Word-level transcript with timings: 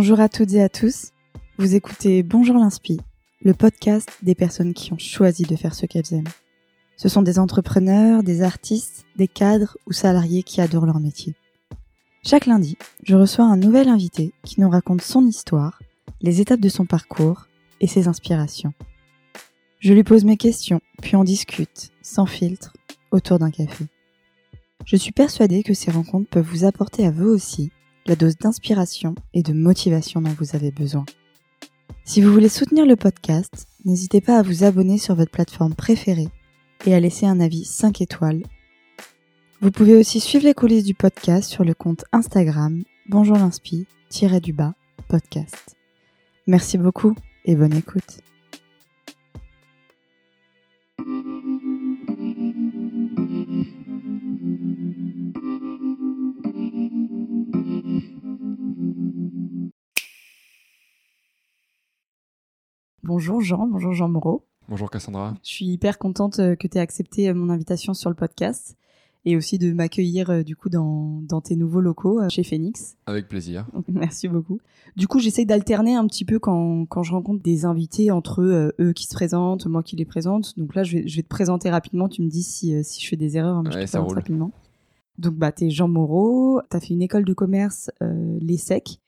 Bonjour 0.00 0.20
à 0.20 0.28
toutes 0.28 0.52
et 0.52 0.62
à 0.62 0.68
tous. 0.68 1.10
Vous 1.58 1.74
écoutez 1.74 2.22
Bonjour 2.22 2.54
l'Inspi, 2.54 3.00
le 3.42 3.52
podcast 3.52 4.08
des 4.22 4.36
personnes 4.36 4.72
qui 4.72 4.92
ont 4.92 4.98
choisi 4.98 5.42
de 5.42 5.56
faire 5.56 5.74
ce 5.74 5.86
qu'elles 5.86 6.14
aiment. 6.14 6.28
Ce 6.96 7.08
sont 7.08 7.20
des 7.20 7.40
entrepreneurs, 7.40 8.22
des 8.22 8.42
artistes, 8.42 9.06
des 9.16 9.26
cadres 9.26 9.76
ou 9.88 9.92
salariés 9.92 10.44
qui 10.44 10.60
adorent 10.60 10.86
leur 10.86 11.00
métier. 11.00 11.34
Chaque 12.24 12.46
lundi, 12.46 12.78
je 13.02 13.16
reçois 13.16 13.46
un 13.46 13.56
nouvel 13.56 13.88
invité 13.88 14.32
qui 14.44 14.60
nous 14.60 14.70
raconte 14.70 15.02
son 15.02 15.26
histoire, 15.26 15.82
les 16.20 16.40
étapes 16.40 16.60
de 16.60 16.68
son 16.68 16.86
parcours 16.86 17.48
et 17.80 17.88
ses 17.88 18.06
inspirations. 18.06 18.74
Je 19.80 19.94
lui 19.94 20.04
pose 20.04 20.24
mes 20.24 20.36
questions, 20.36 20.80
puis 21.02 21.16
on 21.16 21.24
discute, 21.24 21.90
sans 22.02 22.26
filtre, 22.26 22.72
autour 23.10 23.40
d'un 23.40 23.50
café. 23.50 23.86
Je 24.84 24.94
suis 24.94 25.10
persuadée 25.10 25.64
que 25.64 25.74
ces 25.74 25.90
rencontres 25.90 26.30
peuvent 26.30 26.48
vous 26.48 26.64
apporter 26.64 27.04
à 27.04 27.10
vous 27.10 27.26
aussi 27.26 27.72
la 28.08 28.16
dose 28.16 28.36
d'inspiration 28.36 29.14
et 29.34 29.42
de 29.42 29.52
motivation 29.52 30.20
dont 30.20 30.34
vous 30.38 30.56
avez 30.56 30.70
besoin. 30.70 31.04
Si 32.04 32.22
vous 32.22 32.32
voulez 32.32 32.48
soutenir 32.48 32.86
le 32.86 32.96
podcast, 32.96 33.66
n'hésitez 33.84 34.20
pas 34.20 34.38
à 34.38 34.42
vous 34.42 34.64
abonner 34.64 34.98
sur 34.98 35.14
votre 35.14 35.30
plateforme 35.30 35.74
préférée 35.74 36.28
et 36.86 36.94
à 36.94 37.00
laisser 37.00 37.26
un 37.26 37.40
avis 37.40 37.64
5 37.64 38.00
étoiles. 38.00 38.42
Vous 39.60 39.70
pouvez 39.70 39.96
aussi 39.96 40.20
suivre 40.20 40.44
les 40.44 40.54
coulisses 40.54 40.84
du 40.84 40.94
podcast 40.94 41.50
sur 41.50 41.64
le 41.64 41.74
compte 41.74 42.04
Instagram 42.12 42.82
bonjour 43.08 43.36
du 44.40 44.52
bas 44.52 44.74
podcast. 45.08 45.76
Merci 46.46 46.78
beaucoup 46.78 47.14
et 47.44 47.56
bonne 47.56 47.74
écoute. 47.74 48.27
Bonjour 63.08 63.40
Jean, 63.40 63.66
bonjour 63.66 63.94
Jean 63.94 64.10
Moreau. 64.10 64.44
Bonjour 64.68 64.90
Cassandra. 64.90 65.34
Je 65.42 65.48
suis 65.48 65.64
hyper 65.64 65.96
contente 65.96 66.40
euh, 66.40 66.56
que 66.56 66.68
tu 66.68 66.76
aies 66.76 66.80
accepté 66.82 67.30
euh, 67.30 67.32
mon 67.32 67.48
invitation 67.48 67.94
sur 67.94 68.10
le 68.10 68.14
podcast 68.14 68.76
et 69.24 69.34
aussi 69.34 69.56
de 69.56 69.72
m'accueillir 69.72 70.28
euh, 70.28 70.42
du 70.42 70.56
coup 70.56 70.68
dans, 70.68 71.22
tes 71.42 71.56
nouveaux 71.56 71.80
locaux 71.80 72.20
chez 72.28 72.42
Phoenix. 72.42 72.98
Avec 73.06 73.26
plaisir. 73.26 73.66
merci 73.88 74.28
beaucoup. 74.28 74.60
Du 74.94 75.08
coup, 75.08 75.20
j'essaie 75.20 75.46
d'alterner 75.46 75.94
un 75.94 76.06
petit 76.06 76.26
peu 76.26 76.38
quand, 76.38 76.84
quand, 76.84 77.02
je 77.02 77.12
rencontre 77.12 77.42
des 77.42 77.64
invités 77.64 78.10
entre 78.10 78.42
eux, 78.42 78.92
qui 78.92 79.06
se 79.06 79.14
présentent, 79.14 79.64
moi 79.64 79.82
qui 79.82 79.96
les 79.96 80.04
présente. 80.04 80.58
Donc 80.58 80.74
là, 80.74 80.82
je 80.82 80.98
vais, 80.98 81.08
je 81.08 81.16
vais 81.16 81.22
te 81.22 81.28
présenter 81.28 81.70
rapidement. 81.70 82.10
Tu 82.10 82.20
me 82.20 82.28
dis 82.28 82.42
si, 82.42 82.84
si 82.84 83.02
je 83.02 83.08
fais 83.08 83.16
des 83.16 83.38
erreurs. 83.38 83.56
Hein, 83.56 83.64
je 83.70 83.78
te 83.78 83.86
ça 83.86 84.00
roule. 84.00 84.16
rapidement. 84.16 84.52
Donc, 85.16 85.34
bah, 85.34 85.50
tu 85.50 85.64
es 85.64 85.70
Jean 85.70 85.88
Moreau. 85.88 86.60
Tu 86.70 86.76
as 86.76 86.80
fait 86.80 86.92
une 86.92 87.00
école 87.00 87.24
de 87.24 87.32
commerce, 87.32 87.90
l'ESSEC, 88.02 89.00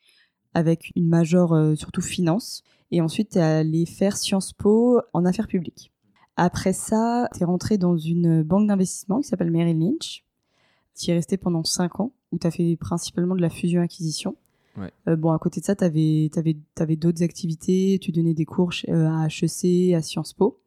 avec 0.55 0.91
une 0.97 1.07
majeure 1.07 1.77
surtout 1.77 2.01
finance. 2.01 2.65
Et 2.91 3.01
ensuite, 3.01 3.31
tu 3.31 3.39
es 3.39 3.43
allé 3.43 3.87
faire 3.87 4.17
Sciences 4.17 4.53
Po 4.53 5.01
en 5.13 5.25
affaires 5.25 5.47
publiques. 5.47 5.93
Après 6.37 6.73
ça, 6.73 7.29
tu 7.35 7.43
es 7.43 7.45
rentré 7.45 7.79
dans 7.79 7.97
une 7.97 8.43
banque 8.43 8.67
d'investissement 8.67 9.21
qui 9.21 9.29
s'appelle 9.29 9.51
Merrill 9.51 9.79
Lynch. 9.79 10.25
Tu 10.97 11.07
y 11.07 11.11
es 11.11 11.15
resté 11.15 11.37
pendant 11.37 11.65
5 11.65 12.01
ans, 12.01 12.13
où 12.33 12.39
tu 12.39 12.47
as 12.47 12.51
fait 12.51 12.77
principalement 12.77 13.37
de 13.37 13.41
la 13.41 13.51
fusion-acquisition. 13.51 14.37
Ouais. 14.77 14.91
Euh, 15.09 15.17
bon, 15.17 15.33
à 15.33 15.39
côté 15.39 15.61
de 15.61 15.67
ça, 15.67 15.77
tu 15.77 15.85
avais, 15.85 16.31
avais, 16.37 16.57
avais 16.79 16.97
d'autres 16.97 17.23
activités. 17.23 17.99
Tu 18.01 18.13
donnais 18.13 18.35
des 18.35 18.45
cours 18.45 18.73
euh, 18.89 19.09
à 19.09 19.27
HEC, 19.27 19.95
à 19.95 20.03
Sciences 20.03 20.33
Po. 20.33 20.61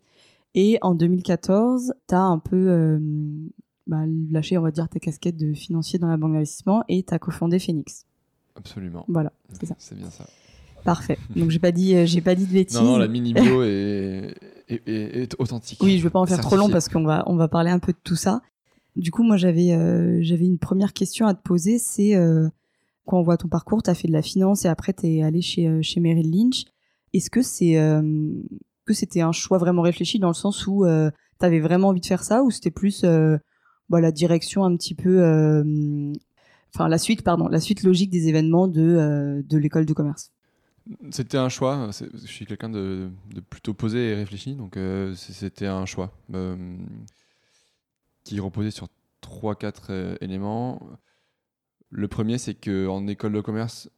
Et 0.56 0.78
en 0.82 0.94
2014, 0.94 1.94
tu 2.08 2.16
as 2.16 2.22
un 2.22 2.40
peu 2.40 2.70
euh, 2.70 3.00
bah, 3.88 4.04
lâché, 4.30 4.58
on 4.58 4.62
va 4.62 4.72
dire, 4.72 4.88
ta 4.88 5.00
casquette 5.00 5.38
de 5.38 5.54
financier 5.54 5.98
dans 6.00 6.08
la 6.08 6.18
banque 6.18 6.34
d'investissement 6.34 6.84
et 6.88 7.04
tu 7.04 7.14
as 7.14 7.20
cofondé 7.20 7.60
Phoenix. 7.60 8.06
Absolument. 8.56 9.06
Voilà, 9.08 9.34
c'est 9.54 9.66
ça. 9.66 9.76
C'est 9.80 9.98
bien 9.98 10.12
ça. 10.12 10.28
Parfait. 10.84 11.18
Donc 11.36 11.50
j'ai 11.50 11.60
pas 11.60 11.72
dit, 11.72 11.96
euh, 11.96 12.06
j'ai 12.06 12.22
pas 12.22 12.36
dit 12.36 12.46
de 12.46 12.54
bêtises. 12.54 12.78
Non, 12.78 12.94
non 12.94 12.98
la 12.98 13.08
mini 13.08 13.34
bio 13.34 13.64
est, 13.64 14.36
est, 14.68 15.36
authentique. 15.40 15.80
Oui, 15.82 15.98
je 15.98 16.04
vais 16.04 16.10
pas 16.10 16.20
en 16.20 16.26
faire 16.26 16.42
trop 16.42 16.58
long 16.58 16.70
parce 16.70 16.90
qu'on 16.90 17.04
va, 17.04 17.24
on 17.28 17.36
va 17.36 17.48
parler 17.48 17.72
un 17.72 17.80
peu 17.80 17.94
de 17.94 17.98
tout 18.04 18.16
ça. 18.16 18.42
Du 18.96 19.12
coup, 19.12 19.24
moi 19.24 19.38
j'avais, 19.38 19.72
euh, 19.72 20.20
j'avais 20.22 20.46
une 20.46 20.60
première 20.60 20.94
question 20.94 21.26
à 21.26 21.34
te 21.34 21.42
poser, 21.42 21.80
c'est 21.80 22.16
euh, 22.16 22.48
quand 23.06 23.18
on 23.20 23.24
voit 23.24 23.38
ton 23.38 23.48
parcours, 23.48 23.82
tu 23.82 23.90
as 23.90 23.96
fait 23.96 24.08
de 24.08 24.14
la 24.14 24.22
finance 24.22 24.66
et 24.66 24.68
après 24.68 24.94
tu 24.94 25.08
es 25.08 25.24
allé 25.24 25.42
chez, 25.42 25.82
chez 25.82 26.00
Merrill 26.00 26.30
Lynch. 26.30 26.66
Est-ce 27.14 27.30
que 27.30 27.42
c'est 27.42 27.74
que 28.86 28.94
c'était 28.94 29.22
un 29.22 29.32
choix 29.32 29.58
vraiment 29.58 29.82
réfléchi 29.82 30.20
dans 30.20 30.28
le 30.28 30.34
sens 30.34 30.68
où 30.68 30.86
tu 30.86 31.46
avais 31.46 31.60
vraiment 31.60 31.90
envie 31.90 32.02
de 32.02 32.06
faire 32.06 32.24
ça 32.24 32.44
ou 32.44 32.52
c'était 32.52 32.72
plus 32.72 33.04
bah, 33.90 34.02
la 34.02 34.12
direction 34.12 34.64
un 34.64 34.76
petit 34.76 34.96
peu, 34.96 35.20
enfin 36.74 36.88
la 36.88 36.98
suite, 36.98 37.24
pardon, 37.24 37.48
la 37.48 37.60
suite 37.60 37.84
logique 37.84 38.10
des 38.10 38.28
événements 38.30 38.68
de, 38.68 39.44
de 39.48 39.58
l'école 39.58 39.86
de 39.86 39.94
commerce? 39.94 40.32
C'était 41.12 41.38
un 41.38 41.50
choix. 41.50 41.90
Je 41.92 42.28
suis 42.28 42.46
quelqu'un 42.46 42.70
de, 42.70 43.10
plutôt 43.50 43.74
posé 43.74 44.12
et 44.12 44.16
réfléchi, 44.16 44.56
donc 44.56 44.78
euh, 44.78 45.14
c'était 45.16 45.68
un 45.68 45.86
choix 45.86 46.12
euh, 46.34 46.78
qui 48.24 48.40
reposait 48.40 48.72
sur 48.72 48.90
3-4 49.24 49.74
euh, 49.90 50.16
éléments. 50.22 50.82
Le 51.90 52.08
premier, 52.08 52.38
c'est 52.38 52.56
qu'en 52.56 53.08
école 53.08 53.34
de 53.34 53.42
commerce, 53.42 53.90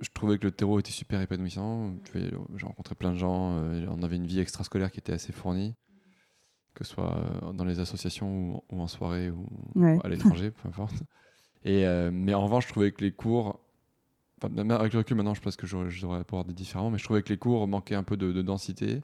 je 0.00 0.08
trouvais 0.12 0.38
que 0.38 0.44
le 0.44 0.50
terreau 0.50 0.80
était 0.80 0.90
super 0.90 1.20
épanouissant. 1.20 1.94
J'ai 2.14 2.66
rencontré 2.66 2.94
plein 2.94 3.12
de 3.12 3.18
gens, 3.18 3.52
on 3.88 4.02
avait 4.02 4.16
une 4.16 4.26
vie 4.26 4.40
extrascolaire 4.40 4.90
qui 4.90 4.98
était 4.98 5.12
assez 5.12 5.32
fournie, 5.32 5.76
que 6.74 6.82
ce 6.82 6.94
soit 6.94 7.52
dans 7.54 7.64
les 7.64 7.78
associations 7.78 8.64
ou, 8.70 8.80
en 8.80 8.88
soirée 8.88 9.30
ou 9.30 9.46
à 10.02 10.08
l'étranger, 10.08 10.50
peu 10.50 10.68
importe. 10.68 11.04
Et, 11.64 11.84
mais 12.10 12.34
en 12.34 12.42
revanche, 12.42 12.64
je 12.66 12.72
trouvais 12.72 12.90
que 12.90 13.04
les 13.04 13.12
cours 13.12 13.60
avec 14.44 14.92
le 14.92 14.98
recul 14.98 15.16
maintenant, 15.16 15.34
je 15.34 15.40
pense 15.40 15.56
que 15.56 15.66
je, 15.66 15.76
devrais 15.76 16.20
aborder 16.20 16.52
différemment, 16.52 16.90
mais 16.90 16.98
je 16.98 17.04
trouvais 17.04 17.22
que 17.22 17.28
les 17.28 17.38
cours 17.38 17.66
manquaient 17.68 17.94
un 17.94 18.02
peu 18.02 18.16
de, 18.16 18.42
densité, 18.42 19.00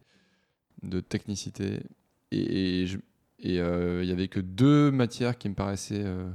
de 0.83 1.01
technicité, 1.01 1.81
et 2.31 2.87
il 3.39 3.59
euh, 3.61 4.05
y 4.05 4.13
avait 4.13 4.29
que 4.29 4.41
deux 4.41 4.91
matières 4.91 5.39
qui 5.39 5.49
me 5.49 5.55
paraissaient 5.55 6.05
euh, 6.05 6.31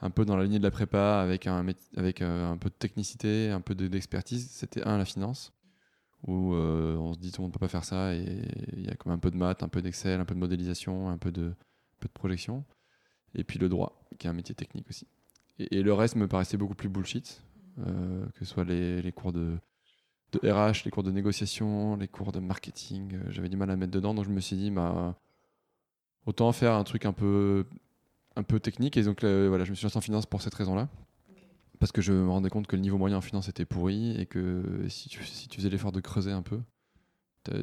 un 0.00 0.10
peu 0.10 0.24
dans 0.24 0.36
la 0.36 0.44
lignée 0.44 0.58
de 0.58 0.64
la 0.64 0.70
prépa, 0.70 1.20
avec 1.20 1.46
un, 1.46 1.66
euh, 1.66 2.56
peu 2.56 2.68
de 2.68 2.74
technicité, 2.74 3.50
un 3.50 3.60
peu 3.60 3.74
d'expertise. 3.74 4.50
C'était 4.50 4.82
un, 4.86 4.98
la 4.98 5.04
finance, 5.04 5.52
où 6.26 6.54
on 6.54 7.14
se 7.14 7.18
dit 7.18 7.32
tout 7.32 7.40
le 7.40 7.44
monde 7.44 7.50
ne 7.50 7.54
peut 7.54 7.66
pas 7.66 7.68
faire 7.68 7.84
ça, 7.84 8.14
et 8.14 8.42
il 8.72 8.86
y 8.86 8.90
a 8.90 8.94
comme 8.94 9.12
un 9.12 9.18
peu 9.18 9.30
de 9.30 9.36
maths, 9.36 9.62
un 9.62 9.68
peu 9.68 9.82
d'Excel, 9.82 10.20
un 10.20 10.24
peu 10.24 10.34
de 10.34 10.40
modélisation, 10.40 11.08
un 11.08 11.18
peu 11.18 11.32
de, 11.32 11.54
projection, 12.14 12.64
et 13.34 13.44
puis 13.44 13.60
le 13.60 13.68
droit, 13.68 14.04
qui 14.18 14.26
est 14.26 14.30
un 14.30 14.32
métier 14.32 14.56
technique 14.56 14.88
aussi. 14.88 15.06
et 15.58 15.82
le 15.82 15.92
reste 15.94 16.16
me 16.16 16.26
paraissait 16.26 16.56
beaucoup 16.56 16.74
plus 16.74 16.88
bullshit 16.88 17.40
que 17.76 18.38
ce 18.40 18.44
soit 18.44 18.64
les, 18.64 19.12
cours 19.12 19.32
de, 19.32 19.58
RH, 20.40 20.84
les 20.84 20.90
cours 20.90 21.02
de 21.02 21.10
négociation, 21.10 21.96
les 21.96 22.08
cours 22.08 22.32
de 22.32 22.40
marketing. 22.40 23.14
Euh, 23.14 23.22
j'avais 23.30 23.48
du 23.48 23.56
mal 23.56 23.70
à 23.70 23.76
mettre 23.76 23.92
dedans, 23.92 24.14
donc 24.14 24.24
je 24.24 24.30
me 24.30 24.40
suis 24.40 24.56
dit, 24.56 24.70
bah, 24.70 25.16
autant 26.26 26.52
faire 26.52 26.74
un 26.74 26.84
truc 26.84 27.04
un 27.04 27.12
peu, 27.12 27.66
un 28.36 28.42
peu 28.42 28.60
technique. 28.60 28.96
Et 28.96 29.02
donc 29.02 29.24
euh, 29.24 29.46
voilà, 29.48 29.64
je 29.64 29.70
me 29.70 29.74
suis 29.74 29.84
lancé 29.84 29.96
en 29.96 30.00
finance 30.00 30.26
pour 30.26 30.42
cette 30.42 30.54
raison-là. 30.54 30.88
Parce 31.78 31.90
que 31.90 32.00
je 32.00 32.12
me 32.12 32.30
rendais 32.30 32.48
compte 32.48 32.68
que 32.68 32.76
le 32.76 32.82
niveau 32.82 32.96
moyen 32.96 33.16
en 33.16 33.20
finance 33.20 33.48
était 33.48 33.64
pourri 33.64 34.16
et 34.16 34.26
que 34.26 34.84
si 34.88 35.08
tu, 35.08 35.24
si 35.24 35.48
tu 35.48 35.56
faisais 35.56 35.68
l'effort 35.68 35.90
de 35.90 36.00
creuser 36.00 36.30
un 36.30 36.42
peu, 36.42 36.60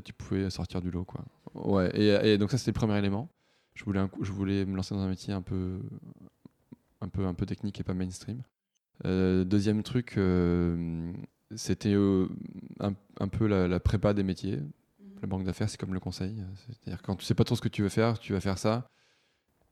tu 0.03 0.11
pouvais 0.11 0.49
sortir 0.49 0.81
du 0.81 0.91
lot. 0.91 1.05
Quoi. 1.05 1.23
Ouais, 1.53 1.89
et, 1.97 2.37
donc 2.37 2.51
ça, 2.51 2.57
c'était 2.57 2.71
le 2.71 2.75
premier 2.75 2.97
élément. 2.97 3.29
Je 3.75 3.85
voulais, 3.85 4.01
je 4.19 4.31
voulais 4.33 4.65
me 4.65 4.75
lancer 4.75 4.93
dans 4.93 4.99
un 4.99 5.07
métier 5.07 5.31
un 5.31 5.41
peu, 5.41 5.79
un 6.99 7.07
peu, 7.07 7.25
un 7.25 7.33
peu 7.33 7.45
technique 7.45 7.79
et 7.79 7.83
pas 7.83 7.93
mainstream. 7.93 8.43
Euh, 9.05 9.43
deuxième 9.43 9.83
truc, 9.83 10.15
euh, 10.17 11.11
c'était 11.55 11.93
euh, 11.93 12.27
un, 12.79 13.27
peu 13.27 13.47
la, 13.47 13.79
prépa 13.79 14.13
des 14.13 14.23
métiers. 14.23 14.57
Mhm. 14.57 15.19
La 15.21 15.27
banque 15.27 15.43
d'affaires, 15.43 15.69
c'est 15.69 15.79
comme 15.79 15.93
le 15.93 15.99
conseil. 15.99 16.35
C'est-à-dire 16.67 17.01
quand 17.01 17.15
tu 17.15 17.25
sais 17.25 17.35
pas 17.35 17.43
trop 17.43 17.55
ce 17.55 17.61
que 17.61 17.69
tu 17.69 17.81
veux 17.81 17.89
faire, 17.89 18.19
tu 18.19 18.33
vas 18.33 18.39
faire 18.39 18.57
ça. 18.57 18.89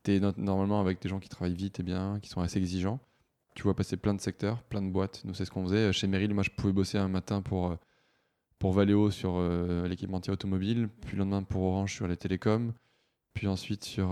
Tu 0.04 0.14
es 0.14 0.20
normalement 0.20 0.80
avec 0.80 1.00
des 1.02 1.08
gens 1.08 1.18
qui 1.18 1.28
travaillent 1.28 1.54
vite 1.54 1.80
et 1.80 1.82
bien, 1.82 2.18
qui 2.20 2.28
sont 2.28 2.40
assez 2.40 2.58
exigeants. 2.58 3.00
Tu 3.54 3.64
vois 3.64 3.74
passer 3.74 3.96
plein 3.96 4.14
de 4.14 4.20
secteurs, 4.20 4.62
plein 4.62 4.82
de 4.82 4.90
boîtes. 4.90 5.22
Nous, 5.24 5.34
c'est 5.34 5.44
ce 5.44 5.50
qu'on 5.50 5.64
faisait. 5.64 5.92
Chez 5.92 6.06
Merrill, 6.06 6.32
moi, 6.32 6.44
je 6.44 6.50
pouvais 6.50 6.72
bosser 6.72 6.96
un 6.96 7.08
matin 7.08 7.42
pour, 7.42 7.76
pour 8.58 8.72
Valeo 8.72 9.10
sur 9.10 9.40
l'équipementier 9.88 10.32
automobile, 10.32 10.88
puis 11.00 11.16
le 11.16 11.20
lendemain 11.20 11.42
pour 11.42 11.62
Orange 11.62 11.92
sur 11.92 12.06
les 12.06 12.16
télécoms, 12.16 12.72
puis 13.34 13.48
ensuite 13.48 13.84
sur 13.84 14.10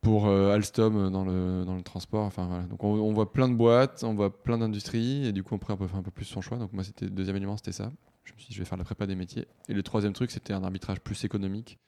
pour 0.00 0.26
euh, 0.26 0.54
Alstom 0.54 0.96
euh, 0.96 1.10
dans 1.10 1.24
le, 1.24 1.64
dans 1.64 1.74
le 1.74 1.82
transport. 1.82 2.24
Enfin, 2.24 2.46
voilà. 2.46 2.64
Donc 2.64 2.84
on, 2.84 3.12
voit 3.12 3.32
plein 3.32 3.48
de 3.48 3.54
boîtes, 3.54 4.04
on 4.04 4.14
voit 4.14 4.42
plein 4.42 4.58
d'industries, 4.58 5.26
et 5.26 5.32
du 5.32 5.42
coup 5.42 5.54
après 5.54 5.72
on 5.72 5.76
peut 5.76 5.86
faire 5.86 5.98
un 5.98 6.02
peu 6.02 6.10
plus 6.10 6.24
son 6.24 6.40
choix. 6.40 6.58
Donc 6.58 6.72
moi, 6.72 6.84
c'était 6.84 7.06
le 7.06 7.10
deuxième 7.10 7.36
élément, 7.36 7.56
c'était 7.56 7.72
ça. 7.72 7.92
Je 8.24 8.32
me 8.32 8.38
suis 8.38 8.48
dit, 8.48 8.54
je 8.54 8.58
vais 8.60 8.64
faire 8.64 8.78
la 8.78 8.84
prépa 8.84 9.06
des 9.06 9.16
métiers. 9.16 9.46
Et 9.68 9.74
le 9.74 9.82
troisième 9.82 10.12
truc, 10.12 10.30
c'était 10.30 10.52
un 10.52 10.62
arbitrage 10.62 11.00
plus 11.00 11.24
économique, 11.24 11.78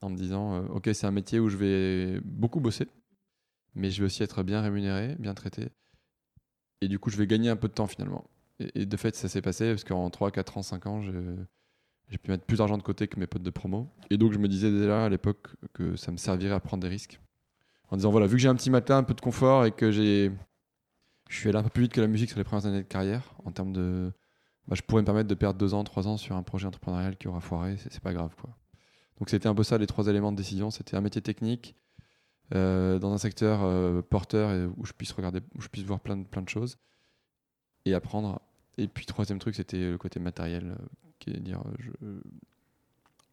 en 0.00 0.10
me 0.10 0.16
disant, 0.16 0.54
euh, 0.54 0.66
ok, 0.68 0.90
c'est 0.92 1.06
un 1.06 1.12
métier 1.12 1.40
où 1.40 1.48
je 1.48 1.56
vais 1.56 2.20
beaucoup 2.24 2.60
bosser, 2.60 2.88
mais 3.74 3.90
je 3.90 4.00
vais 4.00 4.06
aussi 4.06 4.22
être 4.22 4.42
bien 4.42 4.60
rémunéré, 4.60 5.16
bien 5.18 5.34
traité. 5.34 5.70
Et 6.80 6.88
du 6.88 6.98
coup, 6.98 7.10
je 7.10 7.16
vais 7.16 7.26
gagner 7.26 7.48
un 7.48 7.56
peu 7.56 7.68
de 7.68 7.74
temps 7.74 7.86
finalement. 7.86 8.24
Et, 8.74 8.86
de 8.86 8.96
fait, 8.96 9.16
ça 9.16 9.28
s'est 9.28 9.42
passé 9.42 9.70
parce 9.70 9.84
qu'en 9.84 10.08
3, 10.10 10.30
4 10.30 10.58
ans, 10.58 10.62
5 10.62 10.86
ans, 10.86 11.02
j'ai 11.02 12.18
pu 12.18 12.30
mettre 12.30 12.44
plus 12.44 12.58
d'argent 12.58 12.76
de 12.76 12.82
côté 12.82 13.08
que 13.08 13.18
mes 13.18 13.26
potes 13.26 13.42
de 13.42 13.50
promo. 13.50 13.88
Et 14.10 14.18
donc, 14.18 14.32
je 14.32 14.38
me 14.38 14.46
disais 14.46 14.70
déjà 14.70 15.06
à 15.06 15.08
l'époque 15.08 15.48
que 15.72 15.96
ça 15.96 16.12
me 16.12 16.16
servirait 16.16 16.54
à 16.54 16.60
prendre 16.60 16.82
des 16.82 16.88
risques 16.88 17.20
en 17.92 17.96
disant 17.96 18.10
voilà, 18.10 18.26
vu 18.26 18.36
que 18.36 18.42
j'ai 18.42 18.48
un 18.48 18.54
petit 18.54 18.70
matin, 18.70 18.96
un 18.96 19.02
peu 19.02 19.12
de 19.12 19.20
confort 19.20 19.66
et 19.66 19.70
que 19.70 19.92
j'ai 19.92 20.32
je 21.28 21.38
suis 21.38 21.48
allé 21.48 21.58
un 21.58 21.62
peu 21.62 21.68
plus 21.68 21.82
vite 21.82 21.92
que 21.92 22.00
la 22.00 22.06
musique 22.06 22.30
sur 22.30 22.38
les 22.38 22.44
premières 22.44 22.66
années 22.66 22.82
de 22.82 22.88
carrière 22.88 23.34
en 23.44 23.52
termes 23.52 23.72
de. 23.72 24.12
Bah, 24.66 24.74
je 24.74 24.82
pourrais 24.82 25.02
me 25.02 25.06
permettre 25.06 25.28
de 25.28 25.34
perdre 25.34 25.58
deux 25.58 25.74
ans, 25.74 25.84
trois 25.84 26.08
ans 26.08 26.16
sur 26.16 26.34
un 26.36 26.42
projet 26.42 26.66
entrepreneurial 26.66 27.16
qui 27.16 27.28
aura 27.28 27.40
foiré, 27.40 27.76
c'est 27.76 28.00
pas 28.00 28.14
grave 28.14 28.34
quoi. 28.40 28.50
Donc 29.18 29.28
c'était 29.28 29.46
un 29.46 29.54
peu 29.54 29.62
ça 29.62 29.76
les 29.76 29.86
trois 29.86 30.08
éléments 30.08 30.32
de 30.32 30.36
décision. 30.38 30.70
C'était 30.70 30.96
un 30.96 31.02
métier 31.02 31.20
technique 31.20 31.76
euh, 32.54 32.98
dans 32.98 33.12
un 33.12 33.18
secteur 33.18 33.60
euh, 33.62 34.00
porteur 34.00 34.70
où 34.78 34.86
je 34.86 34.92
puisse 34.92 35.12
regarder, 35.12 35.40
où 35.54 35.60
je 35.60 35.68
puisse 35.68 35.84
voir 35.84 36.00
plein 36.00 36.16
de, 36.16 36.24
plein 36.24 36.42
de 36.42 36.48
choses 36.48 36.78
et 37.84 37.92
apprendre. 37.92 38.40
Et 38.78 38.88
puis 38.88 39.04
troisième 39.04 39.38
truc, 39.38 39.54
c'était 39.54 39.90
le 39.90 39.98
côté 39.98 40.18
matériel, 40.18 40.76
euh, 40.78 40.86
qui 41.18 41.30
est 41.30 41.40
dire 41.40 41.62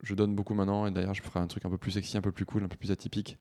je 0.01 0.15
donne 0.15 0.35
beaucoup 0.35 0.53
maintenant 0.53 0.85
et 0.85 0.91
d'ailleurs 0.91 1.13
je 1.13 1.21
ferai 1.21 1.39
un 1.39 1.47
truc 1.47 1.65
un 1.65 1.69
peu 1.69 1.77
plus 1.77 1.91
sexy, 1.91 2.17
un 2.17 2.21
peu 2.21 2.33
plus 2.33 2.45
cool, 2.45 2.63
un 2.63 2.67
peu 2.67 2.77
plus 2.77 2.91
atypique. 2.91 3.37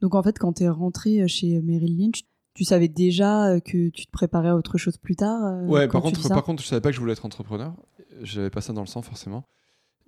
Donc 0.00 0.14
en 0.14 0.22
fait, 0.22 0.38
quand 0.38 0.54
tu 0.54 0.64
es 0.64 0.68
rentré 0.68 1.26
chez 1.28 1.60
Merrill 1.62 1.98
Lynch, 1.98 2.24
tu 2.56 2.64
savais 2.64 2.88
déjà 2.88 3.48
euh, 3.48 3.60
que 3.60 3.90
tu 3.90 4.06
te 4.06 4.10
préparais 4.10 4.48
à 4.48 4.56
autre 4.56 4.78
chose 4.78 4.96
plus 4.96 5.14
tard 5.14 5.44
euh, 5.44 5.66
Ouais, 5.66 5.86
par 5.88 6.00
contre, 6.00 6.26
par 6.26 6.42
contre, 6.42 6.62
je 6.62 6.68
savais 6.68 6.80
pas 6.80 6.88
que 6.88 6.94
je 6.94 7.00
voulais 7.00 7.12
être 7.12 7.26
entrepreneur. 7.26 7.74
J'avais 8.22 8.48
pas 8.48 8.62
ça 8.62 8.72
dans 8.72 8.80
le 8.80 8.86
sang 8.86 9.02
forcément, 9.02 9.44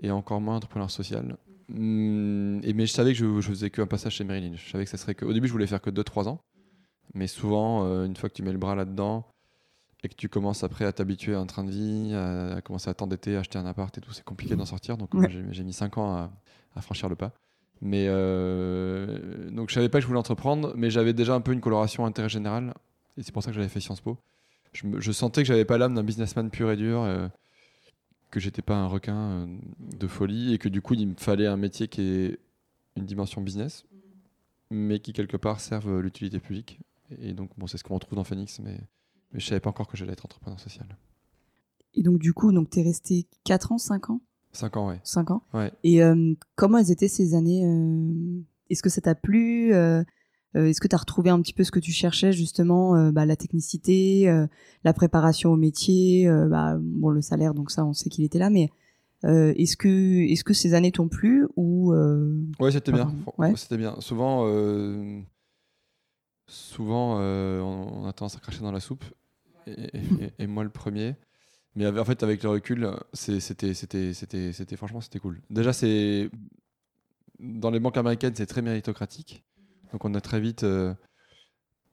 et 0.01 0.11
encore 0.11 0.41
moins 0.41 0.57
entrepreneur 0.57 0.91
social. 0.91 1.37
Hum, 1.71 2.61
et 2.65 2.73
mais 2.73 2.87
je 2.87 2.93
savais 2.93 3.13
que 3.13 3.19
je, 3.19 3.41
je 3.43 3.49
faisais 3.51 3.69
qu'un 3.69 3.87
passage 3.87 4.15
chez 4.15 4.25
Merrill 4.25 4.45
Lynch. 4.45 4.65
Je 4.65 4.71
savais 4.71 4.85
que 4.85 4.91
ça 4.91 4.97
serait 4.97 5.15
que. 5.15 5.27
Au 5.27 5.33
début, 5.35 5.47
je 5.47 5.53
voulais 5.53 5.67
faire 5.67 5.83
que 5.83 5.91
2-3 5.91 6.29
ans, 6.29 6.41
mais 7.13 7.27
souvent, 7.27 7.85
euh, 7.85 8.07
une 8.07 8.17
fois 8.17 8.31
que 8.31 8.35
tu 8.35 8.43
mets 8.43 8.53
le 8.53 8.59
bras 8.59 8.75
là-dedans 8.75 9.27
et 10.03 10.09
que 10.09 10.15
tu 10.15 10.31
commences 10.31 10.65
après 10.65 10.87
à 10.87 10.93
t'habituer 10.93 11.35
à 11.35 11.41
un 11.41 11.47
train 11.47 11.65
de 11.65 11.71
vie, 11.71 12.15
à, 12.15 12.63
commencer 12.63 12.89
à 12.89 12.95
t'endetter, 12.95 13.37
à 13.37 13.41
acheter 13.41 13.59
un 13.59 13.67
appart 13.67 13.97
et 13.99 14.01
tout, 14.01 14.13
c'est 14.13 14.25
compliqué 14.25 14.57
d'en 14.57 14.65
sortir. 14.65 14.97
Donc 14.97 15.11
j'ai 15.29 15.65
mis 15.65 15.75
5 15.75 15.99
ans 15.99 16.15
à, 16.15 16.31
à 16.75 16.81
franchir 16.81 17.11
le 17.11 17.17
pas. 17.17 17.35
Mais 17.81 18.07
euh, 18.09 19.51
donc 19.51 19.69
je 19.69 19.75
savais 19.75 19.89
pas 19.89 19.99
que 19.99 20.03
je 20.03 20.07
voulais 20.07 20.19
entreprendre, 20.19 20.73
mais 20.77 20.91
j'avais 20.91 21.13
déjà 21.13 21.35
un 21.35 21.41
peu 21.41 21.53
une 21.53 21.61
coloration 21.61 22.07
intérêt 22.07 22.29
général, 22.29 22.75
et 23.17 23.23
c'est 23.23 23.33
pour 23.33 23.43
ça 23.43 23.51
que 23.51 23.55
j'avais 23.55 23.69
fait 23.69 23.81
Sciences 23.81 24.01
Po. 24.01 24.19
Je, 24.73 25.13
sentais 25.13 25.43
que 25.43 25.49
j'avais 25.49 25.65
pas 25.65 25.79
l'âme 25.79 25.95
d'un 25.95 26.03
businessman 26.03 26.51
pur 26.51 26.71
et 26.71 26.77
dur, 26.77 27.03
euh, 27.03 27.29
que 28.31 28.39
j'étais 28.41 28.63
pas 28.63 28.77
un 28.77 28.87
requin 28.87 29.17
euh, 29.17 29.47
de 29.79 30.07
folie, 30.07 30.55
et 30.55 30.59
que 30.59 30.69
du 30.69 30.83
coup 30.83 30.95
il 30.95 31.09
me 31.09 31.15
fallait 31.17 31.47
un 31.47 31.57
métier 31.57 31.89
qui 31.89 32.03
ait 32.03 32.39
une 32.97 33.07
dimension 33.07 33.41
business, 33.41 33.87
mais 34.71 34.99
qui 34.99 35.13
quelque 35.13 35.37
part 35.37 35.61
serve 35.61 36.01
l'utilité 36.01 36.41
publique. 36.41 36.81
Et 37.23 37.33
donc 37.33 37.51
bon, 37.57 37.67
c'est 37.67 37.79
ce 37.79 37.85
qu'on 37.85 37.95
retrouve 37.95 38.17
dans 38.17 38.25
Phoenix, 38.25 38.59
mais, 38.59 38.79
mais 39.33 39.41
je 39.41 39.47
savais 39.47 39.61
pas 39.61 39.71
encore 39.71 39.87
que 39.87 39.97
j'allais 39.97 40.13
être 40.13 40.27
entrepreneur 40.27 40.61
social. 40.61 40.87
Et 41.95 42.03
donc 42.03 42.19
du 42.19 42.33
coup, 42.33 42.53
donc 42.53 42.77
es 42.77 42.83
resté 42.83 43.27
4 43.45 43.73
ans, 43.73 43.79
5 43.79 44.11
ans? 44.11 44.21
5 44.53 44.77
ans, 44.77 44.89
ouais. 44.89 45.01
5 45.05 45.31
ans. 45.31 45.43
Ouais. 45.55 45.73
Et 45.85 46.03
euh, 46.03 46.35
comment 46.57 46.79
elles 46.79 46.91
étaient 46.91 47.09
ces 47.09 47.35
années 47.35 47.65
euh, 47.65 48.41
Est-ce 48.71 48.83
que 48.83 48.91
ça 48.91 49.01
t'a 49.01 49.15
plu 49.15 49.73
euh, 49.75 50.03
Est-ce 50.55 50.81
que 50.81 50.89
tu 50.89 50.95
as 50.95 50.99
retrouvé 50.99 51.31
un 51.31 51.41
petit 51.41 51.53
peu 51.53 51.65
ce 51.65 51.71
que 51.71 51.81
tu 51.81 51.93
cherchais, 51.93 52.33
justement, 52.33 53.11
bah, 53.13 53.27
la 53.27 53.37
technicité, 53.37 54.27
la 54.85 54.93
préparation 54.93 55.53
au 55.53 55.57
métier, 55.57 56.29
bah, 56.49 56.77
bon, 56.81 57.11
le 57.11 57.21
salaire, 57.21 57.55
donc 57.55 57.71
ça, 57.71 57.85
on 57.85 57.93
sait 57.93 58.09
qu'il 58.09 58.25
était 58.25 58.39
là, 58.39 58.51
mais 58.51 58.71
est-ce 59.25 59.77
que, 59.77 59.89
est 59.89 60.43
que 60.43 60.55
ces 60.55 60.75
années 60.75 60.93
t'ont 60.93 61.09
plu 61.09 61.47
ou 61.57 61.93
Ouais, 62.59 62.73
c'était 62.73 62.93
bien. 62.93 63.13
Ouais. 63.37 63.55
C'était 63.57 63.77
bien. 63.77 63.97
Souvent, 64.01 64.47
souvent 66.47 67.19
on, 67.21 68.07
a 68.07 68.13
tendance 68.13 68.37
à 68.37 68.41
cracher 68.41 68.61
dans 68.61 68.73
la 68.73 68.81
soupe, 68.81 69.05
et 69.67 70.47
moi 70.47 70.65
le 70.65 70.71
premier. 70.71 71.15
Mais 71.75 71.87
en 71.87 72.05
fait, 72.05 72.23
avec 72.23 72.43
le 72.43 72.51
recul, 72.51 72.91
c'était, 73.13 73.75
franchement, 74.77 75.01
c'était 75.01 75.19
cool. 75.19 75.41
Déjà, 75.51 75.73
c'est 75.73 76.31
dans 77.39 77.71
les 77.71 77.81
banques 77.81 77.97
américaines, 77.97 78.35
c'est 78.35 78.47
très 78.47 78.63
méritocratique. 78.63 79.45
Donc, 79.93 80.05
on 80.05 80.15
a 80.15 80.21
très 80.21 80.41
vite 80.41 80.65
euh, 80.65 80.95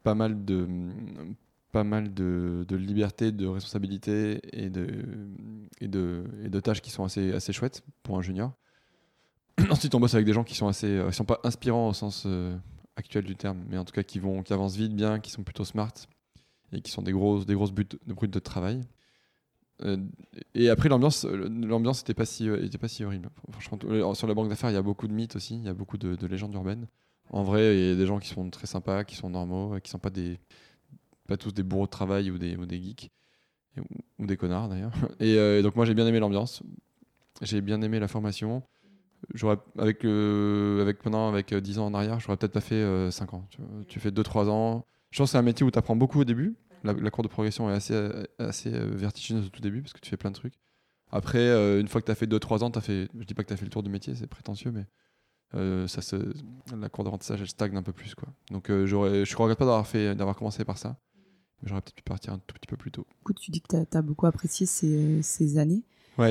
pas 0.04 0.16
mal 0.16 0.46
de, 0.46 0.68
liberté, 2.72 3.32
de 3.32 3.48
responsabilité 3.48 4.40
et 4.54 4.70
de, 4.70 6.60
tâches 6.62 6.82
qui 6.82 6.90
sont 6.90 7.04
assez, 7.04 7.54
chouettes 7.54 7.84
pour 8.04 8.18
un 8.18 8.22
junior. 8.22 8.54
Ensuite, 9.70 9.96
on 9.96 10.00
bosse 10.00 10.14
avec 10.14 10.26
des 10.26 10.34
gens 10.34 10.44
qui 10.44 10.56
sont 10.56 10.68
assez, 10.68 10.88
euh, 10.88 11.12
sont 11.12 11.26
pas 11.26 11.40
inspirants 11.44 11.90
au 11.90 11.94
sens 11.94 12.24
euh, 12.26 12.58
actuel 12.96 13.24
du 13.24 13.36
terme, 13.36 13.64
mais 13.70 13.78
en 13.78 13.86
tout 13.86 13.94
cas 13.94 14.04
qui 14.04 14.20
qui 14.20 14.54
avancent 14.54 14.76
vite, 14.76 14.96
bien, 14.96 15.20
qui 15.20 15.32
sont 15.32 15.44
plutôt 15.44 15.64
smart 15.64 15.94
et 16.72 16.82
qui 16.82 16.92
sont 16.92 17.02
des 17.02 17.12
grosses 17.12 17.72
buts 17.72 17.88
de 18.06 18.14
brutes 18.14 18.34
de 18.34 18.40
travail. 18.40 18.82
Euh, 19.84 19.98
et 20.54 20.70
après, 20.70 20.90
l'ambiance, 20.90 21.26
euh, 21.26 21.50
n'était 21.50 22.14
pas, 22.14 22.26
si, 22.26 22.50
euh, 22.50 22.68
pas 22.80 22.88
si 22.88 23.04
horrible. 23.04 23.30
Franchement, 23.52 24.14
sur 24.14 24.28
la 24.28 24.34
banque 24.34 24.50
d'affaires, 24.50 24.70
il 24.70 24.74
y 24.74 24.78
a 24.78 24.82
beaucoup 24.82 25.08
de 25.08 25.14
mythes 25.14 25.36
aussi, 25.36 25.56
il 25.56 25.64
y 25.64 25.70
a 25.70 25.74
beaucoup 25.74 25.98
de, 25.98 26.28
légendes 26.28 26.54
urbaines. 26.54 26.88
En 27.32 27.44
vrai, 27.44 27.76
il 27.78 27.90
y 27.90 27.92
a 27.92 27.96
des 27.96 28.06
gens 28.06 28.20
qui 28.20 28.30
sont 28.30 28.50
très 28.50 28.68
sympas, 28.68 29.04
qui 29.04 29.16
sont 29.16 29.30
normaux, 29.30 29.80
qui 29.82 29.90
sont 29.90 30.00
pas 30.00 30.12
des 30.12 30.40
pas 31.28 31.38
tous 31.38 31.52
des 31.52 31.64
bourreaux 31.64 31.88
de 31.88 31.90
travail 31.90 32.30
ou 32.30 32.38
des, 32.38 32.56
ou 32.56 32.68
des 32.68 32.80
geeks, 32.80 33.10
ou, 34.20 34.28
des 34.28 34.38
connards 34.38 34.70
d'ailleurs. 34.70 34.94
Et, 35.20 35.64
donc 35.64 35.76
moi 35.76 35.86
j'ai 35.86 35.96
bien 35.96 36.06
aimé 36.06 36.20
l'ambiance, 36.20 36.62
j'ai 37.42 37.62
bien 37.62 37.82
aimé 37.82 38.00
la 38.00 38.08
formation. 38.08 38.62
Avec 39.80 40.06
avec 40.06 41.04
maintenant 41.04 41.30
avec 41.30 41.52
10 41.52 41.80
ans 41.80 41.88
en 41.88 41.96
arrière, 41.96 42.20
j'aurais 42.20 42.38
peut-être 42.38 42.54
pas 42.54 42.62
fait 42.62 43.10
5 43.10 43.34
ans. 43.34 43.48
Tu, 43.50 43.58
tu 43.88 44.00
fais 44.00 44.12
2-3 44.12 44.50
ans. 44.50 44.86
Je 45.10 45.18
pense 45.18 45.30
que 45.30 45.32
c'est 45.32 45.38
un 45.40 45.42
métier 45.42 45.66
où 45.66 45.72
tu 45.72 45.80
apprends 45.80 45.96
beaucoup 45.96 46.20
au 46.20 46.26
début, 46.26 46.56
la, 46.86 47.12
cour 47.12 47.24
de 47.24 47.28
progression 47.28 47.70
est 47.70 47.74
assez, 47.74 48.10
assez 48.40 48.74
euh, 48.74 48.92
vertigineuse 48.96 49.48
au 49.48 49.50
tout 49.50 49.62
début 49.62 49.82
parce 49.82 49.94
que 49.94 50.00
tu 50.00 50.10
fais 50.10 50.18
plein 50.18 50.32
de 50.32 50.36
trucs. 50.36 50.54
Après, 51.12 51.40
euh, 51.40 51.80
une 51.80 51.88
fois 51.88 52.02
que 52.02 52.06
tu 52.06 52.12
as 52.12 52.16
fait 52.16 52.28
2-3 52.28 52.64
ans, 52.64 52.70
as 52.70 52.82
fait, 52.82 53.10
je 53.18 53.26
dis 53.26 53.34
pas 53.34 53.44
que 53.44 53.48
tu 53.48 53.54
as 53.54 53.58
fait 53.58 53.66
le 53.66 53.72
tour 53.72 53.84
du 53.84 53.90
métier, 53.90 54.16
c'est 54.16 54.28
prétentieux, 54.28 54.72
mais 54.72 54.86
euh, 55.54 55.88
ça 55.88 56.02
se, 56.02 56.16
la 56.76 56.90
cour 56.90 57.04
d'apprentissage 57.04 57.42
elle 57.42 57.48
stagne 57.48 57.78
un 57.78 57.84
peu 57.84 57.94
plus. 57.94 58.16
Quoi. 58.16 58.30
Donc 58.52 58.72
j'aurais, 58.86 59.26
je 59.26 59.34
ne 59.34 59.38
regrette 59.38 59.60
pas 59.60 59.66
d'avoir, 59.66 60.36
commencé 60.36 60.66
par 60.66 60.78
ça, 60.78 60.98
j'aurais 61.64 61.82
peut-être 61.82 61.96
pu 61.96 62.04
partir 62.04 62.34
un 62.34 62.40
tout 62.40 62.56
petit 62.56 62.68
peu 62.68 62.78
plus 62.78 62.92
tôt. 62.92 63.06
Du 63.18 63.24
coup, 63.24 63.34
tu 63.34 63.52
dis 63.52 63.62
que 63.62 63.84
tu 63.84 63.98
as, 63.98 64.02
beaucoup 64.02 64.26
apprécié 64.26 64.66
ces 64.66 65.58
années. 65.58 65.84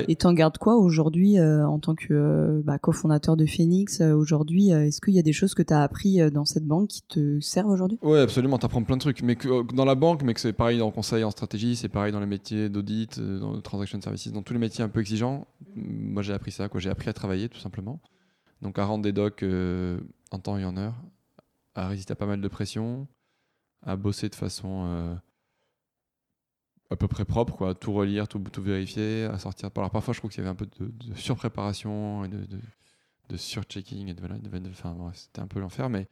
Et 0.08 0.16
tu 0.16 0.26
en 0.26 0.32
gardes 0.32 0.58
quoi 0.58 0.76
aujourd'hui 0.76 1.38
euh, 1.38 1.66
en 1.66 1.78
tant 1.78 1.94
que 1.94 2.12
euh, 2.12 2.62
bah, 2.64 2.78
cofondateur 2.78 3.36
de 3.36 3.44
Phoenix 3.46 4.00
euh, 4.00 4.14
Aujourd'hui, 4.14 4.70
est-ce 4.70 5.00
qu'il 5.00 5.14
y 5.14 5.19
a 5.19 5.22
des 5.22 5.32
choses 5.32 5.54
que 5.54 5.62
tu 5.62 5.75
as 5.75 5.82
appris 5.82 6.31
dans 6.31 6.44
cette 6.44 6.64
banque 6.64 6.88
qui 6.88 7.02
te 7.02 7.40
servent 7.40 7.70
aujourd'hui? 7.70 7.98
Oui, 8.02 8.19
absolument. 8.19 8.58
Tu 8.58 8.66
apprends 8.66 8.82
plein 8.82 8.96
de 8.96 9.00
trucs. 9.00 9.22
Mais 9.22 9.36
que, 9.36 9.62
dans 9.75 9.84
la 9.84 9.94
banque, 9.94 10.22
mais 10.22 10.34
que 10.34 10.40
c'est 10.40 10.52
pareil 10.52 10.78
dans 10.78 10.86
le 10.86 10.92
conseil 10.92 11.25
en 11.25 11.31
stratégie, 11.31 11.76
c'est 11.76 11.88
pareil 11.88 12.12
dans 12.12 12.20
les 12.20 12.26
métiers 12.26 12.69
d'audit, 12.69 13.20
dans 13.20 13.52
le 13.52 13.60
transaction 13.60 14.00
services, 14.00 14.32
dans 14.32 14.42
tous 14.42 14.54
les 14.54 14.58
métiers 14.58 14.84
un 14.84 14.88
peu 14.88 15.00
exigeants. 15.00 15.46
Moi, 15.75 16.22
j'ai 16.22 16.32
appris 16.32 16.52
ça. 16.52 16.69
Quoi. 16.69 16.80
J'ai 16.80 16.90
appris 16.90 17.08
à 17.10 17.12
travailler, 17.12 17.48
tout 17.48 17.60
simplement. 17.60 18.00
Donc, 18.62 18.78
à 18.78 18.84
rendre 18.84 19.02
des 19.02 19.12
docs 19.12 19.44
en 20.30 20.38
temps 20.38 20.56
et 20.59 20.64
en 20.64 20.76
heure, 20.76 20.94
à 21.75 21.88
résister 21.88 22.12
à 22.12 22.16
pas 22.16 22.26
mal 22.26 22.40
de 22.40 22.49
pression, 22.49 23.06
à 23.82 23.97
bosser 23.97 24.28
de 24.28 24.35
façon 24.35 25.18
à 26.91 26.97
peu 26.97 27.09
près 27.09 27.25
propre, 27.25 27.57
quoi. 27.57 27.75
Tout 27.75 27.93
relire, 27.93 28.29
tout, 28.29 28.38
tout 28.38 28.62
vérifier, 28.62 29.25
à 29.25 29.38
sortir. 29.38 29.71
Alors 29.76 29.91
parfois, 29.91 30.14
je 30.14 30.21
trouve 30.21 30.31
qu'il 30.31 30.38
y 30.38 30.47
avait 30.47 30.50
un 30.50 30.55
peu 30.55 30.67
de, 30.67 31.14
surpréparation 31.14 32.25
et 32.25 32.29
de, 32.29 32.47
de, 33.29 33.37
surchecking 33.37 34.09
et 34.09 34.14
de, 34.14 34.23
enfin, 34.71 34.97
c'était 35.14 35.41
un 35.41 35.47
peu 35.47 35.61
l'enfer, 35.61 35.88
mais 35.88 36.07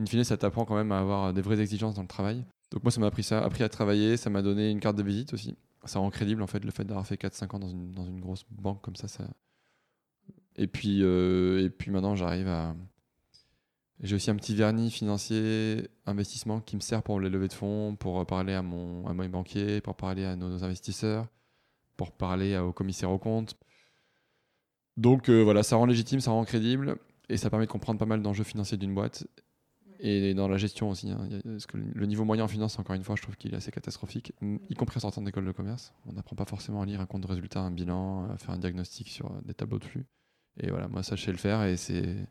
in 0.00 0.06
fine, 0.06 0.24
ça 0.24 0.36
t'apprend 0.36 0.64
quand 0.64 0.76
même 0.76 0.92
à 0.92 1.00
avoir 1.00 1.32
des 1.32 1.42
vraies 1.42 1.60
exigences 1.60 1.94
dans 1.94 2.02
le 2.02 2.08
travail. 2.08 2.44
Donc 2.70 2.82
moi, 2.82 2.90
ça 2.90 3.00
m'a 3.00 3.06
appris 3.06 3.22
ça, 3.22 3.44
appris 3.44 3.62
à 3.62 3.68
travailler, 3.68 4.16
ça 4.16 4.30
m'a 4.30 4.42
donné 4.42 4.70
une 4.70 4.80
carte 4.80 4.96
de 4.96 5.02
visite 5.02 5.32
aussi. 5.34 5.56
Ça 5.84 6.00
rend 6.00 6.10
crédible 6.10 6.42
en 6.42 6.48
fait 6.48 6.64
le 6.64 6.70
fait 6.72 6.84
d'avoir 6.84 7.06
fait 7.06 7.14
4-5 7.14 7.54
ans 7.54 7.58
dans 7.60 7.68
une, 7.68 7.92
dans 7.92 8.04
une 8.04 8.20
grosse 8.20 8.44
banque 8.50 8.82
comme 8.82 8.96
ça. 8.96 9.06
ça... 9.08 9.24
Et 10.56 10.66
puis, 10.66 11.02
euh, 11.02 11.64
et 11.64 11.70
puis 11.70 11.90
maintenant, 11.90 12.16
j'arrive 12.16 12.48
à, 12.48 12.74
j'ai 14.00 14.16
aussi 14.16 14.30
un 14.30 14.36
petit 14.36 14.54
vernis 14.54 14.90
financier, 14.90 15.88
investissement 16.04 16.60
qui 16.60 16.76
me 16.76 16.80
sert 16.80 17.02
pour 17.02 17.18
les 17.20 17.30
levées 17.30 17.48
de 17.48 17.52
fonds, 17.52 17.96
pour 17.96 18.24
parler 18.26 18.52
à 18.52 18.62
mon, 18.62 19.06
à 19.06 19.14
mon 19.14 19.28
banquier, 19.28 19.80
pour 19.80 19.96
parler 19.96 20.24
à 20.24 20.36
nos 20.36 20.64
investisseurs, 20.64 21.26
pour 21.96 22.12
parler 22.12 22.56
au 22.58 22.72
commissaire 22.72 23.10
aux 23.10 23.18
comptes. 23.18 23.56
Donc 24.96 25.28
euh, 25.28 25.42
voilà, 25.42 25.62
ça 25.62 25.76
rend 25.76 25.86
légitime, 25.86 26.20
ça 26.20 26.30
rend 26.30 26.44
crédible 26.44 26.96
et 27.28 27.36
ça 27.36 27.50
permet 27.50 27.66
de 27.66 27.70
comprendre 27.70 27.98
pas 27.98 28.06
mal 28.06 28.22
d'enjeux 28.22 28.44
financiers 28.44 28.76
d'une 28.76 28.94
boîte 28.94 29.26
et 29.98 30.34
dans 30.34 30.48
la 30.48 30.58
gestion 30.58 30.90
aussi. 30.90 31.10
Hein. 31.10 31.28
Parce 31.44 31.66
que 31.66 31.76
le 31.76 32.06
niveau 32.06 32.24
moyen 32.24 32.44
en 32.44 32.48
finance, 32.48 32.78
encore 32.78 32.96
une 32.96 33.04
fois, 33.04 33.16
je 33.16 33.22
trouve 33.22 33.36
qu'il 33.36 33.54
est 33.54 33.56
assez 33.56 33.70
catastrophique, 33.70 34.32
y 34.42 34.74
compris 34.74 34.98
en 34.98 35.00
sortant 35.00 35.22
d'école 35.22 35.46
de 35.46 35.52
commerce. 35.52 35.94
On 36.06 36.12
n'apprend 36.12 36.36
pas 36.36 36.44
forcément 36.44 36.82
à 36.82 36.86
lire 36.86 37.00
un 37.00 37.06
compte 37.06 37.22
de 37.22 37.26
résultat, 37.26 37.60
un 37.60 37.70
bilan, 37.70 38.30
à 38.30 38.36
faire 38.36 38.50
un 38.50 38.58
diagnostic 38.58 39.08
sur 39.08 39.30
des 39.42 39.54
tableaux 39.54 39.78
de 39.78 39.84
flux. 39.84 40.06
Et 40.58 40.70
voilà, 40.70 40.88
moi, 40.88 41.02
ça, 41.02 41.16
je 41.16 41.24
sais 41.24 41.32
le 41.32 41.38
faire 41.38 41.62
et 41.64 41.76
c'est 41.76 42.26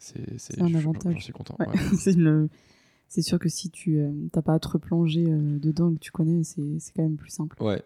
c'est 0.00 0.60
un 0.60 0.74
avantage. 0.74 1.16
Je 1.18 1.24
suis 1.24 1.32
content. 1.32 1.56
c'est 3.08 3.22
sûr 3.22 3.38
que 3.38 3.48
si 3.48 3.70
tu 3.70 3.96
n'as 3.96 4.38
euh, 4.38 4.42
pas 4.42 4.54
à 4.54 4.58
te 4.58 4.68
replonger 4.68 5.26
euh, 5.28 5.58
dedans 5.58 5.90
et 5.90 5.94
que 5.94 6.00
tu 6.00 6.10
connais, 6.10 6.42
c'est 6.42 6.62
quand 6.96 7.02
même 7.02 7.16
plus 7.16 7.30
simple. 7.30 7.62
Ouais. 7.62 7.82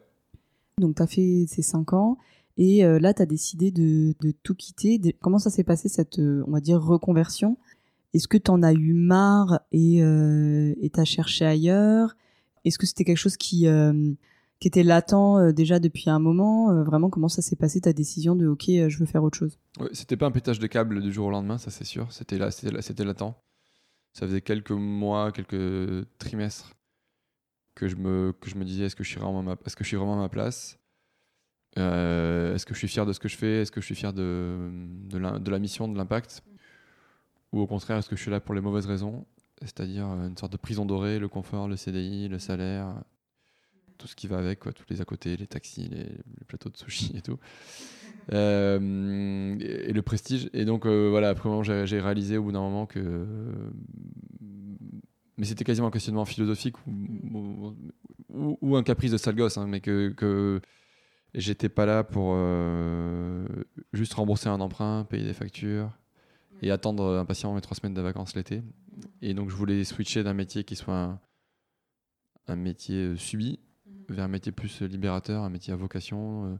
Donc, 0.79 0.97
tu 0.97 1.03
as 1.03 1.07
fait 1.07 1.47
ces 1.49 1.63
5 1.63 1.93
ans 1.93 2.19
et 2.57 2.85
euh, 2.85 2.99
là, 2.99 3.15
tu 3.15 3.23
as 3.23 3.27
décidé 3.27 3.71
de, 3.71 4.15
de, 4.21 4.33
tout 4.43 4.55
quitter. 4.55 5.01
Comment 5.21 5.39
ça 5.39 5.51
s'est 5.51 5.65
passé, 5.65 5.89
cette, 5.89 6.19
on 6.19 6.51
va 6.51 6.61
dire, 6.61 6.81
reconversion? 6.81 7.59
Est-ce 8.13 8.29
que 8.29 8.39
tu 8.39 8.51
en 8.51 8.63
as 8.63 8.73
eu 8.73 8.93
marre 8.93 9.61
et 9.73 10.01
tu 10.01 11.01
as 11.01 11.05
cherché 11.05 11.45
ailleurs? 11.45 12.17
Est-ce 12.65 12.79
que 12.79 12.87
c'était 12.87 13.05
quelque 13.05 13.19
chose 13.19 13.37
qui 13.37 13.67
qui 14.61 14.69
était 14.69 14.83
latent 14.83 15.13
euh, 15.15 15.53
déjà 15.53 15.79
depuis 15.79 16.11
un 16.11 16.19
moment 16.19 16.71
euh, 16.71 16.85
Vraiment, 16.85 17.11
comment 17.11 17.29
ça 17.29 17.43
s'est 17.43 17.57
passé 17.57 17.81
ta 17.81 17.93
décision 17.93 18.37
de 18.37 18.47
OK, 18.47 18.69
euh, 18.69 18.89
je 18.89 18.99
veux 18.99 19.07
faire 19.07 19.23
autre 19.23 19.37
chose? 19.37 19.59
C'était 19.93 20.17
pas 20.17 20.27
un 20.27 20.31
pétage 20.31 20.59
de 20.59 20.67
câble 20.67 21.03
du 21.03 21.13
jour 21.13 21.27
au 21.27 21.31
lendemain, 21.31 21.59
ça 21.59 21.71
c'est 21.71 21.85
sûr. 21.85 22.11
C'était 22.13 22.39
là, 22.39 22.51
c'était 22.51 23.05
latent. 23.05 23.35
Ça 24.13 24.27
faisait 24.27 24.41
quelques 24.41 24.71
mois, 24.71 25.33
quelques 25.33 26.07
trimestres 26.19 26.75
que 27.75 27.89
je 27.89 27.97
me, 27.97 28.33
que 28.41 28.49
je 28.49 28.55
me 28.55 28.65
disais 28.65 28.85
est-ce 28.85 28.95
que, 28.95 29.03
je 29.03 29.11
suis 29.11 29.21
vraiment 29.21 29.43
ma, 29.43 29.57
est-ce 29.67 29.75
que 29.75 29.83
je 29.83 29.89
suis 29.89 29.97
vraiment 29.97 30.15
à 30.15 30.19
ma 30.19 30.29
place? 30.29 30.79
Est-ce 31.77 32.65
que 32.65 32.73
je 32.73 32.79
suis 32.79 32.89
fier 32.89 33.05
de 33.05 33.13
ce 33.13 33.19
que 33.19 33.27
je 33.27 33.37
fais? 33.37 33.63
Est-ce 33.63 33.73
que 33.73 33.81
je 33.81 33.87
suis 33.87 33.97
fier 33.97 34.13
de, 34.13 34.71
de, 35.11 35.19
la, 35.51 35.59
mission, 35.59 35.89
de 35.89 35.99
l'impact? 35.99 36.45
Ou 37.53 37.61
au 37.61 37.67
contraire, 37.67 37.99
est-ce 37.99 38.09
que 38.09 38.15
je 38.15 38.23
suis 38.23 38.31
là 38.31 38.39
pour 38.39 38.55
les 38.55 38.61
mauvaises 38.61 38.87
raisons? 38.87 39.27
C'est-à-dire 39.61 40.07
une 40.07 40.37
sorte 40.37 40.53
de 40.53 40.57
prison 40.57 40.87
dorée, 40.87 41.19
le 41.19 41.27
confort, 41.27 41.67
le 41.67 41.75
CDI, 41.75 42.29
le 42.29 42.39
salaire, 42.39 42.95
tout 43.99 44.07
ce 44.07 44.15
qui 44.15 44.27
va 44.27 44.39
avec, 44.39 44.61
tous 44.61 44.85
les 44.91 45.01
à 45.01 45.05
côté, 45.05 45.37
les 45.37 45.47
taxis, 45.47 45.89
les, 45.89 46.07
plateaux 46.47 46.71
de 46.71 46.77
sushi 46.77 47.17
et 47.17 47.23
tout. 47.23 47.39
Euh, 48.33 49.57
et, 49.61 49.93
le 49.93 50.03
prestige. 50.03 50.49
Et 50.53 50.65
donc, 50.65 50.87
euh, 50.87 51.09
voilà, 51.11 51.29
après, 51.29 51.49
j'ai 51.63 52.01
réalisé 52.01 52.37
au 52.37 52.45
bout 52.45 52.53
d'un 52.53 52.61
moment 52.61 52.87
que. 52.87 53.27
Mais 55.37 55.47
c'était 55.47 55.65
quasiment 55.65 55.89
un 55.89 55.91
questionnement 55.91 56.25
philosophique 56.25 56.77
ou, 56.87 58.77
un 58.77 58.83
caprice 58.83 59.11
de 59.11 59.17
sale 59.17 59.35
gosse, 59.35 59.59
hein, 59.59 59.67
mais 59.69 59.81
que, 59.81 60.61
j'étais 61.35 61.69
pas 61.69 61.87
là 61.87 62.05
pour 62.05 62.35
euh, 62.37 63.45
juste 63.93 64.15
rembourser 64.15 64.49
un 64.49 64.61
emprunt, 64.61 65.05
payer 65.11 65.25
des 65.25 65.33
factures 65.33 65.91
et 66.63 66.71
attendre 66.71 67.19
impatiemment 67.19 67.57
mes 67.57 67.61
trois 67.61 67.77
semaines 67.77 67.95
de 67.95 68.01
vacances 68.01 68.37
l'été. 68.37 68.63
Et 69.23 69.35
donc, 69.35 69.51
je 69.51 69.57
voulais 69.57 69.83
switcher 69.83 70.23
d'un 70.23 70.35
métier 70.35 70.63
qui 70.63 70.77
soit 70.77 71.19
un, 72.47 72.57
métier 72.57 73.17
subi 73.17 73.59
vers 74.09 74.25
un 74.25 74.29
métier 74.29 74.53
plus 74.53 74.83
euh, 74.83 74.87
libérateur, 74.87 75.43
un 75.43 75.51
métier 75.51 75.73
à 75.73 75.77
vocation. 75.77 76.47
euh. 76.47 76.57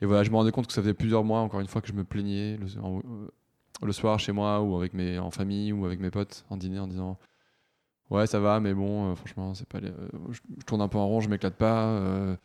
Et 0.00 0.06
voilà, 0.06 0.22
je 0.22 0.30
me 0.30 0.36
rendais 0.36 0.52
compte 0.52 0.66
que 0.68 0.72
ça 0.72 0.82
faisait 0.82 0.94
plusieurs 0.94 1.24
mois, 1.24 1.40
encore 1.40 1.60
une 1.60 1.66
fois, 1.66 1.80
que 1.82 1.88
je 1.88 1.92
me 1.92 2.04
plaignais 2.04 2.56
le, 2.56 2.66
euh, 3.86 3.92
soir 3.92 4.18
chez 4.20 4.32
moi 4.32 4.60
ou 4.62 4.76
avec 4.76 4.94
mes, 4.94 5.18
en 5.18 5.30
famille 5.30 5.72
ou 5.72 5.86
avec 5.86 6.00
mes 6.00 6.10
potes 6.10 6.44
en 6.50 6.56
dîner 6.56 6.78
en 6.78 6.86
disant 6.86 7.18
Ouais, 8.10 8.26
ça 8.26 8.40
va, 8.40 8.60
mais 8.60 8.74
bon, 8.74 9.14
franchement, 9.16 9.54
c'est 9.54 9.68
pas 9.68 9.80
je, 9.80 10.40
tourne 10.66 10.80
un 10.80 10.88
peu 10.88 10.98
en 10.98 11.06
rond, 11.08 11.20
je 11.20 11.28
m'éclate 11.28 11.56
pas, 11.56 12.38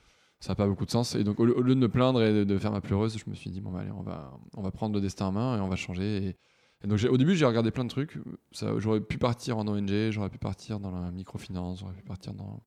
ça 0.44 0.52
n'a 0.52 0.56
pas 0.56 0.68
beaucoup 0.68 0.86
de 0.86 0.92
sens. 0.92 1.16
Et 1.16 1.24
donc, 1.24 1.40
au, 1.40 1.46
lieu- 1.46 1.56
de 1.56 1.80
me 1.80 1.88
plaindre 1.88 2.22
et 2.22 2.44
de, 2.44 2.58
faire 2.58 2.72
ma 2.74 2.82
pleureuse, 2.82 3.18
je 3.18 3.30
me 3.30 3.34
suis 3.34 3.50
dit 3.50 3.62
Bon, 3.62 3.72
bah, 3.72 3.80
allez, 3.80 3.92
on 3.92 4.02
va, 4.02 4.38
on 4.58 4.62
va 4.62 4.72
prendre 4.72 4.94
le 4.94 5.00
destin 5.00 5.28
en 5.28 5.32
main 5.32 5.58
et 5.58 5.62
on 5.62 5.70
va 5.70 5.78
changer. 5.78 6.36
Et, 6.84 6.88
donc, 6.88 7.00
au 7.10 7.16
début, 7.16 7.34
j'ai 7.34 7.46
regardé 7.46 7.72
plein 7.72 7.86
de 7.86 7.90
trucs. 7.90 8.20
J'aurais 8.52 9.00
pu 9.00 9.18
partir 9.18 9.58
en 9.58 9.66
ONG, 9.66 10.10
j'aurais 10.10 10.30
pu 10.30 10.40
partir 10.40 10.82
dans 10.82 10.92
la 10.92 11.12
microfinance, 11.12 11.80
j'aurais 11.80 11.94
pu 11.94 12.04
partir 12.04 12.34
dans. 12.34 12.62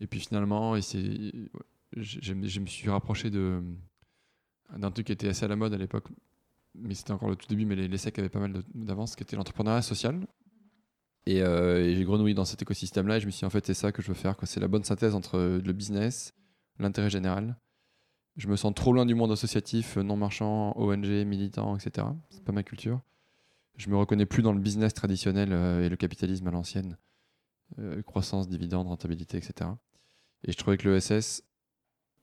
Et 0.00 0.06
puis 0.06 0.20
finalement, 0.20 0.74
je, 0.80 2.32
me- 2.34 2.66
suis 2.66 2.90
rapproché 2.90 3.30
d'un 3.30 4.90
truc 4.90 5.06
qui 5.06 5.12
était 5.12 5.28
assez 5.28 5.44
à 5.44 5.48
la 5.48 5.56
mode 5.56 5.74
à 5.74 5.78
l'époque, 5.78 6.08
mais 6.74 6.94
c'était 6.94 7.12
encore 7.12 7.28
le 7.28 7.36
tout 7.36 7.46
début, 7.46 7.64
mais 7.66 7.76
les, 7.76 7.88
les 7.88 7.98
SEC 7.98 8.18
avaient 8.18 8.28
pas 8.28 8.40
mal 8.40 8.62
d'avance, 8.74 9.14
qui 9.16 9.22
était 9.22 9.36
l'entrepreneuriat 9.36 9.82
social. 9.82 10.26
Et, 11.26 11.40
euh, 11.40 11.84
et 11.84 11.94
j'ai 11.94 12.02
grenouillé 12.04 12.34
dans 12.34 12.44
cet 12.44 12.62
écosystème-là 12.62 13.18
et 13.18 13.20
je 13.20 13.26
me 13.26 13.30
suis 13.30 13.40
dit, 13.40 13.44
en 13.44 13.50
fait, 13.50 13.64
c'est 13.64 13.74
ça 13.74 13.92
que 13.92 14.02
je 14.02 14.08
veux 14.08 14.14
faire. 14.14 14.34
C'est 14.42 14.58
la 14.58 14.66
bonne 14.66 14.82
synthèse 14.82 15.14
entre 15.14 15.38
le 15.64 15.72
business, 15.72 16.34
l'intérêt 16.80 17.10
général. 17.10 17.56
Je 18.36 18.48
me 18.48 18.56
sens 18.56 18.74
trop 18.74 18.92
loin 18.92 19.06
du 19.06 19.14
monde 19.14 19.30
associatif, 19.30 19.96
non 19.98 20.16
marchand, 20.16 20.72
ONG, 20.76 21.06
militant, 21.26 21.76
etc. 21.76 22.08
C'est 22.30 22.42
pas 22.42 22.50
ma 22.52 22.62
culture. 22.64 23.00
Je 23.76 23.88
me 23.88 23.96
reconnais 23.96 24.26
plus 24.26 24.42
dans 24.42 24.52
le 24.52 24.58
business 24.60 24.94
traditionnel 24.94 25.50
euh, 25.52 25.84
et 25.84 25.88
le 25.88 25.96
capitalisme 25.96 26.46
à 26.48 26.50
l'ancienne. 26.50 26.96
Euh, 27.78 28.02
croissance, 28.02 28.48
dividende, 28.48 28.86
rentabilité, 28.86 29.38
etc. 29.38 29.70
Et 30.44 30.52
je 30.52 30.56
trouvais 30.58 30.76
que 30.76 30.88
l'ESS 30.88 31.42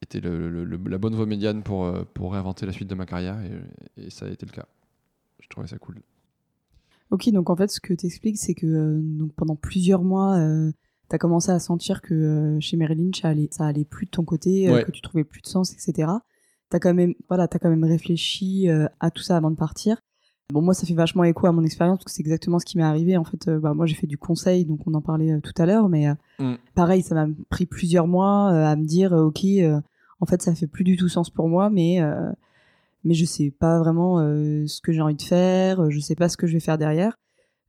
était 0.01 0.19
le- 0.19 0.49
le- 0.49 0.63
le- 0.63 0.77
la 0.89 0.97
bonne 0.99 1.15
voie 1.15 1.25
médiane 1.25 1.63
pour, 1.63 1.85
euh, 1.85 2.03
pour 2.13 2.33
réinventer 2.33 2.65
la 2.65 2.71
suite 2.71 2.87
de 2.87 2.95
ma 2.95 3.05
carrière 3.05 3.39
et, 3.41 4.03
et 4.05 4.09
ça 4.11 4.25
a 4.25 4.29
été 4.29 4.45
le 4.45 4.51
cas. 4.51 4.67
Je 5.39 5.47
trouvais 5.49 5.67
ça 5.67 5.77
cool. 5.79 6.01
Ok, 7.11 7.29
donc 7.31 7.49
en 7.49 7.55
fait, 7.55 7.69
ce 7.71 7.79
que 7.79 7.93
tu 7.95 8.05
expliques, 8.05 8.37
c'est 8.37 8.53
que 8.53 8.67
euh, 8.67 8.99
donc 9.01 9.33
pendant 9.33 9.55
plusieurs 9.55 10.03
mois, 10.03 10.37
tu 11.09 11.15
as 11.15 11.17
commencé 11.17 11.51
à 11.51 11.57
sentir 11.59 12.01
que 12.03 12.13
euh, 12.13 12.59
chez 12.59 12.77
Merrill 12.77 12.99
Lynch, 13.03 13.21
ça 13.21 13.29
allait, 13.29 13.49
ça 13.51 13.65
allait 13.65 13.85
plus 13.85 14.05
de 14.05 14.11
ton 14.11 14.23
côté, 14.23 14.69
euh, 14.69 14.73
Ouais. 14.75 14.83
que 14.83 14.91
tu 14.91 15.01
trouvais 15.01 15.23
plus 15.23 15.41
de 15.41 15.47
sens, 15.47 15.73
etc. 15.73 16.11
Tu 16.69 16.75
as 16.77 16.79
quand 16.79 16.93
même, 16.93 17.15
voilà, 17.27 17.45
as 17.45 17.59
quand 17.59 17.69
même 17.71 17.83
réfléchi 17.83 18.69
euh, 18.69 18.87
à 18.99 19.09
tout 19.09 19.23
ça 19.23 19.35
avant 19.37 19.49
de 19.49 19.55
partir. 19.55 19.99
Bon, 20.51 20.61
moi, 20.63 20.73
ça 20.73 20.87
fait 20.87 20.95
vachement 20.95 21.23
écho 21.23 21.45
à 21.45 21.51
mon 21.51 21.63
expérience, 21.63 21.97
parce 21.99 22.05
que 22.05 22.11
c'est 22.11 22.21
exactement 22.21 22.57
ce 22.57 22.65
qui 22.65 22.77
m'est 22.77 22.83
arrivé. 22.83 23.17
En 23.17 23.23
fait, 23.23 23.47
euh, 23.47 23.59
bah, 23.59 23.73
moi, 23.75 23.85
j'ai 23.85 23.93
fait 23.95 24.07
du 24.07 24.17
conseil, 24.17 24.65
donc 24.65 24.79
on 24.87 24.93
en 24.95 25.01
parlait 25.01 25.31
euh, 25.33 25.39
tout 25.41 25.53
à 25.61 25.65
l'heure, 25.65 25.89
mais 25.89 26.07
euh, 26.09 26.13
Mm. 26.39 26.55
pareil, 26.73 27.01
ça 27.03 27.13
m'a 27.13 27.27
pris 27.49 27.65
plusieurs 27.65 28.07
mois 28.07 28.49
à 28.49 28.75
me 28.77 28.85
dire, 28.85 29.11
ok, 29.11 29.45
en 30.21 30.25
fait, 30.25 30.41
ça 30.41 30.55
fait 30.55 30.67
plus 30.67 30.83
du 30.85 30.95
tout 30.97 31.09
sens 31.09 31.29
pour 31.29 31.49
moi, 31.49 31.69
mais 31.69 31.99
mais 33.03 33.13
je 33.13 33.25
sais 33.25 33.51
pas 33.51 33.77
vraiment 33.79 34.19
ce 34.19 34.79
que 34.81 34.93
j'ai 34.93 35.01
envie 35.01 35.15
de 35.15 35.21
faire, 35.21 35.91
je 35.91 35.99
sais 35.99 36.15
pas 36.15 36.29
ce 36.29 36.37
que 36.37 36.47
je 36.47 36.53
vais 36.53 36.59
faire 36.61 36.77
derrière. 36.77 37.17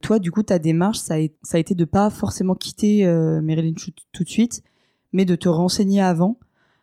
Toi, 0.03 0.21
du 0.21 0.31
coup, 0.31 0.43
ta 0.45 0.59
démarche, 0.61 0.99
ça 0.99 1.15
a, 1.15 1.19
é- 1.19 1.35
ça 1.43 1.57
a 1.57 1.61
été 1.61 1.75
de 1.75 1.85
pas 1.85 2.11
forcément 2.11 2.55
quitter 2.55 3.05
Lynch 3.05 3.91
tout, 4.13 4.23
de 4.25 4.29
suite, 4.29 4.63
mais 5.13 5.25
de 5.25 5.35
te 5.35 5.49
renseigner 5.49 6.01
avant, 6.01 6.39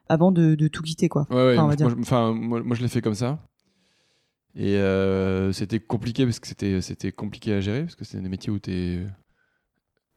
avant 0.10 0.34
de, 0.34 0.56
de 0.56 0.68
tout 0.68 0.84
quitter, 0.84 1.08
quoi. 1.08 1.26
Ouais, 1.30 1.36
ouais, 1.38 1.54
Enfin, 1.54 1.64
on 1.64 1.68
va 1.68 1.68
moi, 1.68 1.76
dire. 1.76 1.90
je- 1.90 2.02
enfin, 2.02 2.34
moi, 2.34 2.62
moi, 2.64 2.76
je 2.76 2.82
l'ai 2.82 2.90
fait 2.90 3.02
comme 3.02 3.16
ça. 3.16 3.40
Et 4.58 4.78
euh, 4.78 5.52
c'était 5.52 5.80
compliqué 5.80 6.26
parce 6.26 6.40
que 6.40 6.48
c'était, 6.82 7.12
compliqué 7.12 7.54
à 7.54 7.62
gérer 7.62 7.82
parce 7.82 7.96
que 7.96 8.04
c'est 8.04 8.20
des 8.20 8.28
métiers 8.28 8.52
où 8.52 8.58
tu 8.58 8.72
es 8.72 9.06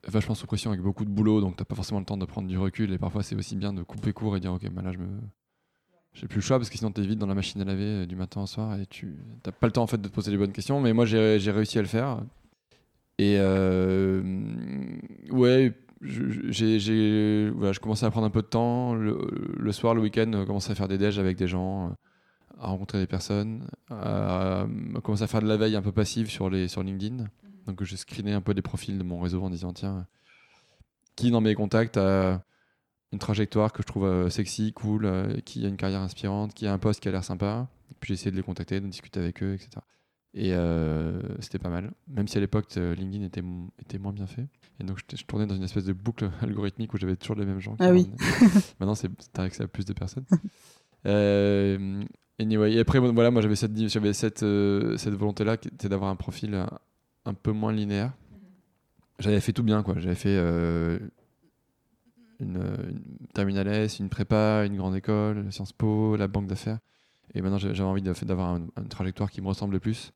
vachement 0.08 0.34
sous 0.34 0.46
pression 0.46 0.70
avec 0.70 0.82
beaucoup 0.82 1.04
de 1.04 1.10
boulot 1.10 1.42
donc 1.42 1.56
t'as 1.56 1.66
pas 1.66 1.74
forcément 1.74 2.00
le 2.00 2.06
temps 2.06 2.16
de 2.16 2.24
prendre 2.24 2.48
du 2.48 2.56
recul. 2.56 2.90
Et 2.90 2.98
parfois 2.98 3.22
c'est 3.22 3.36
aussi 3.36 3.54
bien 3.54 3.74
de 3.74 3.82
couper 3.82 4.14
court 4.14 4.38
et 4.38 4.40
dire 4.40 4.54
ok 4.54 4.70
bah 4.70 4.80
là 4.80 4.92
je 4.92 4.98
me 4.98 5.08
j'ai 6.14 6.26
plus 6.26 6.36
le 6.36 6.42
choix 6.42 6.58
parce 6.58 6.70
que 6.70 6.78
sinon 6.78 6.90
t'es 6.90 7.02
vite 7.02 7.18
dans 7.18 7.26
la 7.26 7.34
machine 7.34 7.60
à 7.60 7.64
laver 7.66 7.84
euh, 7.84 8.06
du 8.06 8.16
matin 8.16 8.40
au 8.40 8.46
soir 8.46 8.80
et 8.80 8.86
tu 8.86 9.14
t'as 9.42 9.52
pas 9.52 9.66
le 9.66 9.72
temps 9.74 9.82
en 9.82 9.86
fait 9.86 10.00
de 10.00 10.08
te 10.08 10.12
poser 10.14 10.30
les 10.30 10.38
bonnes 10.38 10.52
questions. 10.52 10.80
Mais 10.80 10.94
moi 10.94 11.04
j'ai, 11.04 11.36
réussi 11.50 11.78
à 11.78 11.82
le 11.82 11.88
faire. 11.88 12.22
Et 13.18 13.36
euh, 13.38 14.22
ouais 15.30 15.74
j'ai, 16.00 16.78
j'ai- 16.80 17.52
je 17.52 17.78
commençais 17.78 18.06
à 18.06 18.10
prendre 18.10 18.26
un 18.26 18.30
peu 18.30 18.40
de 18.40 18.46
temps. 18.46 18.94
Le, 18.94 19.18
le 19.54 19.72
soir 19.72 19.94
le 19.94 20.00
week-end 20.00 20.32
euh, 20.32 20.46
commencer 20.46 20.72
à 20.72 20.74
faire 20.74 20.88
des 20.88 20.96
déj 20.96 21.18
avec 21.18 21.36
des 21.36 21.46
gens 21.46 21.88
euh, 21.88 21.92
à 22.60 22.66
rencontrer 22.66 22.98
des 22.98 23.06
personnes 23.06 23.66
à, 23.88 24.62
à 24.62 25.00
commencer 25.02 25.24
à 25.24 25.26
faire 25.26 25.42
de 25.42 25.48
la 25.48 25.56
veille 25.56 25.76
un 25.76 25.82
peu 25.82 25.92
passive 25.92 26.30
sur 26.30 26.50
les 26.50 26.68
sur 26.68 26.82
LinkedIn 26.82 27.26
donc 27.66 27.84
je 27.84 27.96
screenais 27.96 28.32
un 28.32 28.40
peu 28.40 28.54
des 28.54 28.62
profils 28.62 28.96
de 28.96 29.02
mon 29.02 29.20
réseau 29.20 29.42
en 29.42 29.50
disant 29.50 29.72
tiens, 29.72 30.06
qui 31.16 31.30
dans 31.30 31.40
mes 31.40 31.54
contacts 31.54 31.96
a 31.96 32.42
une 33.12 33.18
trajectoire 33.18 33.72
que 33.72 33.82
je 33.82 33.86
trouve 33.86 34.04
euh, 34.04 34.30
sexy, 34.30 34.72
cool, 34.72 35.04
euh, 35.04 35.40
qui 35.44 35.64
a 35.64 35.68
une 35.68 35.76
carrière 35.76 36.00
inspirante, 36.00 36.54
qui 36.54 36.66
a 36.66 36.72
un 36.72 36.78
poste 36.78 37.00
qui 37.00 37.08
a 37.08 37.12
l'air 37.12 37.24
sympa. 37.24 37.68
Et 37.90 37.94
puis 37.98 38.08
j'ai 38.08 38.14
essayé 38.14 38.30
de 38.30 38.36
les 38.36 38.42
contacter, 38.42 38.80
de 38.80 38.86
discuter 38.86 39.18
avec 39.20 39.42
eux, 39.42 39.54
etc. 39.54 39.70
Et 40.32 40.52
euh, 40.54 41.20
c'était 41.40 41.58
pas 41.58 41.70
mal. 41.70 41.92
Même 42.06 42.28
si 42.28 42.38
à 42.38 42.40
l'époque 42.40 42.74
LinkedIn 42.76 43.24
était, 43.24 43.42
était 43.80 43.98
moins 43.98 44.12
bien 44.12 44.28
fait. 44.28 44.46
Et 44.78 44.84
donc 44.84 44.98
je, 44.98 45.16
je 45.16 45.24
tournais 45.24 45.46
dans 45.46 45.56
une 45.56 45.64
espèce 45.64 45.84
de 45.84 45.92
boucle 45.92 46.30
algorithmique 46.40 46.94
où 46.94 46.98
j'avais 46.98 47.16
toujours 47.16 47.36
les 47.36 47.44
mêmes 47.44 47.60
gens. 47.60 47.74
Qui 47.74 47.82
Ah 47.82 47.92
oui. 47.92 48.08
Maintenant 48.78 48.94
c'est 48.94 49.10
t'as 49.32 49.42
accès 49.42 49.64
à 49.64 49.68
plus 49.68 49.84
de 49.84 49.92
personnes. 49.92 50.26
Euh, 51.06 52.04
anyway, 52.40 52.72
et 52.74 52.80
après 52.80 52.98
voilà, 52.98 53.30
moi 53.30 53.42
j'avais 53.42 53.56
cette, 53.56 53.76
j'avais 53.88 54.12
cette, 54.12 54.42
euh, 54.42 54.96
cette 54.96 55.14
volonté-là 55.14 55.56
qui 55.56 55.68
était 55.68 55.88
d'avoir 55.88 56.10
un 56.10 56.16
profil 56.16 56.54
un, 56.54 56.68
un 57.24 57.34
peu 57.34 57.52
moins 57.52 57.72
linéaire. 57.72 58.12
J'avais 59.18 59.40
fait 59.40 59.52
tout 59.52 59.62
bien, 59.62 59.82
quoi. 59.82 59.94
J'avais 59.98 60.14
fait 60.14 60.34
euh, 60.36 60.98
une, 62.40 62.56
une 62.56 63.26
terminale 63.34 63.68
S, 63.68 63.98
une 63.98 64.08
prépa, 64.08 64.64
une 64.64 64.76
grande 64.76 64.96
école, 64.96 65.52
Sciences 65.52 65.72
Po, 65.72 66.16
la 66.16 66.26
banque 66.26 66.46
d'affaires. 66.46 66.78
Et 67.34 67.42
maintenant, 67.42 67.58
j'avais 67.58 67.80
envie 67.82 68.02
d'avoir 68.02 68.48
un- 68.54 68.66
une 68.78 68.88
trajectoire 68.88 69.30
qui 69.30 69.40
me 69.40 69.46
ressemble 69.46 69.78
plus, 69.78 70.12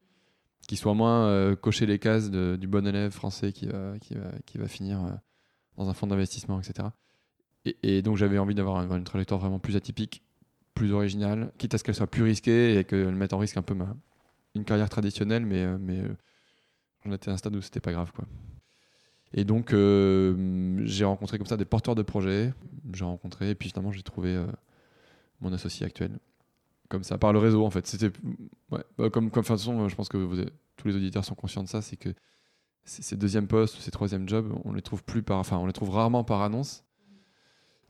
qui 0.67 0.77
soit 0.77 0.95
moins 0.95 1.27
euh, 1.29 1.55
cocher 1.55 1.87
les 1.87 1.99
cases 1.99 2.31
de- 2.31 2.57
du 2.59 2.67
bon 2.67 2.87
élève 2.87 3.13
français 3.13 3.53
qui 3.53 3.67
va, 3.67 3.99
qui 4.01 4.15
va, 4.15 4.31
qui 4.47 4.59
va 4.59 4.67
finir 4.67 5.05
euh, 5.05 5.11
dans 5.77 5.89
un 5.91 5.95
fonds 5.95 6.07
d'investissement, 6.07 6.59
etc. 6.61 6.89
Et, 7.67 7.77
et 7.83 8.03
donc, 8.03 8.17
j'avais 8.17 8.39
envie 8.39 8.55
d'avoir 8.55 8.83
une, 8.83 8.91
une 8.93 9.05
trajectoire 9.05 9.39
vraiment 9.39 9.59
plus 9.61 9.77
atypique, 9.77 10.24
plus 10.75 10.93
originale, 10.93 11.53
quitte 11.59 11.75
à 11.75 11.79
ce 11.79 11.85
qu'elle 11.85 11.95
soit 11.95 12.07
plus 12.07 12.23
risquée 12.23 12.79
et 12.79 12.85
qu'elle 12.85 13.15
mette 13.15 13.33
en 13.33 13.39
risque 13.39 13.57
un 13.57 13.63
peu 13.63 13.75
ma, 13.75 13.95
une 14.55 14.65
carrière 14.65 14.89
traditionnelle, 14.89 15.47
mais, 15.47 15.63
euh, 15.63 15.79
mais 15.81 16.01
euh, 16.01 16.17
on 17.05 17.13
était 17.13 17.31
à 17.31 17.35
un 17.35 17.37
stade 17.37 17.57
où 17.57 17.61
c'était 17.61 17.81
pas 17.81 17.93
grave, 17.93 18.13
quoi. 18.13 18.25
Et 19.37 19.45
donc, 19.45 19.73
euh, 19.73 20.81
j'ai 20.85 21.05
rencontré 21.05 21.39
comme 21.39 21.47
ça 21.49 21.57
des 21.57 21.65
porteurs 21.65 21.97
de 21.97 22.03
projets. 22.03 22.55
J'ai 22.93 23.05
rencontré, 23.05 23.51
et 23.51 23.55
puis 23.57 23.69
finalement, 23.69 23.91
j'ai 23.91 24.05
trouvé 24.05 24.35
euh, 24.37 24.47
mon 25.41 25.53
associé 25.53 25.85
actuel. 25.85 26.19
Comme 26.89 27.03
ça, 27.03 27.19
par 27.19 27.33
le 27.33 27.41
réseau, 27.41 27.65
en 27.65 27.71
fait. 27.71 27.87
C'était. 27.87 28.13
Ouais, 28.71 28.85
bah, 28.97 29.11
comme, 29.11 29.31
comme, 29.31 29.43
de 29.43 29.47
toute 29.47 29.47
façon, 29.47 29.89
je 29.89 29.95
pense 29.97 30.09
que 30.09 30.17
vous 30.17 30.37
tous 30.77 30.89
les 30.89 30.95
auditeurs 30.95 31.25
sont 31.25 31.35
conscients 31.35 31.65
de 31.65 31.69
ça, 31.69 31.83
c'est 31.83 31.97
que 31.97 32.11
ces 32.85 33.03
ces 33.03 33.17
deuxièmes 33.17 33.49
postes 33.49 33.77
ou 33.79 33.81
ces 33.81 33.91
troisièmes 33.91 34.29
jobs, 34.29 34.53
on 34.65 34.73
les 34.73 34.83
trouve 34.83 35.03
plus 35.03 35.23
par. 35.23 35.39
Enfin, 35.39 35.57
on 35.59 35.67
les 35.67 35.73
trouve 35.73 35.91
rarement 35.91 36.23
par 36.23 36.43
annonce. 36.43 36.85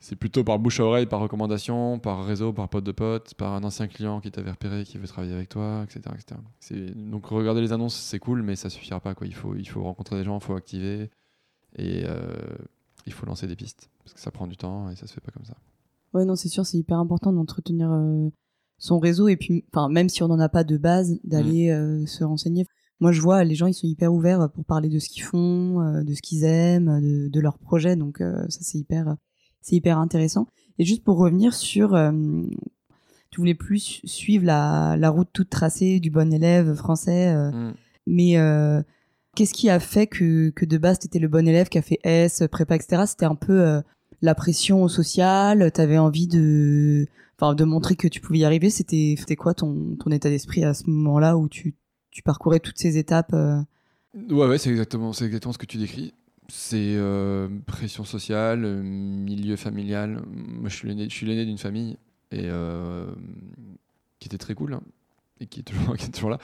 C'est 0.07 0.15
plutôt 0.15 0.43
par 0.43 0.59
bouche 0.59 0.79
à 0.79 0.83
oreille, 0.83 1.07
par 1.07 1.19
recommandation, 1.19 1.97
par 1.97 2.27
réseau, 2.27 2.53
par 2.53 2.69
pote 2.69 2.83
de 2.83 2.91
pote, 2.91 3.33
par 3.33 3.53
un 3.53 3.63
ancien 3.63 3.87
client 3.87 4.21
qui 4.21 4.29
t'avait 4.29 4.51
repéré, 4.51 4.83
qui 4.83 4.99
veut 4.99 5.07
travailler 5.07 5.33
avec 5.33 5.49
toi, 5.49 5.83
etc. 5.83 6.01
etc. 6.13 6.79
Donc 6.95 7.25
regarder 7.25 7.59
les 7.59 7.73
annonces, 7.73 7.95
c'est 7.95 8.19
cool, 8.19 8.43
mais 8.43 8.55
ça 8.55 8.69
suffira 8.69 8.99
pas. 8.99 9.15
Quoi. 9.15 9.25
Il, 9.25 9.33
faut, 9.33 9.55
il 9.55 9.67
faut 9.67 9.81
rencontrer 9.81 10.17
des 10.17 10.23
gens, 10.23 10.37
il 10.37 10.43
faut 10.43 10.53
activer, 10.53 11.09
et 11.75 12.03
euh, 12.05 12.35
il 13.07 13.13
faut 13.13 13.25
lancer 13.25 13.47
des 13.47 13.55
pistes. 13.55 13.89
Parce 14.03 14.13
que 14.13 14.19
ça 14.19 14.29
prend 14.29 14.45
du 14.45 14.57
temps 14.57 14.91
et 14.91 14.95
ça 14.95 15.07
se 15.07 15.13
fait 15.13 15.21
pas 15.21 15.31
comme 15.31 15.45
ça. 15.45 15.57
Ouais, 16.13 16.23
non, 16.23 16.35
c'est 16.35 16.49
sûr, 16.49 16.67
c'est 16.67 16.77
hyper 16.77 16.99
important 16.99 17.33
d'entretenir 17.33 17.91
euh, 17.91 18.29
son 18.77 18.99
réseau 18.99 19.27
et 19.27 19.37
puis, 19.37 19.65
enfin, 19.73 19.89
même 19.89 20.09
si 20.09 20.21
on 20.21 20.27
n'en 20.27 20.39
a 20.39 20.49
pas 20.49 20.63
de 20.63 20.77
base, 20.77 21.17
d'aller 21.23 21.71
euh, 21.71 22.05
se 22.05 22.23
renseigner. 22.23 22.67
Moi, 22.99 23.11
je 23.11 23.21
vois, 23.21 23.43
les 23.43 23.55
gens, 23.55 23.65
ils 23.65 23.73
sont 23.73 23.87
hyper 23.87 24.13
ouverts 24.13 24.51
pour 24.51 24.65
parler 24.65 24.89
de 24.89 24.99
ce 24.99 25.09
qu'ils 25.09 25.23
font, 25.23 26.03
de 26.03 26.13
ce 26.13 26.21
qu'ils 26.21 26.43
aiment, 26.43 27.01
de, 27.01 27.27
de 27.27 27.39
leurs 27.39 27.57
projets, 27.57 27.95
donc 27.95 28.19
ça, 28.19 28.59
c'est 28.61 28.77
hyper, 28.77 29.15
c'est 29.65 29.75
hyper 29.75 29.97
intéressant. 29.97 30.47
Et 30.77 30.85
juste 30.85 31.03
pour 31.03 31.17
revenir 31.17 31.53
sur, 31.55 31.95
euh, 31.95 32.11
tu 33.31 33.41
voulais 33.41 33.55
plus 33.55 33.99
suivre 34.03 34.45
la, 34.45 34.95
la 34.97 35.09
route 35.09 35.29
toute 35.33 35.49
tracée 35.49 35.99
du 35.99 36.11
bon 36.11 36.31
élève 36.31 36.75
français, 36.75 37.33
euh, 37.33 37.51
Mm. 37.51 37.73
mais 38.05 38.37
euh, 38.37 38.81
qu'est-ce 39.35 39.53
qui 39.53 39.69
a 39.69 39.79
fait 39.79 40.05
que, 40.05 40.49
que 40.51 40.65
de 40.65 40.77
base 40.77 40.99
t'étais 40.99 41.17
le 41.19 41.27
bon 41.27 41.47
élève 41.47 41.67
qui 41.69 41.79
a 41.79 41.81
fait 41.81 41.99
S, 42.03 42.43
prépa, 42.51 42.75
etc. 42.75 43.03
C'était 43.07 43.25
un 43.25 43.35
peu 43.35 43.59
euh, 43.59 43.81
la 44.21 44.35
pression 44.35 44.87
sociale, 44.87 45.71
t'avais 45.71 45.97
envie 45.97 46.27
de, 46.27 47.07
enfin, 47.39 47.55
de 47.55 47.63
montrer 47.63 47.95
que 47.95 48.07
tu 48.07 48.21
pouvais 48.21 48.39
y 48.39 48.45
arriver? 48.45 48.69
C'était, 48.69 49.15
c'était 49.17 49.35
quoi 49.35 49.55
ton, 49.55 49.95
ton 49.95 50.11
état 50.11 50.29
d'esprit 50.29 50.63
à 50.63 50.73
ce 50.75 50.87
moment-là 50.89 51.37
où 51.37 51.49
tu, 51.49 51.73
tu 52.11 52.21
parcourais 52.21 52.59
toutes 52.59 52.77
ces 52.77 52.97
étapes 52.99 53.33
euh, 53.33 53.59
Ouais, 54.29 54.47
ouais, 54.47 54.57
c'est 54.59 54.69
exactement, 54.69 55.11
c'est 55.11 55.25
exactement 55.25 55.51
ce 55.53 55.57
que 55.57 55.65
tu 55.65 55.77
décris. 55.77 56.13
C'est 56.47 56.95
euh, 56.95 57.47
pression 57.65 58.03
sociale, 58.03 58.65
euh, 58.65 58.81
milieu 58.83 59.55
familial. 59.55 60.21
Moi, 60.27 60.69
je 60.69 60.75
suis 61.09 61.25
l'aîné, 61.25 61.45
d'une 61.45 61.57
famille 61.57 61.97
et 62.31 62.43
euh, 62.43 63.07
qui 64.19 64.27
était 64.27 64.37
très 64.37 64.53
cool 64.53 64.73
hein, 64.73 64.81
et 65.39 65.47
qui 65.47 65.61
est 65.61 65.63
toujours, 65.63 66.29
là, 66.29 66.37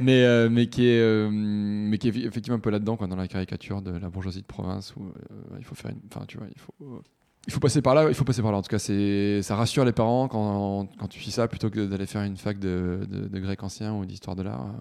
mais 0.00 0.48
mais 0.48 0.66
qui 0.68 0.86
est 0.86 1.30
mais 1.30 1.98
qui 1.98 2.08
est 2.08 2.16
effectivement 2.16 2.56
un 2.56 2.60
peu 2.60 2.70
là-dedans, 2.70 2.96
dans 2.96 3.16
la 3.16 3.28
caricature 3.28 3.82
de 3.82 3.92
la 3.92 4.10
bourgeoisie 4.10 4.42
de 4.42 4.46
province 4.46 4.94
où 4.96 5.12
il 5.58 5.64
faut 5.64 5.74
faire, 5.74 5.92
enfin, 6.10 6.24
tu 6.26 6.38
vois, 6.38 6.46
il 6.54 6.60
faut 6.60 7.02
il 7.46 7.52
faut 7.52 7.60
passer 7.60 7.80
par 7.80 7.94
là, 7.94 8.08
il 8.08 8.14
faut 8.14 8.24
passer 8.24 8.42
par 8.42 8.50
là. 8.50 8.58
En 8.58 8.62
tout 8.62 8.68
cas, 8.68 8.78
ça 8.78 9.56
rassure 9.56 9.84
les 9.84 9.92
parents 9.92 10.26
quand, 10.26 10.88
quand 10.98 11.06
tu 11.06 11.20
fais 11.20 11.30
ça 11.30 11.46
plutôt 11.46 11.70
que 11.70 11.86
d'aller 11.86 12.06
faire 12.06 12.22
une 12.22 12.36
fac 12.36 12.58
de, 12.58 13.06
de, 13.08 13.28
de 13.28 13.38
grec 13.38 13.62
ancien 13.62 13.94
ou 13.94 14.04
d'histoire 14.04 14.34
de 14.34 14.42
l'art. 14.42 14.74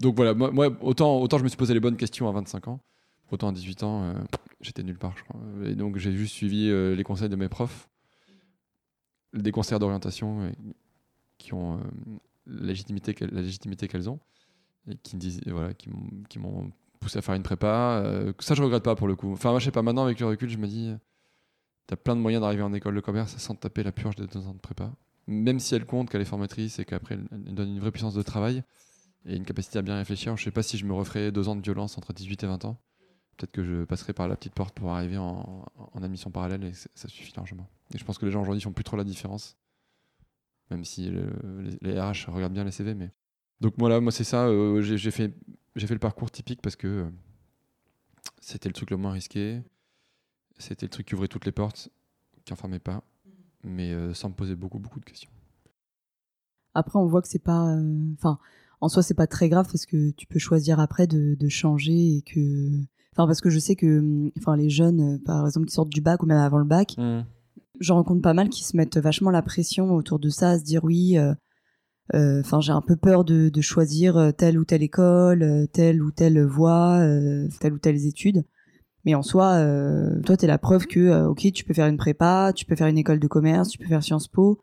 Donc 0.00 0.16
voilà, 0.16 0.34
moi, 0.34 0.50
moi, 0.50 0.70
autant, 0.80 1.20
autant 1.20 1.38
je 1.38 1.44
me 1.44 1.48
suis 1.48 1.56
posé 1.56 1.74
les 1.74 1.80
bonnes 1.80 1.96
questions 1.96 2.28
à 2.28 2.32
25 2.32 2.68
ans, 2.68 2.80
autant 3.30 3.48
à 3.48 3.52
18 3.52 3.82
ans, 3.82 4.02
euh, 4.02 4.14
j'étais 4.60 4.82
nulle 4.82 4.98
part, 4.98 5.16
je 5.16 5.24
crois. 5.24 5.40
Et 5.64 5.74
donc 5.74 5.96
j'ai 5.98 6.12
juste 6.12 6.34
suivi 6.34 6.68
euh, 6.68 6.94
les 6.94 7.04
conseils 7.04 7.28
de 7.28 7.36
mes 7.36 7.48
profs, 7.48 7.88
des 9.34 9.52
conseillers 9.52 9.78
d'orientation 9.78 10.42
euh, 10.42 10.50
qui 11.38 11.54
ont 11.54 11.80
la 12.46 12.66
légitimité 12.66 13.14
qu'elles, 13.14 14.08
ont 14.08 14.18
et 14.90 14.96
qui 14.96 15.16
disent, 15.16 15.40
voilà, 15.46 15.74
qui 15.74 15.90
m'ont, 16.38 16.70
poussé 16.98 17.18
à 17.18 17.22
faire 17.22 17.34
une 17.34 17.44
prépa. 17.44 18.02
ça, 18.40 18.54
je 18.56 18.62
regrette 18.62 18.82
pas 18.82 18.96
pour 18.96 19.06
le 19.06 19.14
coup. 19.14 19.32
Enfin, 19.32 19.50
moi, 19.50 19.60
je 19.60 19.66
sais 19.66 19.70
pas. 19.70 19.82
Maintenant, 19.82 20.02
avec 20.02 20.18
le 20.18 20.26
recul, 20.26 20.48
je 20.48 20.58
me 20.58 20.66
dis, 20.66 20.92
t'as 21.86 21.94
plein 21.94 22.16
de 22.16 22.20
moyens 22.20 22.42
d'arriver 22.42 22.62
en 22.62 22.72
école 22.72 22.96
de 22.96 23.00
commerce 23.00 23.36
sans 23.36 23.54
taper 23.54 23.84
la 23.84 23.92
purge 23.92 24.16
des 24.16 24.26
deux 24.26 24.44
ans 24.48 24.54
de 24.54 24.58
prépa. 24.58 24.90
Même 25.28 25.60
si 25.60 25.76
elle 25.76 25.84
compte, 25.84 26.10
qu'elle 26.10 26.22
est 26.22 26.24
formatrice 26.24 26.80
et 26.80 26.84
qu'après 26.84 27.18
elle 27.30 27.54
donne 27.54 27.68
une 27.68 27.78
vraie 27.78 27.92
puissance 27.92 28.14
de 28.14 28.22
travail 28.22 28.64
et 29.26 29.36
une 29.36 29.44
capacité 29.44 29.78
à 29.78 29.82
bien 29.82 29.96
réfléchir. 29.96 30.36
Je 30.36 30.42
sais 30.42 30.50
pas 30.50 30.62
si 30.62 30.78
je 30.78 30.86
me 30.86 30.92
referais 30.92 31.30
deux 31.30 31.48
ans 31.48 31.54
de 31.54 31.62
violence 31.62 31.98
entre 31.98 32.12
18 32.12 32.42
et 32.42 32.46
20 32.46 32.64
ans. 32.64 32.78
Peut-être 33.38 33.52
que 33.52 33.62
je 33.62 33.84
passerai 33.84 34.12
par 34.12 34.26
la 34.26 34.34
petite 34.34 34.52
porte 34.52 34.74
pour 34.74 34.90
arriver 34.90 35.16
en, 35.16 35.64
en 35.76 36.02
admission 36.02 36.28
parallèle 36.32 36.64
et 36.64 36.72
ça 36.72 37.08
suffit 37.08 37.32
largement. 37.36 37.68
Et 37.94 37.98
je 37.98 38.04
pense 38.04 38.18
que 38.18 38.26
les 38.26 38.32
gens 38.32 38.42
aujourd'hui 38.42 38.60
font 38.60 38.72
plus 38.72 38.82
trop 38.82 38.96
la 38.96 39.04
différence. 39.04 39.56
Même 40.70 40.84
si 40.84 41.08
le- 41.08 41.78
les, 41.80 42.00
RH 42.00 42.26
regardent 42.28 42.52
bien 42.52 42.64
les 42.64 42.72
CV. 42.72 42.94
Mais... 42.94 43.12
Donc 43.60 43.74
voilà, 43.78 44.00
moi 44.00 44.10
c'est 44.10 44.24
ça. 44.24 44.48
euh, 44.48 44.82
j'ai 44.82 45.10
fait, 45.12 45.32
le 45.76 45.98
parcours 45.98 46.32
typique 46.32 46.60
parce 46.60 46.74
que 46.74 46.88
euh, 46.88 47.10
c'était 48.40 48.68
le 48.68 48.74
truc 48.74 48.90
le 48.90 48.96
moins 48.96 49.12
risqué. 49.12 49.62
C'était 50.58 50.86
le 50.86 50.90
truc 50.90 51.06
qui 51.06 51.14
ouvrait 51.14 51.28
toutes 51.28 51.46
les 51.46 51.52
portes, 51.52 51.90
qui 52.44 52.52
enfermait 52.52 52.80
pas. 52.80 53.04
Mais 53.62 53.92
euh, 53.92 54.14
sans 54.14 54.30
me 54.30 54.34
poser 54.34 54.56
beaucoup, 54.56 54.80
beaucoup 54.80 54.98
de 54.98 55.04
questions. 55.04 55.30
Après, 56.74 56.98
on 56.98 57.06
voit 57.06 57.22
que 57.22 57.28
c'est 57.28 57.38
pas, 57.38 57.76
enfin, 58.14 58.40
en 58.80 58.88
soi, 58.88 59.04
c'est 59.04 59.14
pas 59.14 59.26
très 59.28 59.48
grave 59.48 59.66
parce 59.66 59.86
que 59.86 60.10
tu 60.10 60.26
peux 60.26 60.38
choisir 60.40 60.80
après 60.80 61.06
de 61.06 61.48
changer 61.48 62.16
et 62.16 62.22
que, 62.22 62.82
enfin, 63.18 63.26
parce 63.26 63.40
que 63.40 63.50
je 63.50 63.58
sais 63.58 63.74
que, 63.74 63.98
hum, 63.98 64.30
enfin, 64.38 64.56
les 64.56 64.70
jeunes, 64.70 65.00
euh, 65.16 65.18
par 65.24 65.44
exemple, 65.44 65.66
qui 65.66 65.74
sortent 65.74 65.90
du 65.90 66.00
bac 66.00 66.22
ou 66.22 66.26
même 66.26 66.38
avant 66.38 66.58
le 66.58 66.64
bac, 66.64 66.94
j'en 67.80 67.96
rencontre 67.96 68.22
pas 68.22 68.34
mal 68.34 68.48
qui 68.48 68.64
se 68.64 68.76
mettent 68.76 68.98
vachement 68.98 69.30
la 69.30 69.42
pression 69.42 69.92
autour 69.94 70.18
de 70.18 70.28
ça, 70.28 70.50
à 70.50 70.58
se 70.58 70.64
dire 70.64 70.84
oui, 70.84 71.18
euh, 71.18 71.34
euh, 72.14 72.40
enfin, 72.40 72.60
j'ai 72.60 72.72
un 72.72 72.80
peu 72.80 72.96
peur 72.96 73.24
de, 73.24 73.48
de 73.50 73.60
choisir 73.60 74.32
telle 74.38 74.58
ou 74.58 74.64
telle 74.64 74.82
école, 74.82 75.66
telle 75.72 76.02
ou 76.02 76.10
telle 76.10 76.42
voie, 76.44 77.00
euh, 77.00 77.48
telle 77.60 77.74
ou 77.74 77.78
telle 77.78 78.04
étude. 78.06 78.44
Mais 79.04 79.14
en 79.14 79.22
soi, 79.22 79.52
euh, 79.56 80.20
toi, 80.22 80.36
t'es 80.36 80.46
la 80.46 80.58
preuve 80.58 80.86
que, 80.86 81.26
ok, 81.26 81.52
tu 81.52 81.64
peux 81.64 81.74
faire 81.74 81.86
une 81.86 81.96
prépa, 81.98 82.52
tu 82.54 82.64
peux 82.64 82.76
faire 82.76 82.88
une 82.88 82.98
école 82.98 83.20
de 83.20 83.26
commerce, 83.26 83.68
tu 83.68 83.78
peux 83.78 83.86
faire 83.86 84.02
Sciences 84.02 84.28
Po, 84.28 84.58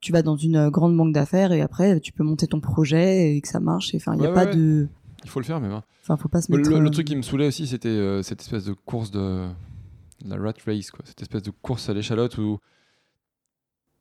tu 0.00 0.12
vas 0.12 0.22
dans 0.22 0.36
une 0.36 0.68
grande 0.70 0.96
banque 0.96 1.12
d'affaires 1.12 1.52
et 1.52 1.60
après, 1.60 2.00
tu 2.00 2.12
peux 2.12 2.22
monter 2.24 2.46
ton 2.46 2.60
projet 2.60 3.34
et 3.34 3.40
que 3.40 3.48
ça 3.48 3.60
marche. 3.60 3.94
Enfin, 3.94 4.14
il 4.14 4.22
y 4.22 4.26
a 4.26 4.28
Ouais, 4.28 4.34
pas 4.34 4.44
ouais, 4.46 4.56
de, 4.56 4.88
Il 5.24 5.30
faut 5.30 5.40
le 5.40 5.44
faire 5.44 5.60
même. 5.60 5.72
hein. 5.72 5.84
enfin, 6.02 6.16
faut 6.16 6.28
pas 6.28 6.40
se 6.40 6.50
Le, 6.50 6.58
mettre. 6.58 6.70
le- 6.70 6.80
le 6.80 6.86
euh, 6.86 6.90
truc 6.90 7.06
qui 7.06 7.16
me 7.16 7.22
saoulait 7.22 7.46
aussi, 7.48 7.66
c'était 7.66 7.88
euh, 7.88 8.22
cette 8.22 8.40
espèce 8.40 8.64
de 8.64 8.72
course 8.72 9.10
de 9.10 9.48
la 10.24 10.36
rat 10.36 10.52
race, 10.66 10.90
quoi. 10.90 11.00
Cette 11.04 11.20
espèce 11.22 11.42
de 11.42 11.50
course 11.50 11.88
à 11.88 11.94
l'échalote 11.94 12.38
où 12.38 12.58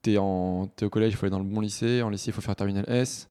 t'es 0.02 0.18
en 0.18 0.68
t'es 0.68 0.86
au 0.86 0.90
collège, 0.90 1.14
il 1.14 1.16
faut 1.16 1.26
aller 1.26 1.32
dans 1.32 1.40
le 1.40 1.46
bon 1.46 1.60
lycée. 1.62 2.02
En 2.02 2.10
lycée, 2.10 2.30
il 2.30 2.34
faut 2.34 2.42
faire 2.42 2.56
terminale 2.56 2.86
S. 2.88 3.30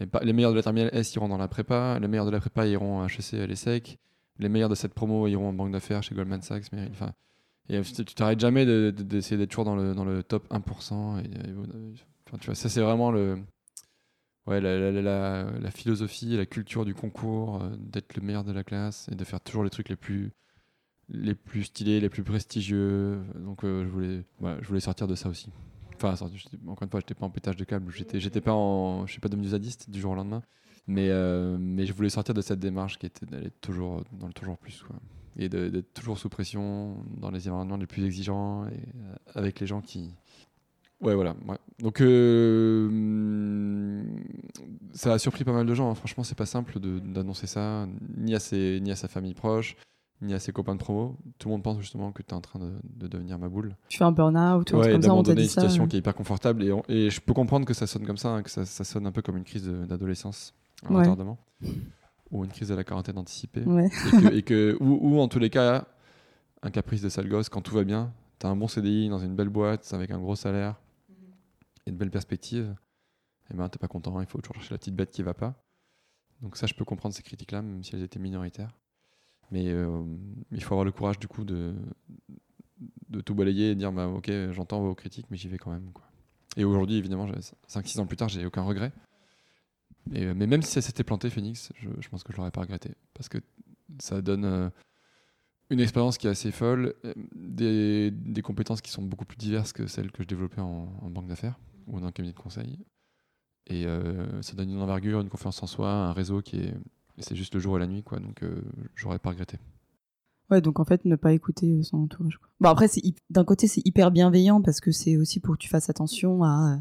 Et 0.00 0.06
pas- 0.06 0.20
les 0.22 0.32
meilleurs 0.32 0.50
de 0.52 0.56
la 0.56 0.62
terminale 0.62 0.90
S 0.92 1.14
iront 1.14 1.28
dans 1.28 1.38
la 1.38 1.48
prépa. 1.48 1.98
Les 2.00 2.08
meilleurs 2.08 2.26
de 2.26 2.30
la 2.30 2.40
prépa 2.40 2.66
iront 2.66 3.02
à 3.02 3.06
HEC 3.06 3.34
à 3.34 3.46
l'ESSEC. 3.46 3.98
Les 4.38 4.48
meilleurs 4.48 4.68
de 4.68 4.74
cette 4.74 4.94
promo 4.94 5.26
iront 5.26 5.48
en 5.48 5.52
banque 5.52 5.72
d'affaires 5.72 6.02
chez 6.02 6.14
Goldman 6.14 6.42
Sachs. 6.42 6.70
Mais, 6.72 6.88
enfin, 6.90 7.12
et 7.68 7.80
tu 7.82 8.04
t'arrêtes 8.14 8.40
jamais 8.40 8.64
de- 8.64 8.92
de- 8.96 9.02
d'essayer 9.02 9.36
d'être 9.36 9.50
toujours 9.50 9.64
dans 9.64 9.76
le, 9.76 9.94
dans 9.94 10.04
le 10.04 10.22
top 10.22 10.46
1%. 10.50 11.18
Et, 11.18 11.24
et, 11.24 11.54
enfin, 12.26 12.38
tu 12.40 12.46
vois, 12.46 12.54
ça 12.54 12.68
c'est 12.68 12.80
vraiment 12.80 13.10
le 13.10 13.38
ouais, 14.48 14.60
la, 14.60 14.78
la- 14.78 15.02
la- 15.02 15.50
la- 15.50 15.70
philosophie, 15.70 16.36
la 16.36 16.46
culture 16.46 16.84
du 16.84 16.94
concours, 16.94 17.62
euh, 17.62 17.70
d'être 17.78 18.16
le 18.16 18.22
meilleur 18.22 18.44
de 18.44 18.52
la 18.52 18.64
classe 18.64 19.08
et 19.12 19.14
de 19.14 19.24
faire 19.24 19.40
toujours 19.40 19.64
les 19.64 19.70
trucs 19.70 19.88
les 19.88 19.96
plus, 19.96 20.32
les 21.08 21.34
plus 21.34 21.64
stylés, 21.64 22.00
les 22.00 22.08
plus 22.08 22.24
prestigieux. 22.24 23.20
Donc 23.36 23.64
euh, 23.64 23.84
je, 23.84 23.88
voulais, 23.88 24.24
je 24.60 24.66
voulais 24.68 24.80
sortir 24.80 25.06
de 25.06 25.14
ça 25.14 25.28
aussi. 25.28 25.50
Enfin, 25.94 26.14
encore 26.66 26.84
une 26.84 26.90
fois, 26.90 27.00
j'étais 27.00 27.14
pas 27.14 27.26
en 27.26 27.30
pétage 27.30 27.56
de 27.56 27.64
câble, 27.64 27.92
j'étais, 27.92 28.20
j'étais 28.20 28.40
pas 28.40 28.52
je 29.06 29.10
suis 29.10 29.20
pas 29.20 29.28
devenu 29.28 29.48
zadiste 29.48 29.90
du 29.90 30.00
jour 30.00 30.12
au 30.12 30.14
lendemain, 30.14 30.42
mais, 30.86 31.08
euh, 31.10 31.56
mais 31.58 31.86
je 31.86 31.92
voulais 31.92 32.08
sortir 32.08 32.34
de 32.34 32.40
cette 32.40 32.60
démarche 32.60 32.98
qui 32.98 33.06
était 33.06 33.26
d'aller 33.26 33.50
toujours 33.60 34.04
dans 34.12 34.28
le 34.28 34.32
toujours 34.32 34.58
plus, 34.58 34.82
quoi. 34.82 34.96
Et 35.40 35.48
d'être 35.48 35.92
toujours 35.94 36.18
sous 36.18 36.28
pression, 36.28 36.96
dans 37.16 37.30
les 37.30 37.48
environnements 37.48 37.76
les 37.76 37.86
plus 37.86 38.04
exigeants, 38.04 38.66
et 38.66 38.80
avec 39.34 39.60
les 39.60 39.66
gens 39.66 39.80
qui, 39.80 40.14
Ouais, 41.00 41.14
voilà. 41.14 41.34
ouais. 41.46 41.56
Donc, 41.80 42.00
euh, 42.98 44.02
ça 44.92 45.12
a 45.12 45.18
surpris 45.18 45.44
pas 45.44 45.52
mal 45.52 45.66
de 45.66 45.74
gens. 45.74 45.90
hein. 45.90 45.94
Franchement, 45.94 46.24
c'est 46.24 46.36
pas 46.36 46.46
simple 46.46 46.78
d'annoncer 46.80 47.46
ça, 47.46 47.86
ni 48.16 48.34
à, 48.34 48.40
ses, 48.40 48.80
ni 48.80 48.90
à 48.90 48.96
sa 48.96 49.06
famille 49.08 49.34
proche, 49.34 49.76
ni 50.22 50.34
à 50.34 50.40
ses 50.40 50.52
copains 50.52 50.74
de 50.74 50.80
promo. 50.80 51.16
Tout 51.38 51.48
le 51.48 51.52
monde 51.52 51.62
pense 51.62 51.78
justement 51.80 52.10
que 52.12 52.22
tu 52.22 52.30
es 52.30 52.34
en 52.34 52.40
train 52.40 52.58
de, 52.58 52.72
de 52.96 53.06
devenir 53.06 53.38
ma 53.38 53.48
boule. 53.48 53.76
Tu 53.88 53.98
fais 53.98 54.04
un 54.04 54.12
burn-out 54.12 54.72
ou 54.72 54.76
Ouais, 54.78 54.90
comme 54.92 55.02
ça, 55.02 55.14
on 55.14 55.22
t'a 55.22 55.34
dit 55.34 55.42
une 55.42 55.48
situation 55.48 55.84
euh. 55.84 55.86
qui 55.86 55.96
est 55.96 56.00
hyper 56.00 56.14
confortable. 56.14 56.64
Et, 56.64 56.72
on- 56.72 56.82
et 56.88 57.10
je 57.10 57.20
peux 57.20 57.34
comprendre 57.34 57.64
que 57.66 57.74
ça 57.74 57.86
sonne 57.86 58.04
comme 58.06 58.16
ça, 58.16 58.30
hein, 58.30 58.42
que 58.42 58.50
ça, 58.50 58.64
ça 58.64 58.82
sonne 58.84 59.06
un 59.06 59.12
peu 59.12 59.22
comme 59.22 59.36
une 59.36 59.44
crise 59.44 59.68
d'adolescence, 59.68 60.54
un 60.84 60.94
Ouais. 60.94 61.00
retardement, 61.02 61.38
ou 62.32 62.44
une 62.44 62.50
crise 62.50 62.68
de 62.70 62.74
la 62.74 62.82
quarantaine 62.84 63.18
anticipée 63.18 63.62
Ouais. 63.64 63.86
et 63.86 64.10
que, 64.20 64.34
et 64.34 64.42
que- 64.42 64.76
ou, 64.80 64.98
ou 65.16 65.20
en 65.20 65.28
tous 65.28 65.38
les 65.38 65.50
cas, 65.50 65.84
un 66.62 66.70
caprice 66.70 67.02
de 67.02 67.08
sale 67.08 67.28
gosse, 67.28 67.48
quand 67.48 67.60
tout 67.60 67.74
va 67.76 67.84
bien, 67.84 68.12
t'as 68.40 68.48
un 68.48 68.56
bon 68.56 68.66
CDI 68.66 69.08
dans 69.08 69.20
une 69.20 69.36
belle 69.36 69.48
boîte 69.48 69.88
avec 69.94 70.10
un 70.10 70.18
gros 70.18 70.34
salaire 70.34 70.74
et 71.88 71.92
de 71.92 71.96
belles 71.96 72.10
perspectives, 72.10 72.74
et 73.50 73.54
ben 73.54 73.68
t'es 73.68 73.78
pas 73.78 73.88
content, 73.88 74.20
il 74.20 74.26
faut 74.26 74.40
toujours 74.40 74.56
chercher 74.56 74.74
la 74.74 74.78
petite 74.78 74.94
bête 74.94 75.10
qui 75.10 75.22
va 75.22 75.34
pas. 75.34 75.64
Donc 76.42 76.56
ça, 76.56 76.66
je 76.66 76.74
peux 76.74 76.84
comprendre 76.84 77.14
ces 77.14 77.22
critiques-là, 77.22 77.62
même 77.62 77.82
si 77.82 77.94
elles 77.94 78.02
étaient 78.02 78.18
minoritaires. 78.18 78.76
Mais 79.50 79.68
euh, 79.68 80.04
il 80.52 80.62
faut 80.62 80.74
avoir 80.74 80.84
le 80.84 80.92
courage 80.92 81.18
du 81.18 81.26
coup 81.26 81.44
de, 81.44 81.74
de 83.08 83.20
tout 83.20 83.34
balayer 83.34 83.70
et 83.70 83.74
dire 83.74 83.92
bah, 83.92 84.06
ok, 84.06 84.30
j'entends 84.50 84.80
vos 84.80 84.94
critiques, 84.94 85.26
mais 85.30 85.36
j'y 85.36 85.48
vais 85.48 85.58
quand 85.58 85.70
même. 85.70 85.90
Quoi. 85.92 86.04
Et 86.56 86.64
aujourd'hui, 86.64 86.96
évidemment, 86.96 87.26
5-6 87.68 88.00
ans 88.00 88.06
plus 88.06 88.16
tard, 88.16 88.28
j'ai 88.28 88.44
aucun 88.44 88.62
regret. 88.62 88.92
Et, 90.12 90.26
euh, 90.26 90.34
mais 90.36 90.46
même 90.46 90.62
si 90.62 90.70
ça 90.70 90.82
s'était 90.82 91.04
planté, 91.04 91.30
Phoenix, 91.30 91.72
je, 91.76 92.08
pense 92.08 92.22
que 92.22 92.32
je 92.32 92.36
l'aurais 92.36 92.50
pas 92.50 92.60
regretté. 92.60 92.90
Parce 93.14 93.30
que 93.30 93.38
ça 93.98 94.20
donne 94.20 94.44
euh, 94.44 94.68
une 95.70 95.80
expérience 95.80 96.18
qui 96.18 96.26
est 96.26 96.30
assez 96.30 96.52
folle, 96.52 96.94
des, 97.34 98.10
des 98.10 98.42
compétences 98.42 98.82
qui 98.82 98.90
sont 98.90 99.02
beaucoup 99.02 99.24
plus 99.24 99.38
diverses 99.38 99.72
que 99.72 99.86
celles 99.86 100.12
que 100.12 100.22
je 100.22 100.28
développais 100.28 100.60
en 100.60 101.10
banque 101.10 101.26
d'affaires 101.26 101.58
ou 101.88 102.00
dans 102.00 102.06
un 102.06 102.12
cabinet 102.12 102.32
de 102.32 102.38
conseil. 102.38 102.78
Et 103.66 103.86
euh, 103.86 104.40
ça 104.42 104.54
donne 104.54 104.70
une 104.70 104.80
envergure, 104.80 105.20
une 105.20 105.28
confiance 105.28 105.62
en 105.62 105.66
soi, 105.66 105.90
un 105.90 106.12
réseau 106.12 106.40
qui 106.40 106.56
est. 106.56 106.74
C'est 107.18 107.34
juste 107.34 107.54
le 107.54 107.60
jour 107.60 107.76
et 107.76 107.80
la 107.80 107.88
nuit, 107.88 108.04
quoi. 108.04 108.20
Donc, 108.20 108.44
euh, 108.44 108.62
j'aurais 108.94 109.18
pas 109.18 109.30
regretté. 109.30 109.58
Ouais, 110.50 110.60
donc 110.60 110.78
en 110.78 110.84
fait, 110.84 111.04
ne 111.04 111.16
pas 111.16 111.32
écouter 111.32 111.66
euh, 111.66 111.82
son 111.82 111.98
entourage. 111.98 112.38
Bon, 112.60 112.68
après, 112.70 112.86
d'un 113.28 113.44
côté, 113.44 113.66
c'est 113.66 113.84
hyper 113.84 114.12
bienveillant 114.12 114.62
parce 114.62 114.80
que 114.80 114.92
c'est 114.92 115.16
aussi 115.16 115.40
pour 115.40 115.54
que 115.54 115.58
tu 115.58 115.68
fasses 115.68 115.90
attention 115.90 116.44
à, 116.44 116.76
euh, 116.76 116.80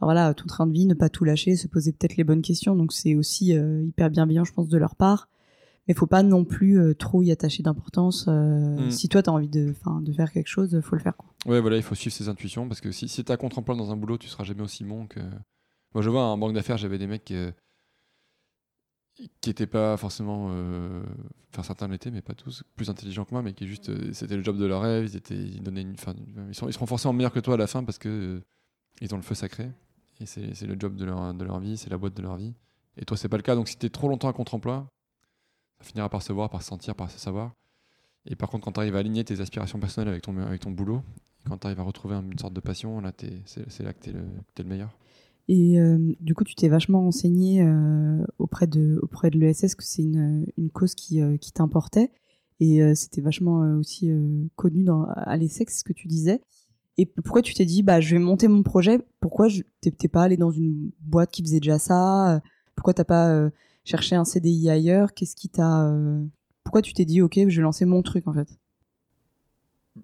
voilà, 0.00 0.28
à 0.28 0.34
ton 0.34 0.46
train 0.46 0.66
de 0.68 0.72
vie, 0.72 0.86
ne 0.86 0.94
pas 0.94 1.08
tout 1.08 1.24
lâcher, 1.24 1.56
se 1.56 1.66
poser 1.66 1.92
peut-être 1.92 2.16
les 2.16 2.24
bonnes 2.24 2.40
questions. 2.40 2.76
Donc 2.76 2.92
c'est 2.92 3.16
aussi 3.16 3.48
hyper 3.48 4.10
bienveillant, 4.10 4.44
je 4.44 4.52
pense, 4.52 4.68
de 4.68 4.78
leur 4.78 4.94
part. 4.94 5.28
Mais 5.86 5.94
faut 5.94 6.06
pas 6.06 6.22
non 6.22 6.44
plus 6.44 6.78
euh, 6.78 6.94
trop 6.94 7.22
y 7.22 7.30
attacher 7.30 7.62
d'importance. 7.62 8.26
euh, 8.28 8.86
Mm. 8.86 8.90
Si 8.90 9.08
toi, 9.08 9.22
t'as 9.22 9.32
envie 9.32 9.48
de, 9.48 9.74
faire 10.16 10.32
quelque 10.32 10.48
chose, 10.48 10.80
faut 10.80 10.96
le 10.96 11.02
faire. 11.02 11.16
Quoi. 11.16 11.28
Ouais, 11.46 11.60
voilà, 11.60 11.76
il 11.76 11.82
faut 11.82 11.94
suivre 11.94 12.14
ses 12.14 12.28
intuitions 12.28 12.68
parce 12.68 12.80
que 12.80 12.90
si, 12.90 13.08
si 13.08 13.22
t'as 13.24 13.36
contre-emploi 13.36 13.76
dans 13.76 13.90
un 13.92 13.96
boulot, 13.96 14.18
tu 14.18 14.28
seras 14.28 14.44
jamais 14.44 14.62
aussi 14.62 14.84
bon 14.84 15.06
que. 15.06 15.20
Moi, 15.94 16.02
je 16.02 16.10
vois 16.10 16.24
en 16.24 16.38
banque 16.38 16.54
d'affaires, 16.54 16.76
j'avais 16.76 16.98
des 16.98 17.06
mecs. 17.06 17.30
euh, 17.30 17.52
qui 19.40 19.50
n'étaient 19.50 19.68
pas 19.68 19.96
forcément, 19.96 20.46
enfin 21.52 21.62
certains 21.62 21.86
l'étaient, 21.86 22.10
mais 22.10 22.20
pas 22.20 22.34
tous, 22.34 22.64
plus 22.74 22.90
intelligents 22.90 23.24
que 23.24 23.30
moi, 23.30 23.42
mais 23.42 23.52
qui 23.52 23.68
juste, 23.68 24.12
c'était 24.12 24.36
le 24.36 24.42
job 24.42 24.58
de 24.58 24.66
leur 24.66 24.82
rêve, 24.82 25.04
ils, 25.04 25.14
étaient, 25.16 25.36
ils, 25.36 25.62
donnaient 25.62 25.82
une, 25.82 25.96
fin, 25.96 26.14
ils, 26.48 26.54
sont, 26.54 26.66
ils 26.66 26.72
seront 26.72 26.86
forcément 26.86 27.12
meilleurs 27.12 27.32
que 27.32 27.38
toi 27.38 27.54
à 27.54 27.56
la 27.56 27.68
fin 27.68 27.84
parce 27.84 27.98
que 27.98 28.42
ils 29.00 29.14
ont 29.14 29.16
le 29.16 29.22
feu 29.22 29.36
sacré, 29.36 29.70
et 30.20 30.26
c'est 30.26 30.66
le 30.66 30.76
job 30.78 30.96
de 30.96 31.04
leur, 31.04 31.32
de 31.32 31.44
leur 31.44 31.60
vie, 31.60 31.76
c'est 31.76 31.90
la 31.90 31.98
boîte 31.98 32.14
de 32.14 32.22
leur 32.22 32.36
vie. 32.36 32.54
Et 32.96 33.04
toi, 33.04 33.16
c'est 33.16 33.28
pas 33.28 33.36
le 33.36 33.42
cas, 33.42 33.54
donc 33.54 33.68
si 33.68 33.76
tu 33.76 33.86
es 33.86 33.90
trop 33.90 34.08
longtemps 34.08 34.28
à 34.28 34.32
contre-emploi, 34.32 34.88
finira 35.84 36.08
par 36.08 36.22
se 36.22 36.32
voir, 36.32 36.50
par 36.50 36.62
se 36.62 36.68
sentir, 36.68 36.94
par 36.94 37.10
se 37.10 37.18
savoir. 37.18 37.52
Et 38.26 38.36
par 38.36 38.48
contre, 38.48 38.64
quand 38.64 38.72
tu 38.72 38.80
arrives 38.80 38.96
à 38.96 39.00
aligner 39.00 39.24
tes 39.24 39.40
aspirations 39.40 39.78
personnelles 39.78 40.08
avec 40.08 40.22
ton, 40.22 40.36
avec 40.38 40.60
ton 40.60 40.70
boulot, 40.70 41.02
quand 41.46 41.58
tu 41.58 41.66
arrives 41.66 41.80
à 41.80 41.82
retrouver 41.82 42.16
une 42.16 42.38
sorte 42.38 42.54
de 42.54 42.60
passion, 42.60 43.00
là, 43.00 43.12
c'est 43.46 43.82
là 43.82 43.92
que 43.92 44.02
tu 44.02 44.10
es, 44.10 44.14
le 44.62 44.68
meilleur. 44.68 44.96
Et 45.48 45.78
euh, 45.78 45.98
du 46.20 46.34
coup, 46.34 46.44
tu 46.44 46.54
t'es 46.54 46.68
vachement 46.68 47.02
renseigné 47.02 47.62
euh, 47.62 48.24
auprès 48.38 48.66
de, 48.66 48.98
auprès 49.02 49.30
de 49.30 49.38
l'ESS 49.38 49.74
que 49.74 49.84
c'est 49.84 50.02
une, 50.02 50.46
une 50.56 50.70
cause 50.70 50.94
qui, 50.94 51.20
euh, 51.20 51.36
qui 51.36 51.52
t'importait. 51.52 52.10
Et 52.60 52.82
euh, 52.82 52.94
c'était 52.94 53.20
vachement 53.20 53.60
aussi 53.78 54.10
connu 54.56 54.84
dans, 54.84 55.04
à 55.04 55.36
l'ESSEX, 55.36 55.80
ce 55.80 55.84
que 55.84 55.92
tu 55.92 56.08
disais. 56.08 56.40
Et 56.96 57.04
pourquoi 57.04 57.42
tu 57.42 57.52
t'es 57.52 57.66
dit, 57.66 57.82
bah, 57.82 58.00
je 58.00 58.14
vais 58.14 58.22
monter 58.22 58.48
mon 58.48 58.62
projet? 58.62 59.00
Pourquoi 59.20 59.48
t'es 59.80 60.08
pas 60.08 60.22
allé 60.22 60.36
dans 60.36 60.52
une 60.52 60.92
boîte 61.00 61.32
qui 61.32 61.42
faisait 61.42 61.60
déjà 61.60 61.78
ça? 61.78 62.40
Pourquoi 62.76 62.94
t'as 62.94 63.04
pas 63.04 63.50
cherché 63.84 64.16
un 64.16 64.24
CDI 64.24 64.70
ailleurs 64.70 65.14
Qu'est-ce 65.14 65.36
qui 65.36 65.48
t'a 65.48 65.92
Pourquoi 66.62 66.82
tu 66.82 66.92
t'es 66.92 67.04
dit, 67.04 67.22
ok, 67.22 67.34
je 67.48 67.56
vais 67.56 67.62
lancer 67.62 67.84
mon 67.84 68.02
truc 68.02 68.26
en 68.26 68.32
fait? 68.32 68.58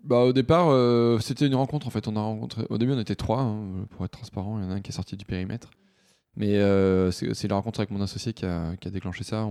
Bah, 0.04 0.18
au 0.18 0.32
départ, 0.32 0.68
euh, 0.70 1.18
c'était 1.18 1.46
une 1.46 1.54
rencontre 1.54 1.86
en 1.86 1.90
fait. 1.90 2.06
On 2.06 2.16
a 2.16 2.20
rencontré. 2.20 2.64
Au 2.70 2.78
début, 2.78 2.92
on 2.92 2.98
était 3.00 3.16
trois, 3.16 3.40
hein, 3.40 3.86
pour 3.90 4.04
être 4.04 4.12
transparent. 4.12 4.58
Il 4.58 4.64
y 4.64 4.66
en 4.66 4.70
a 4.70 4.74
un 4.74 4.80
qui 4.80 4.90
est 4.90 4.94
sorti 4.94 5.16
du 5.16 5.24
périmètre. 5.24 5.70
Mais 6.36 6.58
euh, 6.58 7.10
c'est 7.10 7.48
la 7.48 7.56
rencontre 7.56 7.80
avec 7.80 7.90
mon 7.90 8.00
associé 8.00 8.32
qui 8.32 8.46
a, 8.46 8.76
déclenché 8.86 9.24
ça. 9.24 9.48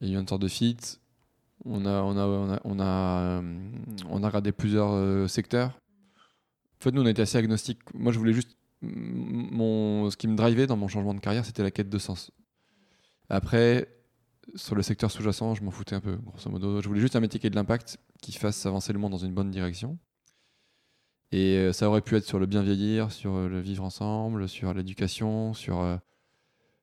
Il 0.00 0.08
y 0.08 0.12
a 0.12 0.18
eu 0.18 0.20
une 0.20 0.26
sorte 0.26 0.42
de 0.42 0.48
fit. 0.48 0.76
On 1.64 1.86
a, 1.86 2.02
euh, 3.40 3.40
regardé 4.10 4.50
plusieurs 4.50 5.30
secteurs. 5.30 5.68
En 6.80 6.84
fait, 6.84 6.90
nous, 6.90 7.02
on 7.02 7.06
était 7.06 7.22
assez 7.22 7.38
agnostiques. 7.38 7.78
Moi, 7.94 8.12
je 8.12 8.18
voulais 8.18 8.32
juste. 8.32 8.56
Mon... 8.82 10.10
Ce 10.10 10.16
qui 10.16 10.26
me 10.26 10.34
drivait 10.34 10.66
dans 10.66 10.76
mon 10.76 10.88
changement 10.88 11.14
de 11.14 11.20
carrière, 11.20 11.46
c'était 11.46 11.62
la 11.62 11.70
quête 11.70 11.88
de 11.88 11.98
sens. 11.98 12.32
Après, 13.32 13.88
sur 14.56 14.74
le 14.74 14.82
secteur 14.82 15.10
sous-jacent, 15.10 15.54
je 15.54 15.64
m'en 15.64 15.70
foutais 15.70 15.94
un 15.94 16.02
peu, 16.02 16.16
grosso 16.16 16.50
modo. 16.50 16.82
Je 16.82 16.88
voulais 16.88 17.00
juste 17.00 17.16
un 17.16 17.20
métier 17.20 17.40
qui 17.40 17.46
ait 17.46 17.50
de 17.50 17.54
l'impact, 17.54 17.98
qui 18.20 18.32
fasse 18.32 18.66
avancer 18.66 18.92
le 18.92 18.98
monde 18.98 19.12
dans 19.12 19.16
une 19.16 19.32
bonne 19.32 19.50
direction. 19.50 19.98
Et 21.32 21.56
euh, 21.56 21.72
ça 21.72 21.88
aurait 21.88 22.02
pu 22.02 22.14
être 22.14 22.26
sur 22.26 22.38
le 22.38 22.44
bien 22.44 22.62
vieillir, 22.62 23.10
sur 23.10 23.32
euh, 23.32 23.48
le 23.48 23.58
vivre 23.58 23.84
ensemble, 23.84 24.50
sur 24.50 24.74
l'éducation, 24.74 25.54
sur. 25.54 25.80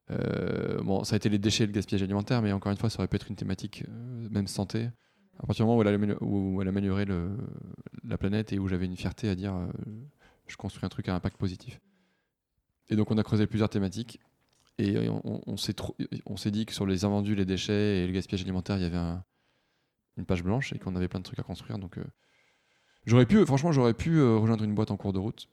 Euh, 0.09 0.81
bon, 0.81 1.03
ça 1.03 1.13
a 1.13 1.17
été 1.17 1.29
les 1.29 1.37
déchets 1.37 1.65
et 1.65 1.67
le 1.67 1.71
gaspillage 1.71 2.01
alimentaire, 2.01 2.41
mais 2.41 2.51
encore 2.51 2.71
une 2.71 2.79
fois, 2.79 2.89
ça 2.89 2.97
aurait 2.97 3.07
pu 3.07 3.17
être 3.17 3.29
une 3.29 3.35
thématique, 3.35 3.83
même 4.31 4.47
santé. 4.47 4.89
À 5.37 5.45
partir 5.45 5.65
du 5.65 5.69
moment 5.69 5.77
où 5.77 6.61
elle, 6.63 6.67
améliorait 6.67 7.05
la 8.03 8.17
planète 8.17 8.53
et 8.53 8.57
où 8.57 8.67
j'avais 8.67 8.87
une 8.87 8.97
fierté 8.97 9.29
à 9.29 9.35
dire 9.35 9.53
je 10.47 10.57
construis 10.57 10.83
un 10.83 10.89
truc 10.89 11.09
à 11.09 11.13
impact 11.13 11.37
positif. 11.37 11.79
Et 12.89 12.95
donc, 12.95 13.11
on 13.11 13.19
a 13.19 13.23
creusé 13.23 13.45
plusieurs 13.45 13.69
thématiques. 13.69 14.19
Et 14.79 15.09
on, 15.09 15.41
on 15.45 15.57
s'est 16.37 16.51
dit 16.51 16.65
que 16.65 16.73
sur 16.73 16.85
les 16.85 17.03
invendus, 17.03 17.35
les 17.35 17.45
déchets 17.45 17.97
et 17.97 18.07
le 18.07 18.13
gaspillage 18.13 18.43
alimentaire, 18.43 18.77
il 18.77 18.83
y 18.83 18.85
avait 18.85 18.97
une 20.19 20.25
page 20.25 20.41
blanche 20.41 20.71
et 20.73 20.79
qu'on 20.79 20.95
avait 20.95 21.09
plein 21.09 21.19
de 21.19 21.25
trucs 21.25 21.39
à 21.39 21.43
construire. 21.43 21.79
Donc, 21.79 21.97
euh, 21.97 22.03
j'aurais 23.05 23.25
pu, 23.25 23.43
franchement, 23.45 23.73
j'aurais 23.73 23.93
pu 23.93 24.17
euh, 24.17 24.37
rejoindre 24.37 24.63
une 24.63 24.73
boîte 24.73 24.91
en 24.91 24.97
cours 24.97 25.11
de 25.13 25.19
route. 25.19 25.49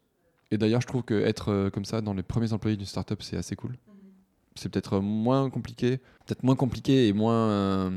Et 0.53 0.59
d'ailleurs, 0.59 0.81
je 0.81 0.87
trouve 0.87 1.03
qu'être 1.03 1.51
euh, 1.51 1.71
comme 1.71 1.85
ça 1.85 2.01
dans 2.03 2.15
les 2.15 2.23
premiers 2.23 2.53
employés 2.53 2.77
d'une 2.77 2.87
startup, 2.87 3.21
c'est 3.23 3.37
assez 3.37 3.57
cool. 3.57 3.77
C'est 4.55 4.69
peut-être 4.69 5.01
moins 5.01 5.51
compliqué, 5.51 5.99
peut-être 6.27 6.43
moins 6.45 6.57
compliqué 6.57 7.09
et 7.09 7.12
moins, 7.12 7.93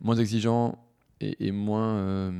moins 0.00 0.16
exigeant 0.16 0.78
et, 1.20 1.52
moins, 1.52 2.34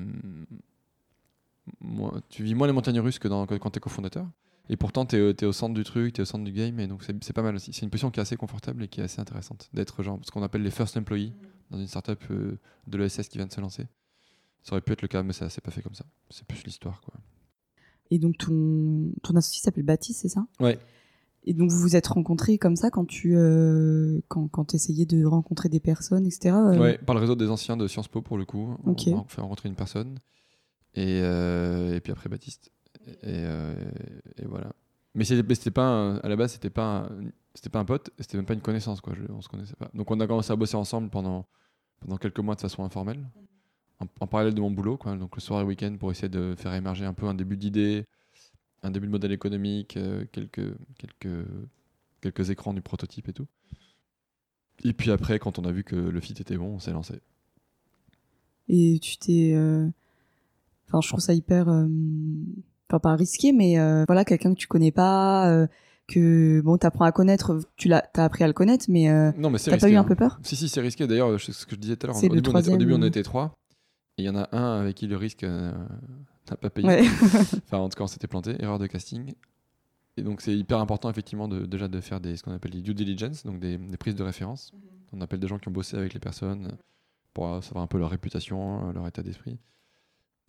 moins, 1.80 2.20
Tu 2.28 2.44
vis 2.44 2.54
moins 2.54 2.66
les 2.66 2.74
montagnes 2.74 3.00
russes 3.00 3.18
que, 3.18 3.28
dans, 3.28 3.46
quand 3.46 3.70
tu 3.70 3.78
es 3.78 3.80
cofondateur. 3.80 4.26
Et 4.72 4.76
pourtant, 4.76 5.04
tu 5.04 5.16
es, 5.16 5.44
au 5.44 5.52
centre 5.52 5.74
du 5.74 5.82
truc, 5.82 6.12
tu 6.14 6.20
es 6.20 6.22
au 6.22 6.24
centre 6.24 6.44
du 6.44 6.52
game, 6.52 6.78
et 6.78 6.86
donc 6.86 7.02
c'est 7.02 7.32
pas 7.32 7.42
mal 7.42 7.56
aussi. 7.56 7.72
C'est 7.72 7.82
une 7.82 7.90
position 7.90 8.12
qui 8.12 8.20
est 8.20 8.22
assez 8.22 8.36
confortable 8.36 8.84
et 8.84 8.88
qui 8.88 9.00
est 9.00 9.02
assez 9.02 9.20
intéressante 9.20 9.68
d'être 9.74 10.04
genre 10.04 10.20
ce 10.22 10.30
qu'on 10.30 10.44
appelle 10.44 10.62
les 10.62 10.70
first 10.70 10.96
employees 10.96 11.34
dans 11.72 11.78
une 11.78 11.88
startup 11.88 12.22
euh, 12.30 12.56
de 12.86 12.96
l'ESS 12.96 13.28
qui 13.28 13.38
vient 13.38 13.48
de 13.48 13.52
se 13.52 13.60
lancer. 13.60 13.88
Ça 14.62 14.72
aurait 14.72 14.80
pu 14.80 14.92
être 14.92 15.02
le 15.02 15.08
cas, 15.08 15.24
mais 15.24 15.32
ça 15.32 15.48
s'est 15.48 15.60
pas 15.60 15.72
fait 15.72 15.82
comme 15.82 15.96
ça. 15.96 16.04
C'est 16.30 16.46
plus 16.46 16.62
l'histoire. 16.64 17.00
quoi. 17.00 17.14
Et 18.12 18.20
donc, 18.20 18.38
ton, 18.38 19.10
ton 19.24 19.34
associé 19.34 19.60
s'appelle 19.60 19.82
Baptiste, 19.82 20.20
c'est 20.20 20.28
ça? 20.28 20.46
Ouais. 20.60 20.78
Et 21.42 21.52
donc, 21.52 21.70
vous 21.70 21.78
vous 21.80 21.96
êtes 21.96 22.06
rencontrés 22.06 22.56
comme 22.56 22.76
ça 22.76 22.90
quand 22.90 23.06
tu 23.06 23.36
euh, 23.36 24.20
quand, 24.28 24.46
quand 24.46 24.72
essayais 24.74 25.06
de 25.06 25.24
rencontrer 25.24 25.68
des 25.68 25.80
personnes, 25.80 26.26
etc. 26.26 26.54
Euh? 26.54 26.78
Ouais, 26.78 26.98
par 26.98 27.16
le 27.16 27.20
réseau 27.20 27.34
des 27.34 27.48
anciens 27.48 27.76
de 27.76 27.88
Sciences 27.88 28.08
Po, 28.08 28.22
pour 28.22 28.38
le 28.38 28.44
coup. 28.44 28.76
On 28.84 28.92
a 28.92 29.24
fait 29.26 29.40
rencontrer 29.40 29.68
une 29.68 29.74
personne. 29.74 30.20
Et, 30.94 31.18
et 31.18 32.00
puis 32.00 32.12
après, 32.12 32.28
Baptiste. 32.28 32.70
Euh, 33.24 33.74
et, 34.36 34.46
voilà. 34.46 34.72
Mais 35.14 35.24
c'était 35.24 35.70
pas 35.70 36.16
à 36.16 36.28
la 36.28 36.36
base, 36.36 36.52
c'était 36.52 36.70
pas 36.70 37.08
c'était 37.54 37.68
pas 37.68 37.80
un 37.80 37.84
pote, 37.84 38.10
c'était 38.20 38.36
même 38.36 38.46
pas 38.46 38.54
une 38.54 38.60
connaissance 38.60 39.00
quoi. 39.00 39.12
on 39.28 39.40
se 39.40 39.48
connaissait 39.48 39.74
pas. 39.74 39.90
Donc 39.92 40.10
on 40.10 40.20
a 40.20 40.26
commencé 40.26 40.52
à 40.52 40.56
bosser 40.56 40.76
ensemble 40.76 41.10
pendant 41.10 41.46
pendant 41.98 42.16
quelques 42.16 42.38
mois 42.38 42.54
de 42.54 42.60
façon 42.60 42.84
informelle, 42.84 43.26
en, 43.98 44.26
parallèle 44.26 44.54
de 44.54 44.60
mon 44.60 44.70
boulot 44.70 44.96
quoi. 44.96 45.16
Donc 45.16 45.34
le 45.34 45.40
soir 45.40 45.60
et 45.60 45.62
le 45.64 45.68
week-end 45.68 45.96
pour 45.98 46.12
essayer 46.12 46.28
de 46.28 46.54
faire 46.56 46.72
émerger 46.74 47.04
un 47.04 47.12
peu 47.12 47.26
un 47.26 47.34
début 47.34 47.56
d'idée, 47.56 48.06
un 48.82 48.90
début 48.90 49.06
de 49.06 49.12
modèle 49.12 49.32
économique, 49.32 49.96
euh, 49.96 50.24
quelques 50.30 50.74
quelques 50.96 51.46
quelques 52.20 52.50
écrans 52.50 52.72
du 52.72 52.80
prototype 52.80 53.28
et 53.28 53.32
tout. 53.32 53.48
Et 54.84 54.92
puis 54.92 55.10
après, 55.10 55.38
quand 55.38 55.58
on 55.58 55.64
a 55.64 55.72
vu 55.72 55.82
que 55.82 55.96
le 55.96 56.20
fit 56.20 56.32
était 56.32 56.56
bon, 56.56 56.74
on 56.74 56.78
s'est 56.78 56.92
lancé. 56.92 57.20
Et 58.68 58.98
tu 59.02 59.18
t'es, 59.18 59.52
euh, 59.54 59.88
enfin, 60.86 61.00
je 61.02 61.08
trouve 61.08 61.20
ça 61.20 61.34
hyper 61.34 61.68
pas 62.98 63.14
risqué, 63.14 63.52
mais 63.52 63.78
euh, 63.78 64.04
voilà, 64.06 64.24
quelqu'un 64.24 64.52
que 64.52 64.58
tu 64.58 64.66
connais 64.66 64.90
pas, 64.90 65.48
euh, 65.50 65.66
que 66.08 66.60
bon, 66.62 66.76
t'apprends 66.76 67.04
à 67.04 67.12
connaître, 67.12 67.60
tu 67.76 67.88
l'as, 67.88 68.02
t'as 68.12 68.24
appris 68.24 68.44
à 68.44 68.46
le 68.46 68.52
connaître, 68.52 68.86
mais 68.88 69.08
euh, 69.08 69.30
non, 69.36 69.50
mais 69.50 69.58
t'as 69.58 69.78
pas 69.78 69.88
eu 69.88 69.94
un 69.94 70.00
hein. 70.00 70.04
peu 70.04 70.16
peur? 70.16 70.40
Si 70.42 70.56
si, 70.56 70.68
c'est 70.68 70.80
risqué. 70.80 71.06
D'ailleurs, 71.06 71.38
ce 71.40 71.66
que 71.66 71.76
je 71.76 71.80
disais 71.80 71.96
tout 71.96 72.06
à 72.06 72.08
l'heure, 72.08 72.16
au, 72.16 72.20
début, 72.20 72.50
on, 72.50 72.72
au 72.72 72.76
début 72.76 72.94
on 72.94 73.02
était 73.02 73.22
trois, 73.22 73.54
et 74.18 74.22
il 74.22 74.24
y 74.24 74.28
en 74.28 74.36
a 74.36 74.48
un 74.52 74.80
avec 74.80 74.96
qui 74.96 75.06
le 75.06 75.16
risque 75.16 75.44
n'a 75.44 76.56
pas 76.60 76.70
payé. 76.70 76.88
enfin, 77.66 77.78
en 77.78 77.88
tout 77.88 77.96
cas, 77.96 78.04
on 78.04 78.08
s'était 78.08 78.26
planté, 78.26 78.56
erreur 78.60 78.78
de 78.78 78.86
casting. 78.86 79.34
Et 80.16 80.22
donc 80.22 80.40
c'est 80.40 80.54
hyper 80.54 80.78
important 80.80 81.08
effectivement 81.08 81.48
de, 81.48 81.64
déjà 81.64 81.86
de 81.86 82.00
faire 82.00 82.20
des, 82.20 82.36
ce 82.36 82.42
qu'on 82.42 82.52
appelle 82.52 82.72
des 82.72 82.82
due 82.82 82.94
diligence, 82.94 83.44
donc 83.46 83.60
des, 83.60 83.78
prises 83.98 84.16
de 84.16 84.24
référence. 84.24 84.72
Mhm. 84.72 84.80
On 85.12 85.20
appelle 85.20 85.38
des 85.38 85.46
gens 85.46 85.58
qui 85.58 85.68
ont 85.68 85.72
bossé 85.72 85.96
avec 85.96 86.12
les 86.12 86.20
personnes 86.20 86.76
pour 87.32 87.62
savoir 87.62 87.84
un 87.84 87.86
peu 87.86 87.98
leur 87.98 88.10
réputation, 88.10 88.92
leur 88.92 89.06
état 89.06 89.22
d'esprit 89.22 89.58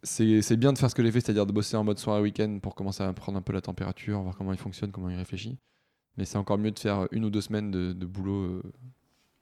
c'est 0.04 0.58
bien 0.58 0.74
de 0.74 0.78
faire 0.78 0.90
ce 0.90 0.96
que 0.96 1.04
j'ai 1.04 1.12
fait, 1.12 1.22
c'est-à-dire 1.22 1.46
de 1.46 1.52
bosser 1.52 1.78
en 1.78 1.84
mode 1.84 2.00
soirée 2.00 2.22
week-end 2.22 2.60
pour 2.62 2.76
commencer 2.76 3.04
à 3.04 3.14
prendre 3.14 3.38
un 3.38 3.42
peu 3.42 3.54
la 3.54 3.62
température, 3.62 4.22
voir 4.22 4.36
comment 4.36 4.52
il 4.52 4.58
fonctionne, 4.58 4.92
comment 4.92 5.10
il 5.10 5.16
réfléchit. 5.16 5.58
Mais 6.18 6.26
c'est 6.26 6.38
encore 6.38 6.58
mieux 6.58 6.72
de 6.72 6.80
faire 6.80 7.08
une 7.12 7.26
ou 7.26 7.30
deux 7.30 7.42
semaines 7.42 7.72
de, 7.72 8.06
boulot 8.06 8.44
euh, 8.44 8.64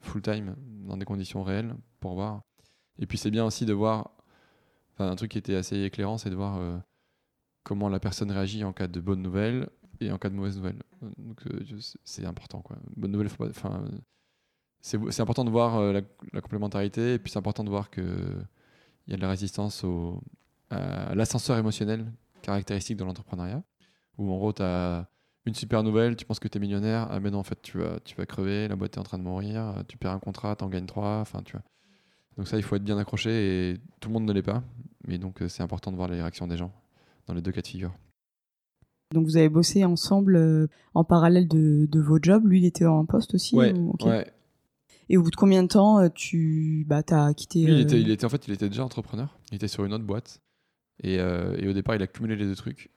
full-time 0.01 0.55
dans 0.85 0.97
des 0.97 1.05
conditions 1.05 1.43
réelles 1.43 1.75
pour 1.99 2.13
voir. 2.13 2.41
Et 2.99 3.05
puis 3.05 3.17
c'est 3.17 3.31
bien 3.31 3.45
aussi 3.45 3.65
de 3.65 3.73
voir, 3.73 4.11
un 4.99 5.15
truc 5.15 5.31
qui 5.31 5.37
était 5.37 5.55
assez 5.55 5.81
éclairant, 5.83 6.17
c'est 6.17 6.29
de 6.29 6.35
voir 6.35 6.57
euh, 6.57 6.77
comment 7.63 7.87
la 7.87 7.99
personne 7.99 8.31
réagit 8.31 8.63
en 8.63 8.73
cas 8.73 8.87
de 8.87 8.99
bonnes 8.99 9.21
nouvelles 9.21 9.69
et 10.01 10.11
en 10.11 10.17
cas 10.17 10.29
de 10.29 10.35
mauvaises 10.35 10.57
nouvelles. 10.57 10.81
Donc 11.17 11.41
euh, 11.47 11.63
c'est 12.03 12.25
important 12.25 12.61
quoi. 12.61 12.77
Bonne 12.97 13.11
nouvelle, 13.11 13.29
enfin, 13.49 13.85
c'est 14.81 15.21
important 15.21 15.45
de 15.45 15.49
voir 15.49 15.81
la, 15.93 16.01
la, 16.33 16.41
complémentarité 16.41 17.13
et 17.13 17.19
puis 17.19 17.31
c'est 17.31 17.39
important 17.39 17.63
de 17.63 17.69
voir 17.69 17.89
que 17.89 18.01
il 19.07 19.11
y 19.11 19.13
a 19.13 19.17
de 19.17 19.21
la 19.21 19.29
résistance 19.29 19.83
au, 19.83 20.21
euh, 20.71 21.15
l'ascenseur 21.15 21.57
émotionnel 21.57 22.11
caractéristique 22.41 22.97
de 22.97 23.03
l'entrepreneuriat, 23.03 23.63
où 24.17 24.31
en 24.31 24.37
gros, 24.37 24.53
tu 24.53 24.61
as 24.61 25.09
une 25.45 25.55
super 25.55 25.83
nouvelle, 25.83 26.15
tu 26.15 26.25
penses 26.25 26.39
que 26.39 26.47
tu 26.47 26.57
es 26.57 26.61
millionnaire, 26.61 27.07
ah 27.09 27.19
mais 27.19 27.31
non, 27.31 27.39
en 27.39 27.43
fait, 27.43 27.61
tu 27.61 27.77
vas, 27.77 27.99
tu 28.03 28.15
vas 28.15 28.25
crever, 28.25 28.67
la 28.67 28.75
boîte 28.75 28.95
est 28.97 28.99
en 28.99 29.03
train 29.03 29.17
de 29.17 29.23
mourir, 29.23 29.83
tu 29.87 29.97
perds 29.97 30.11
un 30.11 30.19
contrat, 30.19 30.55
tu 30.55 30.63
en 30.63 30.69
gagnes 30.69 30.85
trois, 30.85 31.19
enfin, 31.19 31.41
tu 31.43 31.53
vois. 31.53 31.63
Donc 32.39 32.47
ça, 32.47 32.55
il 32.55 32.63
faut 32.63 32.77
être 32.77 32.83
bien 32.83 32.97
accroché 32.97 33.71
et 33.71 33.77
tout 33.99 34.07
le 34.07 34.13
monde 34.13 34.23
ne 34.23 34.31
l'est 34.31 34.41
pas. 34.41 34.63
Mais 35.05 35.17
donc, 35.17 35.41
euh, 35.41 35.49
c'est 35.49 35.61
important 35.61 35.91
de 35.91 35.97
voir 35.97 36.07
les 36.07 36.21
réactions 36.21 36.47
des 36.47 36.55
gens 36.55 36.71
dans 37.27 37.33
les 37.33 37.41
deux 37.41 37.51
cas 37.51 37.61
de 37.61 37.67
figure. 37.67 37.91
Donc 39.13 39.25
vous 39.25 39.35
avez 39.35 39.49
bossé 39.49 39.83
ensemble 39.83 40.37
euh, 40.37 40.67
en 40.93 41.03
parallèle 41.03 41.49
de, 41.49 41.85
de, 41.91 41.99
vos 41.99 42.17
jobs. 42.21 42.45
Lui, 42.45 42.59
il 42.59 42.65
était 42.65 42.85
en 42.85 43.05
poste 43.05 43.33
aussi 43.33 43.55
Ouais, 43.55 43.73
ouais. 44.03 44.31
Et 45.09 45.17
au 45.17 45.23
bout 45.23 45.31
de 45.31 45.35
combien 45.35 45.63
de 45.63 45.67
temps 45.67 46.07
tu 46.09 46.85
bah, 46.87 47.01
as 47.09 47.33
quitté 47.33 47.59
il, 47.59 47.79
était, 47.81 47.99
il 47.99 48.09
était, 48.09 48.25
En 48.25 48.29
fait, 48.29 48.47
il 48.47 48.53
était 48.53 48.69
déjà 48.69 48.85
entrepreneur. 48.85 49.37
Il 49.51 49.55
était 49.55 49.67
sur 49.67 49.83
une 49.83 49.93
autre 49.93 50.05
boîte. 50.05 50.39
Euh, 51.05 51.55
et, 51.57 51.67
au 51.67 51.73
départ, 51.73 51.95
il 51.95 52.01
a 52.01 52.07
cumulé 52.07 52.35
les 52.35 52.45
deux 52.45 52.55
trucs. 52.55 52.89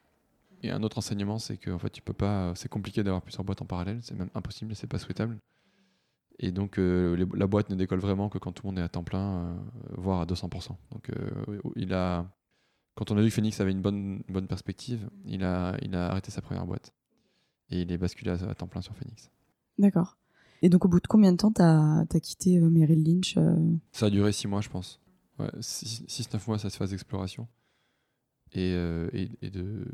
Et 0.62 0.70
un 0.70 0.82
autre 0.82 0.98
enseignement, 0.98 1.38
c'est 1.38 1.56
que 1.56 1.70
en 1.70 1.78
fait, 1.78 1.90
tu 1.90 2.02
peux 2.02 2.12
pas. 2.12 2.52
C'est 2.54 2.68
compliqué 2.68 3.02
d'avoir 3.02 3.22
plusieurs 3.22 3.44
boîtes 3.44 3.62
en 3.62 3.66
parallèle. 3.66 3.98
C'est 4.02 4.14
même 4.14 4.30
impossible. 4.34 4.74
C'est 4.74 4.86
pas 4.86 4.98
souhaitable. 4.98 5.38
Et 6.38 6.50
donc, 6.50 6.78
euh, 6.78 7.26
la 7.34 7.46
boîte 7.46 7.70
ne 7.70 7.74
décolle 7.74 8.00
vraiment 8.00 8.28
que 8.28 8.38
quand 8.38 8.52
tout 8.52 8.66
le 8.66 8.68
monde 8.68 8.78
est 8.78 8.82
à 8.82 8.88
temps 8.88 9.04
plein, 9.04 9.38
euh, 9.38 9.54
voire 9.96 10.20
à 10.20 10.26
200%. 10.26 10.76
Donc, 10.92 11.10
il 11.76 11.92
a. 11.94 12.26
Quand 12.94 13.10
on 13.10 13.16
a 13.16 13.22
vu 13.22 13.28
que 13.28 13.34
Phoenix 13.34 13.58
avait 13.60 13.72
une 13.72 13.80
bonne, 13.80 14.22
bonne 14.28 14.46
perspective, 14.46 15.08
il 15.24 15.44
a, 15.44 15.76
il 15.80 15.94
a 15.96 16.10
arrêté 16.10 16.30
sa 16.30 16.42
première 16.42 16.66
boîte. 16.66 16.92
Et 17.70 17.82
il 17.82 17.92
est 17.92 17.96
basculé 17.96 18.30
à, 18.30 18.54
temps 18.54 18.66
plein 18.66 18.82
sur 18.82 18.94
Phoenix. 18.94 19.30
D'accord. 19.78 20.18
Et 20.60 20.68
donc, 20.68 20.84
au 20.84 20.88
bout 20.88 21.00
de 21.00 21.06
combien 21.06 21.32
de 21.32 21.38
temps 21.38 21.50
t'as 21.50 22.00
as 22.02 22.20
quitté 22.20 22.60
Merrill 22.60 23.02
Lynch 23.02 23.38
Ça 23.92 24.06
a 24.06 24.10
duré 24.10 24.30
six 24.32 24.46
mois, 24.46 24.60
je 24.60 24.68
pense. 24.68 25.00
6-9 25.38 26.46
mois, 26.46 26.58
cette 26.58 26.74
phase 26.74 26.90
d'exploration. 26.90 27.48
Et, 28.54 28.74
euh, 28.74 29.08
et, 29.12 29.50
de, 29.50 29.84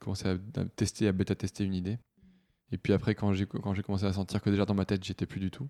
commencer 0.00 0.28
à, 0.28 0.64
tester, 0.76 1.08
à 1.08 1.12
bêta-tester 1.12 1.64
une 1.64 1.74
idée. 1.74 1.98
Et 2.72 2.78
puis 2.78 2.92
après, 2.92 3.14
quand 3.14 3.32
j'ai 3.34 3.46
commencé 3.46 4.04
à 4.04 4.12
sentir 4.12 4.40
que 4.40 4.50
déjà 4.50 4.64
dans 4.64 4.74
ma 4.74 4.84
tête, 4.84 5.04
j'étais 5.04 5.26
plus 5.26 5.40
du 5.40 5.50
tout. 5.50 5.68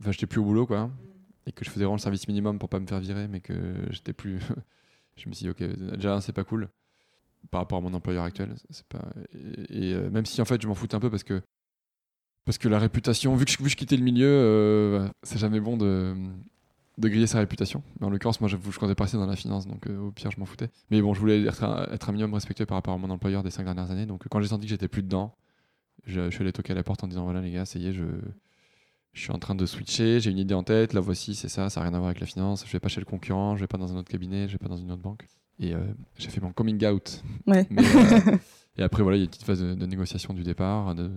Enfin, 0.00 0.12
j'étais 0.12 0.26
plus 0.26 0.40
au 0.40 0.44
boulot, 0.44 0.66
quoi. 0.66 0.90
Et 1.46 1.52
que 1.52 1.64
je 1.64 1.70
faisais 1.70 1.84
vraiment 1.84 1.96
le 1.96 2.00
service 2.00 2.28
minimum 2.28 2.58
pour 2.58 2.68
pas 2.68 2.78
me 2.78 2.86
faire 2.86 3.00
virer, 3.00 3.26
mais 3.28 3.40
que 3.40 3.86
j'étais 3.90 4.12
plus. 4.12 4.38
je 5.16 5.28
me 5.28 5.34
suis 5.34 5.44
dit, 5.44 5.50
ok, 5.50 5.62
déjà, 5.96 6.20
c'est 6.20 6.32
pas 6.32 6.44
cool 6.44 6.68
par 7.50 7.62
rapport 7.62 7.78
à 7.78 7.80
mon 7.80 7.94
employeur 7.94 8.24
actuel. 8.24 8.54
Et, 9.70 9.94
euh, 9.94 10.10
même 10.10 10.26
si 10.26 10.40
en 10.40 10.44
fait, 10.44 10.60
je 10.62 10.68
m'en 10.68 10.74
foutais 10.74 10.94
un 10.94 11.00
peu 11.00 11.10
parce 11.10 11.24
que. 11.24 11.42
Parce 12.44 12.58
que 12.58 12.68
la 12.68 12.80
réputation, 12.80 13.36
vu 13.36 13.44
que 13.44 13.52
je, 13.52 13.62
vu 13.62 13.70
quittais 13.70 13.96
le 13.96 14.02
milieu, 14.02 14.26
euh, 14.26 15.08
c'est 15.22 15.38
jamais 15.38 15.60
bon 15.60 15.76
de, 15.76 16.12
de 17.02 17.08
griller 17.08 17.26
sa 17.26 17.38
réputation. 17.38 17.82
Mais 18.00 18.06
en 18.06 18.10
l'occurrence, 18.10 18.40
moi, 18.40 18.48
je, 18.48 18.56
je 18.70 18.78
comptais 18.78 18.94
passer 18.94 19.16
dans 19.16 19.26
la 19.26 19.36
finance, 19.36 19.66
donc 19.66 19.86
euh, 19.86 19.98
au 19.98 20.10
pire, 20.12 20.30
je 20.30 20.38
m'en 20.38 20.46
foutais. 20.46 20.70
Mais 20.90 21.02
bon, 21.02 21.12
je 21.14 21.20
voulais 21.20 21.42
être 21.42 21.64
un, 21.64 21.84
être 21.92 22.08
un 22.08 22.12
minimum 22.12 22.34
respectueux 22.34 22.64
par 22.64 22.76
rapport 22.76 22.94
à 22.94 22.98
mon 22.98 23.10
employeur 23.10 23.42
des 23.42 23.50
cinq 23.50 23.64
dernières 23.64 23.90
années. 23.90 24.06
Donc 24.06 24.24
quand 24.30 24.40
j'ai 24.40 24.48
senti 24.48 24.66
que 24.66 24.70
j'étais 24.70 24.88
plus 24.88 25.02
dedans, 25.02 25.34
je, 26.06 26.26
je 26.26 26.30
suis 26.30 26.42
allé 26.42 26.52
toquer 26.52 26.72
à 26.72 26.76
la 26.76 26.82
porte 26.82 27.04
en 27.04 27.08
disant 27.08 27.24
voilà 27.24 27.40
les 27.40 27.50
gars, 27.50 27.64
ça 27.64 27.78
y 27.78 27.88
est, 27.88 27.92
je, 27.92 28.04
je 29.12 29.20
suis 29.20 29.32
en 29.32 29.38
train 29.38 29.54
de 29.54 29.66
switcher, 29.66 30.20
j'ai 30.20 30.30
une 30.30 30.38
idée 30.38 30.54
en 30.54 30.62
tête, 30.62 30.92
la 30.94 31.00
voici, 31.00 31.34
c'est 31.34 31.48
ça, 31.48 31.68
ça 31.70 31.80
n'a 31.80 31.86
rien 31.86 31.94
à 31.94 31.98
voir 31.98 32.08
avec 32.08 32.20
la 32.20 32.26
finance, 32.26 32.64
je 32.66 32.72
vais 32.72 32.80
pas 32.80 32.88
chez 32.88 33.00
le 33.00 33.06
concurrent, 33.06 33.56
je 33.56 33.60
vais 33.60 33.66
pas 33.66 33.78
dans 33.78 33.92
un 33.92 33.96
autre 33.96 34.10
cabinet, 34.10 34.46
je 34.48 34.52
vais 34.52 34.58
pas 34.58 34.68
dans 34.68 34.76
une 34.76 34.90
autre 34.90 35.02
banque. 35.02 35.26
Et 35.58 35.74
euh, 35.74 35.80
j'ai 36.18 36.30
fait 36.30 36.40
mon 36.40 36.52
coming 36.52 36.84
out. 36.86 37.22
Ouais. 37.46 37.66
Mais, 37.70 37.82
euh, 37.84 38.36
et 38.78 38.82
après, 38.82 39.02
voilà, 39.02 39.18
il 39.18 39.20
y 39.20 39.22
a 39.22 39.24
une 39.24 39.30
petite 39.30 39.44
phase 39.44 39.60
de, 39.60 39.74
de 39.74 39.86
négociation 39.86 40.32
du 40.34 40.42
départ, 40.42 40.94
de, 40.94 41.10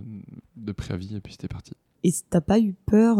de 0.56 0.72
préavis, 0.72 1.16
et 1.16 1.20
puis 1.20 1.32
c'était 1.32 1.48
parti. 1.48 1.72
Et 2.04 2.10
t'as 2.28 2.42
pas 2.42 2.60
eu 2.60 2.74
peur 2.86 3.18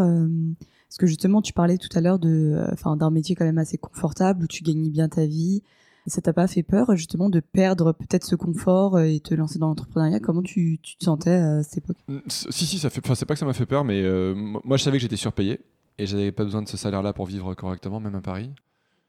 Parce 0.88 0.99
que 0.99 1.07
justement, 1.07 1.42
tu 1.42 1.53
parlais 1.53 1.79
tout 1.79 1.88
à 1.96 2.01
l'heure 2.01 2.18
de, 2.18 2.64
enfin, 2.72 2.96
d'un 2.96 3.11
métier 3.11 3.35
quand 3.35 3.44
même 3.44 3.59
assez 3.59 3.79
confortable 3.79 4.44
où 4.44 4.46
tu 4.46 4.62
gagnais 4.62 4.90
bien 4.90 5.09
ta 5.09 5.27
vie. 5.27 5.62
Ça 6.07 6.22
t'a 6.22 6.33
pas 6.33 6.46
fait 6.46 6.62
peur 6.62 6.94
justement 6.94 7.29
de 7.29 7.40
perdre 7.40 7.92
peut-être 7.92 8.25
ce 8.25 8.37
confort 8.37 9.01
et 9.01 9.18
te 9.18 9.35
lancer 9.35 9.59
dans 9.59 9.66
l'entrepreneuriat? 9.66 10.20
Comment 10.20 10.42
tu, 10.42 10.79
tu, 10.81 10.96
te 10.96 11.05
sentais 11.05 11.35
à 11.35 11.64
cette 11.64 11.79
époque? 11.79 11.96
Si, 12.29 12.66
si, 12.66 12.79
ça 12.79 12.90
fait. 12.90 13.01
Enfin, 13.05 13.16
c'est 13.16 13.27
pas 13.27 13.35
que 13.35 13.40
ça 13.40 13.46
m'a 13.46 13.53
fait 13.53 13.66
peur, 13.66 13.85
mais 13.85 14.03
euh, 14.03 14.33
moi, 14.37 14.77
je 14.77 14.85
savais 14.85 14.99
que 14.99 15.03
j'étais 15.03 15.16
surpayé 15.16 15.61
et 15.99 16.07
j'avais 16.07 16.31
pas 16.31 16.44
besoin 16.44 16.62
de 16.62 16.68
ce 16.68 16.77
salaire-là 16.77 17.12
pour 17.12 17.27
vivre 17.27 17.55
correctement, 17.55 17.99
même 17.99 18.14
à 18.14 18.20
Paris. 18.20 18.53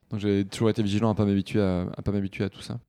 Donc 0.09 0.21
j'ai 0.21 0.45
toujours 0.45 0.69
été 0.69 0.81
vigilant 0.81 1.11
à 1.11 1.15
pas 1.15 1.25
m'habituer 1.25 1.61
à, 1.61 1.81
à 1.95 2.01
pas 2.01 2.11
m'habituer 2.11 2.45
à 2.45 2.49
tout 2.49 2.61
ça 2.61 2.79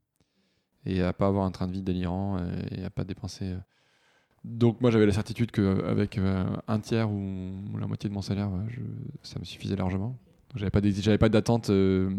et 0.86 1.02
à 1.02 1.12
pas 1.12 1.26
avoir 1.26 1.44
un 1.44 1.50
train 1.50 1.66
de 1.66 1.72
vie 1.72 1.82
délirant 1.82 2.38
et 2.70 2.84
à 2.84 2.90
pas 2.90 3.04
dépenser. 3.04 3.54
Donc 4.44 4.80
moi 4.80 4.90
j'avais 4.90 5.06
la 5.06 5.12
certitude 5.12 5.50
qu'avec 5.50 6.18
un 6.18 6.80
tiers 6.80 7.10
ou, 7.10 7.52
la 7.78 7.86
moitié 7.86 8.08
de 8.08 8.14
mon 8.14 8.22
salaire, 8.22 8.50
je, 8.68 8.80
ça 9.22 9.38
me 9.38 9.44
suffisait 9.44 9.76
largement. 9.76 10.16
J'avais 10.54 10.70
pas 10.70 10.80
j'avais 10.82 11.18
pas 11.18 11.28
d'attente 11.28 11.70
euh, 11.70 12.10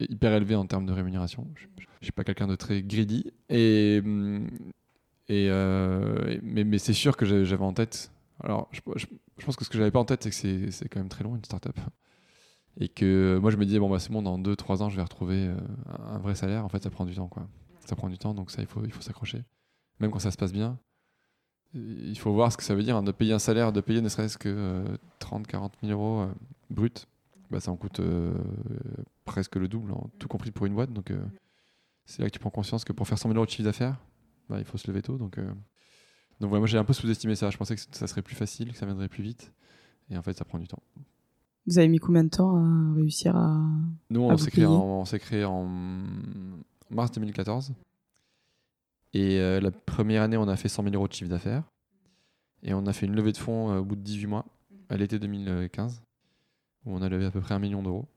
hyper 0.00 0.32
élevée 0.32 0.54
en 0.54 0.66
termes 0.66 0.86
de 0.86 0.92
rémunération. 0.92 1.46
Je, 1.56 1.66
je 2.00 2.06
suis 2.06 2.12
pas 2.12 2.24
quelqu'un 2.24 2.46
de 2.46 2.56
très 2.56 2.82
greedy 2.82 3.32
et 3.48 4.00
et 5.28 5.48
euh, 5.48 6.38
mais, 6.42 6.78
c'est 6.78 6.92
sûr 6.92 7.16
que 7.16 7.24
j'avais 7.24 7.64
en 7.64 7.72
tête. 7.72 8.12
Alors 8.40 8.68
je, 8.72 8.80
pense 9.44 9.56
que 9.56 9.64
ce 9.64 9.70
que 9.70 9.78
j'avais 9.78 9.90
pas 9.90 10.00
en 10.00 10.04
tête 10.04 10.22
c'est 10.22 10.30
que 10.30 10.70
c'est 10.70 10.88
quand 10.88 11.00
même 11.00 11.08
très 11.08 11.24
long 11.24 11.36
une 11.36 11.44
startup 11.44 11.78
et 12.78 12.88
que 12.88 13.38
moi 13.40 13.50
je 13.50 13.56
me 13.56 13.64
disais 13.64 13.78
bon 13.78 13.88
bah 13.88 14.00
c'est 14.00 14.10
bon 14.10 14.22
dans 14.22 14.38
2-3 14.38 14.82
ans 14.82 14.90
je 14.90 14.96
vais 14.96 15.02
retrouver 15.02 15.46
euh, 15.46 15.56
un 16.10 16.18
vrai 16.18 16.34
salaire. 16.34 16.64
En 16.64 16.68
fait 16.68 16.82
ça 16.82 16.90
prend 16.90 17.06
du 17.06 17.14
temps 17.14 17.28
quoi. 17.28 17.48
Ça 17.86 17.96
prend 17.96 18.08
du 18.08 18.18
temps 18.18 18.34
donc 18.34 18.50
ça 18.50 18.60
il 18.60 18.66
faut 18.68 18.84
il 18.84 18.92
faut 18.92 19.02
s'accrocher. 19.02 19.42
Même 20.00 20.10
quand 20.10 20.18
ça 20.18 20.30
se 20.30 20.36
passe 20.36 20.52
bien 20.52 20.78
il 21.74 22.18
faut 22.18 22.32
voir 22.32 22.52
ce 22.52 22.56
que 22.56 22.62
ça 22.62 22.74
veut 22.74 22.82
dire 22.82 22.96
hein, 22.96 23.02
de 23.02 23.12
payer 23.12 23.32
un 23.32 23.38
salaire, 23.38 23.72
de 23.72 23.80
payer 23.80 24.00
ne 24.00 24.08
serait-ce 24.08 24.38
que 24.38 24.48
euh, 24.48 24.84
30-40 25.20 25.70
000 25.82 25.92
euros 25.92 26.22
euh, 26.22 26.32
brut. 26.70 27.06
Bah, 27.50 27.60
ça 27.60 27.70
en 27.70 27.76
coûte 27.76 28.00
euh, 28.00 28.32
presque 29.24 29.56
le 29.56 29.68
double, 29.68 29.92
hein, 29.92 30.00
tout 30.18 30.28
compris 30.28 30.50
pour 30.50 30.66
une 30.66 30.74
boîte. 30.74 30.92
Donc 30.92 31.12
c'est 32.06 32.22
là 32.22 32.28
que 32.28 32.32
tu 32.32 32.38
prends 32.38 32.50
conscience 32.50 32.84
que 32.84 32.92
pour 32.92 33.08
faire 33.08 33.18
100 33.18 33.28
000 33.28 33.36
euros 33.36 33.46
de 33.46 33.50
chiffre 33.50 33.64
d'affaires, 33.64 33.96
bah, 34.48 34.58
il 34.58 34.64
faut 34.64 34.78
se 34.78 34.86
lever 34.88 35.02
tôt. 35.02 35.18
Donc, 35.18 35.38
moi 36.40 36.66
j'ai 36.66 36.78
un 36.78 36.84
peu 36.84 36.92
sous-estimé 36.92 37.34
ça. 37.34 37.50
Je 37.50 37.56
pensais 37.56 37.76
que 37.76 37.82
ça 37.90 38.06
serait 38.06 38.22
plus 38.22 38.36
facile, 38.36 38.72
que 38.72 38.78
ça 38.78 38.86
viendrait 38.86 39.08
plus 39.08 39.22
vite. 39.22 39.52
Et 40.10 40.18
en 40.18 40.22
fait, 40.22 40.34
ça 40.34 40.44
prend 40.44 40.58
du 40.58 40.68
temps. 40.68 40.82
Vous 41.66 41.78
avez 41.78 41.88
mis 41.88 41.98
combien 41.98 42.24
de 42.24 42.28
temps 42.28 42.56
à 42.56 42.94
réussir 42.94 43.34
à. 43.36 43.58
Nous, 44.10 44.20
on 44.20 44.36
s'est 44.36 44.50
créé, 44.50 44.66
créé, 45.18 45.44
en 45.44 45.66
mars 46.90 47.10
2014. 47.12 47.72
Et 49.14 49.38
euh, 49.38 49.60
la 49.60 49.70
première 49.70 50.22
année, 50.22 50.36
on 50.36 50.48
a 50.48 50.56
fait 50.56 50.68
100 50.68 50.82
000 50.82 50.94
euros 50.94 51.08
de 51.08 51.12
chiffre 51.12 51.30
d'affaires. 51.30 51.62
Et 52.62 52.74
on 52.74 52.86
a 52.86 52.92
fait 52.92 53.06
une 53.06 53.14
levée 53.14 53.32
de 53.32 53.36
fonds 53.36 53.70
euh, 53.70 53.78
au 53.78 53.84
bout 53.84 53.94
de 53.94 54.00
18 54.00 54.26
mois, 54.26 54.44
à 54.88 54.96
l'été 54.96 55.18
2015, 55.18 56.02
où 56.84 56.94
on 56.94 57.00
a 57.00 57.08
levé 57.08 57.26
à 57.26 57.30
peu 57.30 57.40
près 57.40 57.54
un 57.54 57.58
million 57.58 57.82
d'euros 57.82 58.08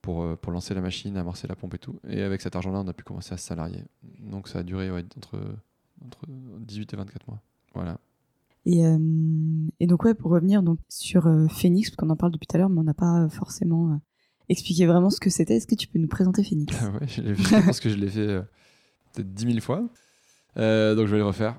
pour, 0.00 0.22
euh, 0.22 0.34
pour 0.34 0.52
lancer 0.52 0.74
la 0.74 0.80
machine, 0.80 1.16
amorcer 1.16 1.46
la 1.46 1.54
pompe 1.54 1.74
et 1.74 1.78
tout. 1.78 2.00
Et 2.08 2.22
avec 2.22 2.40
cet 2.40 2.56
argent-là, 2.56 2.80
on 2.80 2.88
a 2.88 2.92
pu 2.92 3.04
commencer 3.04 3.32
à 3.34 3.36
se 3.36 3.46
salarier. 3.46 3.84
Donc 4.18 4.48
ça 4.48 4.58
a 4.58 4.62
duré 4.64 4.90
ouais, 4.90 5.04
entre, 5.16 5.38
entre 6.04 6.26
18 6.26 6.92
et 6.92 6.96
24 6.96 7.28
mois. 7.28 7.40
Voilà. 7.74 7.98
Et, 8.66 8.84
euh, 8.84 8.98
et 9.78 9.86
donc, 9.86 10.04
ouais, 10.04 10.14
pour 10.14 10.32
revenir 10.32 10.62
donc, 10.62 10.78
sur 10.88 11.26
euh, 11.26 11.46
Phoenix, 11.48 11.90
parce 11.90 11.96
qu'on 11.96 12.10
en 12.10 12.16
parle 12.16 12.32
depuis 12.32 12.46
tout 12.46 12.56
à 12.56 12.58
l'heure, 12.58 12.68
mais 12.68 12.80
on 12.80 12.84
n'a 12.84 12.94
pas 12.94 13.28
forcément 13.28 14.00
expliqué 14.48 14.86
vraiment 14.86 15.10
ce 15.10 15.20
que 15.20 15.30
c'était. 15.30 15.56
Est-ce 15.56 15.66
que 15.66 15.74
tu 15.74 15.86
peux 15.86 15.98
nous 16.00 16.08
présenter 16.08 16.42
Phoenix? 16.42 16.74
Ouais, 17.00 17.06
je, 17.06 17.34
je 17.34 17.64
pense 17.64 17.78
que 17.78 17.88
je 17.88 17.96
l'ai 17.96 18.08
fait 18.08 18.42
peut-être 19.12 19.32
10 19.34 19.44
000 19.46 19.60
fois. 19.60 19.88
Euh, 20.58 20.94
donc 20.94 21.06
je 21.06 21.12
vais 21.12 21.18
le 21.18 21.26
refaire. 21.26 21.56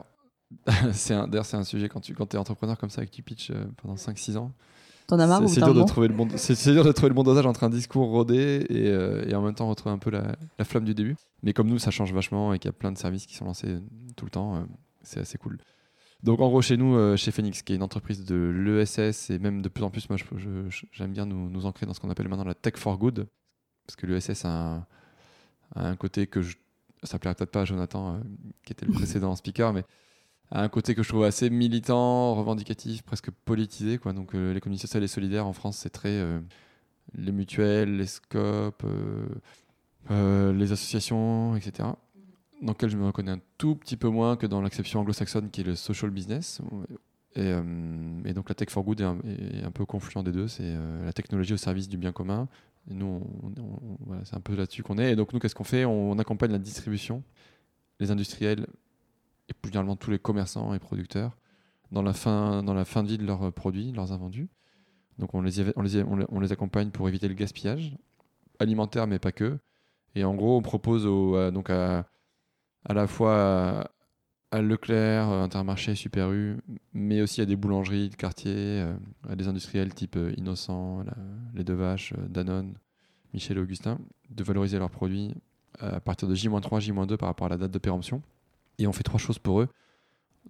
d'ailleurs, 0.68 1.46
c'est 1.46 1.58
un 1.58 1.64
sujet 1.64 1.90
quand 1.90 2.00
tu 2.00 2.14
quand 2.14 2.34
es 2.34 2.38
entrepreneur 2.38 2.78
comme 2.78 2.90
ça 2.90 3.04
et 3.04 3.08
que 3.08 3.12
tu 3.12 3.24
pitches 3.24 3.52
euh, 3.52 3.66
pendant 3.78 3.96
5-6 3.96 4.38
ans. 4.38 4.52
T'en 5.08 5.20
as 5.20 5.28
marre 5.28 5.48
c'est, 5.50 5.62
dur, 5.62 5.74
de 5.74 5.84
trouver 5.84 6.08
le 6.08 6.14
bon, 6.14 6.28
c'est, 6.36 6.56
c'est 6.56 6.72
dur 6.72 6.86
de 6.86 6.92
trouver 6.92 7.10
le 7.10 7.16
bon 7.16 7.24
dosage 7.24 7.46
entre 7.46 7.64
un 7.66 7.70
discours 7.70 8.08
rodé 8.08 8.66
et, 8.70 8.88
euh, 8.88 9.26
et 9.28 9.36
en 9.36 9.42
même 9.42 9.54
temps 9.54 9.68
retrouver 9.68 9.94
un 9.94 9.98
peu 9.98 10.10
la, 10.10 10.36
la, 10.58 10.66
flamme 10.66 10.86
du 10.86 10.94
début. 10.94 11.18
Mais 11.42 11.52
comme 11.52 11.68
nous, 11.68 11.78
ça 11.78 11.92
change 11.92 12.14
vachement 12.14 12.54
et 12.54 12.60
qu'il 12.60 12.70
y 12.70 12.74
a 12.74 12.74
plein 12.74 12.92
de 12.92 12.98
services 12.98 13.26
qui 13.26 13.36
sont 13.36 13.44
lancés 13.44 13.80
tout 14.16 14.24
le 14.24 14.32
temps, 14.32 14.56
euh, 14.56 14.60
c'est 15.02 15.20
assez 15.20 15.38
cool. 15.38 15.58
Donc 16.22 16.40
en 16.40 16.48
gros, 16.48 16.62
chez 16.62 16.78
nous, 16.78 16.96
euh, 16.96 17.18
chez 17.18 17.32
Phoenix, 17.32 17.62
qui 17.64 17.74
est 17.74 17.76
une 17.76 17.84
entreprise 17.84 18.24
de 18.24 18.36
l'ESS 18.36 19.30
et 19.30 19.40
même 19.40 19.62
de 19.62 19.68
plus 19.68 19.84
en 19.84 19.90
plus, 19.90 20.10
moi, 20.10 20.18
j'aime 20.94 21.12
bien 21.12 21.26
nous, 21.26 21.50
nous 21.50 21.66
ancrer 21.66 21.86
dans 21.86 21.94
ce 21.94 22.00
qu'on 22.00 22.10
appelle 22.10 22.30
maintenant 22.30 22.46
la 22.46 22.56
tech 22.56 22.78
for 22.78 22.98
good. 22.98 23.28
Parce 23.86 23.98
que 23.98 24.06
l'ESS 24.06 24.46
a 24.46 24.50
un, 24.50 24.78
a 25.76 25.88
un 25.88 25.96
côté 25.98 26.28
que 26.28 26.42
je 26.42 26.56
ça 27.04 27.20
plaira 27.20 27.36
peut-être 27.36 27.52
pas 27.52 27.62
à 27.62 27.66
Jonathan, 27.66 28.16
euh, 28.16 28.20
qui 28.66 28.74
était 28.74 28.86
le 28.86 28.92
précédent 28.94 29.36
speaker, 29.36 29.74
mais 29.74 29.84
a 30.52 30.62
un 30.62 30.70
côté 30.70 30.94
que 30.96 31.04
je 31.04 31.10
trouve 31.10 31.24
assez 31.24 31.50
militant, 31.50 32.36
revendicatif, 32.36 33.02
presque 33.02 33.32
politisé. 33.32 33.98
Quoi. 33.98 34.14
Donc 34.14 34.36
euh, 34.36 34.54
l'économie 34.54 34.78
sociale 34.78 35.04
et 35.04 35.08
solidaire 35.08 35.48
en 35.48 35.54
France, 35.54 35.78
c'est 35.78 35.90
très 35.90 36.10
euh, 36.10 36.40
les 37.16 37.32
mutuelles, 37.32 37.98
les 37.98 38.06
scopes, 38.06 38.86
les 40.10 40.72
associations, 40.72 41.56
etc. 41.56 41.90
Dans 42.62 42.74
lequel 42.74 42.90
je 42.90 42.98
me 42.98 43.06
reconnais 43.06 43.32
un 43.32 43.42
tout 43.58 43.76
petit 43.76 43.98
peu 43.98 44.10
moins 44.10 44.38
que 44.38 44.46
dans 44.46 44.62
l'acception 44.62 45.00
anglo-saxonne 45.00 45.50
qui 45.50 45.62
est 45.62 45.66
le 45.66 45.76
social 45.76 46.12
business. 46.12 46.62
Et, 47.36 47.50
et, 48.26 48.34
donc 48.34 48.48
la 48.48 48.56
tech 48.56 48.70
for 48.70 48.84
good 48.84 49.02
est 49.02 49.06
un, 49.06 49.18
est 49.26 49.64
un 49.64 49.72
peu 49.72 49.86
confluent 49.86 50.24
des 50.24 50.32
deux. 50.32 50.48
C'est 50.48 50.76
la 51.04 51.14
technologie 51.14 51.54
au 51.54 51.58
service 51.58 51.90
du 51.90 51.98
bien 51.98 52.12
commun 52.12 52.48
nous, 52.88 53.22
c'est 54.24 54.36
un 54.36 54.42
peu 54.42 54.56
là-dessus 54.56 54.84
qu'on 54.84 54.98
est. 54.98 55.14
Et 55.14 55.16
donc, 55.16 55.34
nous, 55.34 55.40
qu'est-ce 55.40 55.56
qu'on 55.56 55.64
fait? 55.64 55.86
On, 55.86 56.18
accompagne 56.20 56.52
la 56.52 56.60
distribution, 56.60 57.24
les 58.00 58.12
industriels 58.12 58.68
et 59.50 59.54
plus 59.54 59.70
généralement 59.70 59.96
tous 59.96 60.12
les 60.12 60.20
commerçants 60.20 60.74
et 60.74 60.80
producteurs 60.80 61.38
dans 61.92 62.02
la 62.02 62.14
fin, 62.14 62.64
de 62.64 63.08
vie 63.08 63.18
de 63.18 63.26
leurs 63.26 63.54
produits, 63.54 63.92
leurs 63.92 64.12
invendus. 64.12 64.50
Donc, 65.20 65.34
on 65.34 65.42
les, 65.42 66.52
accompagne 66.52 66.90
pour 66.90 67.08
éviter 67.08 67.28
le 67.28 67.36
gaspillage 67.36 67.96
alimentaire, 68.60 69.08
mais 69.08 69.20
pas 69.20 69.32
que. 69.32 69.60
Et 70.16 70.24
en 70.24 70.34
gros, 70.34 70.58
on 70.58 70.62
propose 70.62 71.04
donc 71.54 71.70
à 71.70 72.06
la 72.90 73.08
fois 73.08 73.90
à, 74.54 74.62
Leclerc, 74.62 75.28
Intermarché, 75.28 75.96
Super 75.96 76.32
U, 76.32 76.58
mais 76.94 77.22
aussi 77.22 77.42
à 77.42 77.46
des 77.46 77.56
boulangeries 77.56 78.10
de 78.10 78.16
quartier, 78.16 78.54
euh, 78.56 78.96
à 79.28 79.36
des 79.36 79.48
industriels 79.48 79.94
type 79.94 80.16
euh, 80.16 80.34
Innocent, 80.38 81.04
les 81.54 81.64
Deux 81.64 81.74
Vaches, 81.74 82.14
euh, 82.14 82.28
Danone, 82.28 82.74
Michel 83.34 83.58
et 83.58 83.60
Augustin, 83.60 83.98
de 84.30 84.44
valoriser 84.44 84.78
leurs 84.78 84.92
produits 84.92 85.34
à 85.80 86.00
partir 86.00 86.28
de 86.28 86.36
J-3, 86.36 86.80
J-2 86.80 87.18
par 87.18 87.28
rapport 87.28 87.48
à 87.48 87.50
la 87.50 87.58
date 87.58 87.72
de 87.72 87.80
péremption. 87.80 88.22
Et 88.78 88.86
on 88.86 88.94
fait 88.94 89.04
trois 89.04 89.20
choses 89.20 89.40
pour 89.40 89.60
eux. 89.62 89.70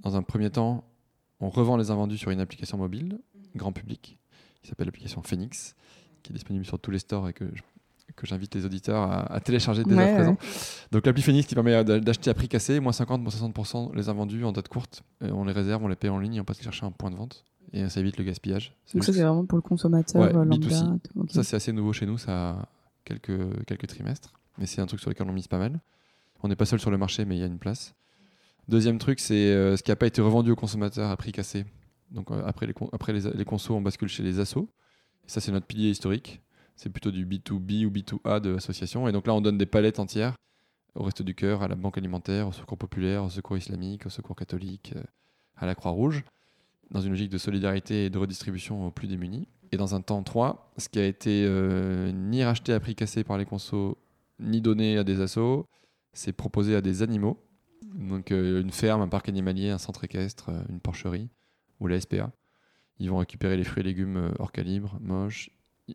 Dans 0.02 0.18
un 0.18 0.22
premier 0.22 0.50
temps, 0.50 0.84
on 1.40 1.50
revend 1.50 1.78
les 1.78 1.92
invendus 1.92 2.18
sur 2.18 2.30
une 2.32 2.42
application 2.42 2.78
mobile, 2.78 3.20
grand 3.56 3.72
public, 3.72 4.20
qui 4.62 4.68
s'appelle 4.68 4.88
l'application 4.88 5.24
Phoenix, 5.24 5.76
qui 6.24 6.32
est 6.32 6.36
disponible 6.36 6.66
sur 6.66 6.78
tous 6.78 6.92
les 6.92 7.00
stores 7.00 7.30
et 7.30 7.34
que 7.34 7.46
je 7.56 7.62
que 8.16 8.28
j'invite 8.28 8.54
les 8.56 8.66
auditeurs 8.66 9.02
à, 9.02 9.34
à 9.34 9.40
télécharger 9.40 9.84
dès 9.84 9.96
ouais, 9.96 10.12
à 10.12 10.16
présent. 10.16 10.32
Ouais. 10.32 10.38
Donc 10.92 11.06
l'appli 11.06 11.22
Phoenix 11.22 11.48
qui 11.48 11.56
permet 11.56 11.84
d'acheter 11.84 12.30
à 12.30 12.34
prix 12.34 12.48
cassé, 12.48 12.80
moins 12.80 12.92
50, 12.92 13.22
moins 13.22 13.32
60% 13.32 13.96
les 13.96 14.10
invendus 14.10 14.44
en 14.44 14.52
date 14.52 14.68
courte. 14.68 15.04
Et 15.26 15.32
on 15.32 15.46
les 15.46 15.54
réserve, 15.54 15.84
on 15.84 15.88
les 15.88 15.96
paye 15.96 16.10
en 16.10 16.20
ligne, 16.20 16.42
on 16.42 16.44
passe 16.44 16.62
chercher 16.62 16.86
un 16.86 16.92
point 16.92 17.12
de 17.12 17.16
vente. 17.16 17.44
Et 17.74 17.90
ça 17.90 18.00
évite 18.00 18.18
le 18.18 18.24
gaspillage. 18.24 18.76
Donc 18.94 19.04
ça 19.04 19.14
c'est 19.14 19.24
vraiment 19.24 19.46
pour 19.46 19.58
le 19.58 19.64
consommateur 19.64 20.22
ouais, 20.22 20.32
lambda. 20.32 20.98
Okay. 21.16 21.34
Ça 21.34 21.44
c'est 21.44 21.56
assez 21.56 21.74
nouveau 21.74 21.92
chez 21.92 22.06
nous, 22.06 22.18
ça 22.18 22.50
a 22.50 22.66
quelques, 23.04 23.66
quelques 23.66 23.88
trimestres. 23.88 24.34
Mais 24.58 24.66
c'est 24.66 24.82
un 24.82 24.86
truc 24.86 25.00
sur 25.00 25.10
lequel 25.10 25.28
on 25.28 25.34
mise 25.34 25.48
pas 25.48 25.58
mal. 25.58 25.80
On 26.44 26.48
n'est 26.48 26.56
pas 26.56 26.66
seul 26.66 26.80
sur 26.80 26.92
le 26.92 26.98
marché, 26.98 27.26
mais 27.26 27.36
il 27.36 27.40
y 27.40 27.44
a 27.44 27.48
une 27.48 27.58
place. 27.58 27.96
Deuxième 28.68 28.98
truc, 28.98 29.20
c'est 29.20 29.52
euh, 29.52 29.76
ce 29.76 29.84
qui 29.84 29.92
n'a 29.92 29.96
pas 29.96 30.08
été 30.08 30.22
revendu 30.22 30.52
au 30.52 30.56
consommateur 30.56 31.10
à 31.10 31.18
prix 31.18 31.32
cassé 31.32 31.66
Donc 32.12 32.32
euh, 32.32 32.44
après, 32.46 32.68
les, 32.68 32.74
après 32.92 33.14
les, 33.14 33.32
les, 33.32 33.46
consos, 33.46 33.74
on 33.74 33.82
bascule 33.82 34.08
chez 34.08 34.24
les 34.24 34.40
assos. 34.40 34.70
ça, 35.26 35.42
c'est 35.42 35.52
notre 35.52 35.66
pilier 35.66 35.90
historique. 35.90 36.42
C'est 36.76 36.90
plutôt 36.90 37.12
du 37.12 37.26
B2B 37.26 37.86
ou 37.86 37.92
B2A 37.92 38.40
de 38.40 38.50
l'association. 38.50 39.08
Et 39.08 39.12
donc 39.12 39.28
là, 39.28 39.34
on 39.34 39.42
donne 39.42 39.58
des 39.58 39.66
palettes 39.66 40.00
entières 40.00 40.36
au 40.96 41.04
Reste 41.04 41.24
du 41.24 41.36
Cœur, 41.36 41.64
à 41.64 41.68
la 41.68 41.76
Banque 41.76 41.98
Alimentaire, 41.98 42.48
au 42.48 42.52
Secours 42.52 42.78
Populaire, 42.78 43.24
au 43.24 43.30
Secours 43.30 43.58
Islamique, 43.58 44.06
au 44.06 44.10
Secours 44.10 44.36
Catholique, 44.36 44.94
euh, 44.96 45.04
à 45.56 45.66
la 45.66 45.76
Croix-Rouge, 45.76 46.24
dans 46.92 47.02
une 47.02 47.12
logique 47.12 47.32
de 47.32 47.38
solidarité 47.38 48.06
et 48.06 48.10
de 48.10 48.18
redistribution 48.18 48.88
aux 48.88 48.92
plus 48.92 49.08
démunis. 49.08 49.48
Et 49.72 49.78
dans 49.78 49.96
un 49.96 50.02
temps 50.02 50.22
3, 50.22 50.72
ce 50.78 50.90
qui 50.90 51.00
a 51.00 51.06
été 51.06 51.46
euh, 51.48 52.12
ni 52.12 52.44
racheté 52.44 52.74
à 52.74 52.80
prix 52.80 52.96
cassé 52.96 53.24
par 53.24 53.38
les 53.38 53.46
consos, 53.46 53.98
ni 54.40 54.62
donné 54.62 54.98
à 54.98 55.04
des 55.04 55.20
assos, 55.20 55.66
c'est 56.14 56.34
proposé 56.34 56.76
à 56.76 56.82
des 56.82 57.02
animaux. 57.02 57.44
Donc 57.96 58.32
euh, 58.32 58.62
une 58.62 58.72
ferme, 58.72 59.02
un 59.02 59.08
parc 59.08 59.30
animalier, 59.30 59.70
un 59.70 59.80
centre 59.80 60.04
équestre, 60.04 60.52
une 60.70 60.80
porcherie 60.80 61.30
ou 61.80 61.88
la 61.88 62.00
SPA. 62.00 62.32
Ils 63.00 63.10
vont 63.10 63.18
récupérer 63.18 63.58
les 63.58 63.64
fruits 63.64 63.82
et 63.82 63.84
légumes 63.84 64.32
hors 64.38 64.52
calibre, 64.52 65.00
moches. 65.02 65.50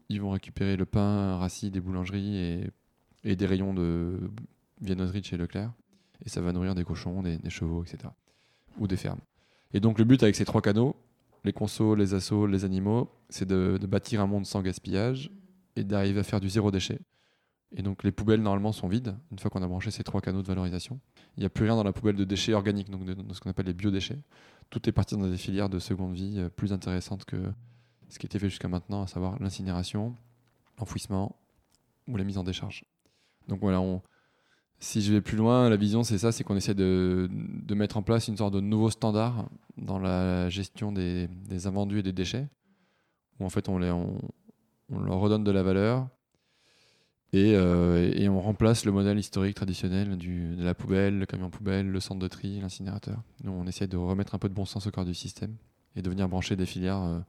Ils 0.08 0.20
vont 0.20 0.30
récupérer 0.30 0.76
le 0.76 0.84
pain 0.84 1.36
rassis 1.36 1.70
des 1.70 1.80
boulangeries 1.80 2.70
et, 3.24 3.36
des 3.36 3.46
rayons 3.46 3.74
de 3.74 4.30
viennoiserie 4.80 5.20
de 5.20 5.26
chez 5.26 5.36
Leclerc. 5.36 5.72
Et 6.24 6.28
ça 6.28 6.40
va 6.40 6.52
nourrir 6.52 6.74
des 6.74 6.84
cochons, 6.84 7.22
des, 7.22 7.38
chevaux, 7.48 7.84
etc. 7.84 8.10
Ou 8.78 8.86
des 8.86 8.96
fermes. 8.96 9.20
Et 9.72 9.80
donc 9.80 9.98
le 9.98 10.04
but 10.04 10.22
avec 10.22 10.34
ces 10.34 10.44
trois 10.44 10.62
canaux, 10.62 10.96
les 11.44 11.52
consos, 11.52 11.94
les 11.94 12.14
assos, 12.14 12.46
les 12.46 12.64
animaux, 12.64 13.10
c'est 13.28 13.46
de, 13.46 13.78
bâtir 13.86 14.20
un 14.20 14.26
monde 14.26 14.46
sans 14.46 14.62
gaspillage 14.62 15.30
et 15.76 15.84
d'arriver 15.84 16.20
à 16.20 16.22
faire 16.22 16.40
du 16.40 16.48
zéro 16.48 16.70
déchet. 16.70 16.98
Et 17.76 17.82
donc 17.82 18.02
les 18.02 18.12
poubelles 18.12 18.42
normalement 18.42 18.72
sont 18.72 18.88
vides 18.88 19.14
une 19.30 19.38
fois 19.38 19.50
qu'on 19.50 19.62
a 19.62 19.66
branché 19.66 19.90
ces 19.90 20.02
trois 20.02 20.20
canaux 20.20 20.42
de 20.42 20.46
valorisation. 20.46 21.00
Il 21.36 21.40
n'y 21.40 21.46
a 21.46 21.50
plus 21.50 21.64
rien 21.64 21.76
dans 21.76 21.84
la 21.84 21.92
poubelle 21.92 22.16
de 22.16 22.24
déchets 22.24 22.54
organiques, 22.54 22.90
donc 22.90 23.04
de, 23.04 23.14
ce 23.34 23.40
qu'on 23.40 23.50
appelle 23.50 23.66
les 23.66 23.74
biodéchets. 23.74 24.18
Tout 24.70 24.88
est 24.88 24.92
parti 24.92 25.16
dans 25.16 25.28
des 25.28 25.36
filières 25.36 25.68
de 25.68 25.78
seconde 25.78 26.14
vie 26.14 26.36
euh, 26.38 26.48
plus 26.48 26.72
intéressantes 26.72 27.24
que 27.24 27.36
ce 28.08 28.18
qui 28.18 28.26
était 28.26 28.38
fait 28.38 28.48
jusqu'à 28.48 28.68
maintenant, 28.68 29.02
à 29.02 29.06
savoir 29.06 29.40
l'incinération, 29.40 30.14
l'enfouissement 30.78 31.36
ou 32.06 32.16
la 32.16 32.24
mise 32.24 32.38
en 32.38 32.44
décharge. 32.44 32.84
Donc 33.48 33.60
voilà, 33.60 33.80
si 34.80 35.00
je 35.02 35.12
vais 35.12 35.20
plus 35.20 35.36
loin, 35.36 35.68
la 35.68 35.76
vision, 35.76 36.02
c'est 36.02 36.18
ça, 36.18 36.32
c'est 36.32 36.44
qu'on 36.44 36.56
essaie 36.56 36.74
de, 36.74 37.28
mettre 37.74 37.96
en 37.96 38.02
place 38.02 38.28
une 38.28 38.36
sorte 38.36 38.54
de 38.54 38.60
nouveau 38.60 38.90
standard 38.90 39.48
dans 39.76 39.98
la 39.98 40.48
gestion 40.48 40.92
des, 40.92 41.28
invendus 41.66 41.98
et 41.98 42.02
des 42.02 42.12
déchets, 42.12 42.48
où 43.40 43.44
en 43.44 43.50
fait 43.50 43.68
on, 43.68 43.78
leur 43.78 45.18
redonne 45.18 45.44
de 45.44 45.50
la 45.50 45.62
valeur 45.62 46.08
et, 47.32 47.54
euh, 47.56 48.10
et, 48.14 48.26
on 48.28 48.40
remplace 48.40 48.86
le 48.86 48.92
modèle 48.92 49.18
historique 49.18 49.54
traditionnel 49.54 50.16
de 50.16 50.64
la 50.64 50.74
poubelle, 50.74 51.18
le 51.18 51.26
camion 51.26 51.50
poubelle, 51.50 51.86
le 51.86 52.00
centre 52.00 52.20
de 52.20 52.28
tri, 52.28 52.58
l'incinérateur. 52.58 53.22
Nous, 53.44 53.52
on 53.52 53.66
essaie 53.66 53.86
de 53.86 53.98
remettre 53.98 54.34
un 54.34 54.38
peu 54.38 54.48
de 54.48 54.54
bon 54.54 54.64
sens 54.64 54.86
au 54.86 54.90
cœur 54.90 55.04
du 55.04 55.12
système 55.12 55.54
et 55.94 56.00
de 56.00 56.08
venir 56.08 56.26
brancher 56.26 56.56
des 56.56 56.64
filières 56.64 57.02
euh, 57.02 57.20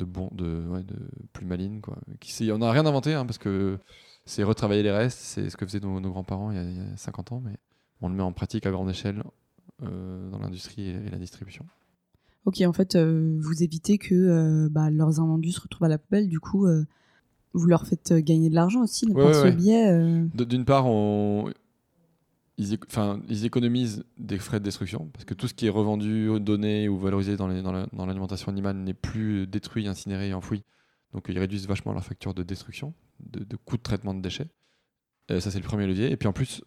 de, 0.00 0.04
bon, 0.04 0.28
de, 0.32 0.66
ouais, 0.68 0.82
de 0.82 0.96
plus 1.32 1.46
malines. 1.46 1.80
Quoi. 1.80 1.96
Qui, 2.20 2.50
on 2.52 2.58
n'a 2.58 2.70
rien 2.70 2.86
inventé, 2.86 3.14
hein, 3.14 3.26
parce 3.26 3.38
que 3.38 3.78
c'est 4.24 4.42
retravailler 4.42 4.82
les 4.82 4.90
restes, 4.90 5.18
c'est 5.18 5.50
ce 5.50 5.56
que 5.56 5.66
faisaient 5.66 5.80
nos, 5.80 6.00
grands-parents 6.00 6.50
il, 6.50 6.56
y 6.56 6.80
a 6.80 6.96
50 6.96 7.32
ans, 7.32 7.42
mais 7.44 7.56
on 8.00 8.08
le 8.08 8.14
met 8.14 8.22
en 8.22 8.32
pratique 8.32 8.66
à 8.66 8.70
grande 8.70 8.90
échelle 8.90 9.22
euh, 9.82 10.30
dans 10.30 10.38
l'industrie 10.38 10.88
et, 10.88 11.10
la 11.10 11.18
distribution. 11.18 11.64
Ok, 12.46 12.62
en 12.62 12.72
fait, 12.72 12.96
euh, 12.96 13.38
vous 13.40 13.62
évitez 13.62 13.98
que 13.98 14.14
euh, 14.14 14.68
bah, 14.70 14.90
leurs 14.90 15.20
invendus 15.20 15.52
se 15.52 15.60
retrouvent 15.60 15.84
à 15.84 15.88
la 15.88 15.98
poubelle, 15.98 16.28
du 16.28 16.40
coup, 16.40 16.66
vous 17.52 17.66
leur 17.66 17.86
faites 17.86 18.12
gagner 18.12 18.48
de 18.48 18.54
l'argent 18.54 18.82
aussi 18.82 19.06
par 19.12 19.34
ce 19.34 19.50
biais. 19.50 20.28
D'une 20.34 20.64
part, 20.64 20.86
on... 20.86 21.52
ils, 22.60 23.44
économisent 23.44 24.04
des 24.18 24.38
frais 24.38 24.60
de 24.60 24.64
destruction, 24.64 25.06
parce 25.12 25.24
que 25.24 25.34
tout 25.34 25.48
ce 25.48 25.54
qui 25.54 25.66
est 25.66 25.70
revendu, 25.70 26.28
donné 26.40 26.88
ou 26.88 26.98
valorisé 26.98 27.36
dans 27.36 27.48
l'alimentation 27.48 28.50
animale 28.50 28.76
n'est 28.76 28.94
plus 28.94 29.46
détruit, 29.46 29.88
incinéré 29.88 30.28
et 30.28 30.34
enfoui. 30.34 30.62
Donc 31.14 31.26
ils 31.28 31.38
réduisent 31.38 31.66
vachement 31.66 31.92
leur 31.92 32.04
facture 32.04 32.34
de 32.34 32.42
destruction 32.42 32.94
de, 33.20 33.56
coûts 33.56 33.76
de 33.76 33.82
traitement 33.82 34.14
de 34.14 34.20
déchets. 34.20 34.48
ça, 35.28 35.40
c'est 35.40 35.58
le 35.58 35.64
premier 35.64 35.86
levier. 35.86 36.10
Et 36.10 36.16
puis 36.16 36.28
en 36.28 36.32
plus, 36.32 36.62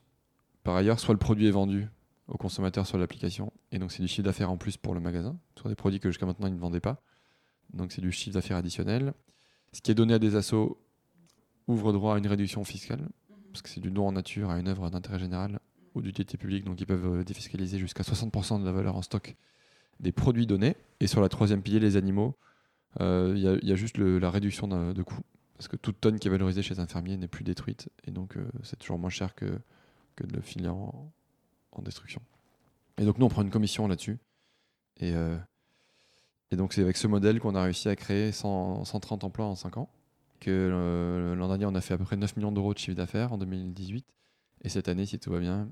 par 0.64 0.76
ailleurs, 0.76 1.00
soit 1.00 1.14
le 1.14 1.20
produit 1.20 1.48
est 1.48 1.52
vendu 1.52 1.88
au 2.28 2.38
consommateur 2.38 2.88
sur 2.88 2.98
l'application, 2.98 3.52
et 3.72 3.80
donc 3.80 3.92
c'est 3.92 4.02
du 4.02 4.08
chiffre 4.08 4.24
d'affaires 4.24 4.50
en 4.50 4.58
plus 4.58 4.78
pour 4.78 4.94
le 4.94 5.00
magasin, 5.00 5.38
sur 5.58 5.70
des 5.70 5.76
produits 5.76 6.00
que 6.00 6.10
jusqu'à 6.10 6.26
maintenant 6.26 6.48
ils 6.48 6.56
ne 6.56 6.60
vendaient 6.60 6.80
pas. 6.80 7.02
Donc 7.74 7.92
c'est 7.92 8.02
du 8.02 8.12
chiffre 8.12 8.34
d'affaires 8.34 8.58
additionnel. 8.58 9.14
Ce 9.74 9.82
qui 9.82 9.92
est 9.92 9.96
donné 9.96 10.14
à 10.14 10.20
des 10.20 10.36
assos 10.36 10.80
ouvre 11.68 11.92
droit 11.92 12.16
à 12.16 12.18
une 12.18 12.28
réduction 12.28 12.64
fiscale, 12.64 13.10
parce 13.52 13.62
que 13.62 13.70
c'est 13.70 13.82
du 13.82 13.92
don 13.92 14.08
en 14.08 14.14
nature 14.14 14.50
à 14.50 14.60
une 14.60 14.68
œuvre 14.68 14.90
d'intérêt 14.90 15.20
général 15.20 15.60
ou 15.96 16.02
d'utilité 16.02 16.38
publique, 16.38 16.66
donc 16.66 16.80
ils 16.82 16.88
peuvent 16.88 17.20
euh, 17.20 17.24
défiscaliser 17.24 17.78
jusqu'à 17.78 18.04
60% 18.04 18.60
de 18.60 18.66
la 18.66 18.72
valeur 18.72 18.96
en 18.96 19.02
stock 19.02 19.36
des 20.00 20.12
produits 20.12 20.48
donnés. 20.48 20.76
Et 21.00 21.08
sur 21.08 21.22
la 21.22 21.30
troisième 21.30 21.62
pilier, 21.62 21.80
les 21.80 21.98
animaux, 21.98 22.36
euh, 23.02 23.34
il 23.36 23.68
y, 23.68 23.72
a 23.72 23.76
juste 23.76 23.98
la 23.98 24.30
réduction 24.30 24.68
de, 24.68 24.94
de 24.94 25.04
coûts 25.04 25.22
parce 25.58 25.68
que 25.68 25.76
toute 25.76 26.02
tonne 26.02 26.20
qui 26.20 26.28
est 26.28 26.32
valorisée 26.32 26.62
chez 26.62 26.80
un 26.80 26.88
fermier 26.88 27.16
n'est 27.16 27.28
plus 27.28 27.44
détruite, 27.44 27.90
et 28.06 28.12
donc 28.12 28.38
euh, 28.38 28.46
c'est 28.64 28.78
toujours 28.78 28.98
moins 29.00 29.10
cher 29.10 29.34
que, 29.36 29.46
que 30.16 30.26
de 30.26 30.34
le 30.34 30.42
filer 30.42 30.68
en, 30.68 31.12
destruction. 31.84 32.22
Et 32.98 33.06
donc 33.06 33.18
nous, 33.18 33.26
on 33.26 33.30
prend 33.30 33.44
une 33.44 33.50
commission 33.50 33.88
là-dessus, 33.88 34.18
et, 35.00 35.14
et 36.52 36.56
donc 36.56 36.74
c'est 36.74 36.82
avec 36.82 36.98
ce 36.98 37.08
modèle 37.08 37.40
qu'on 37.40 37.56
a 37.56 37.64
réussi 37.64 37.90
à 37.90 37.96
créer 37.96 38.32
130 38.32 39.24
emplois 39.24 39.46
en 39.46 39.56
5 39.56 39.78
ans, 39.78 39.90
que 40.40 41.34
l'an 41.38 41.48
dernier, 41.48 41.66
on 41.66 41.76
a 41.76 41.82
fait 41.82 41.94
à 41.94 41.98
peu 41.98 42.04
près 42.04 42.18
9 42.18 42.36
millions 42.36 42.52
d'euros 42.52 42.74
de 42.74 42.80
chiffre 42.80 42.98
d'affaires 42.98 43.34
en 43.34 43.38
2018, 43.38 44.06
et 44.64 44.70
cette 44.70 44.88
année, 44.88 45.06
si 45.06 45.20
tout 45.20 45.32
va 45.32 45.40
bien, 45.40 45.70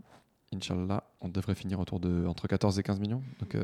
Inch'Allah, 0.53 1.03
on 1.21 1.29
devrait 1.29 1.55
finir 1.55 1.79
autour 1.79 1.99
de 1.99 2.25
entre 2.25 2.47
14 2.47 2.77
et 2.79 2.83
15 2.83 2.99
millions. 2.99 3.23
Donc 3.39 3.55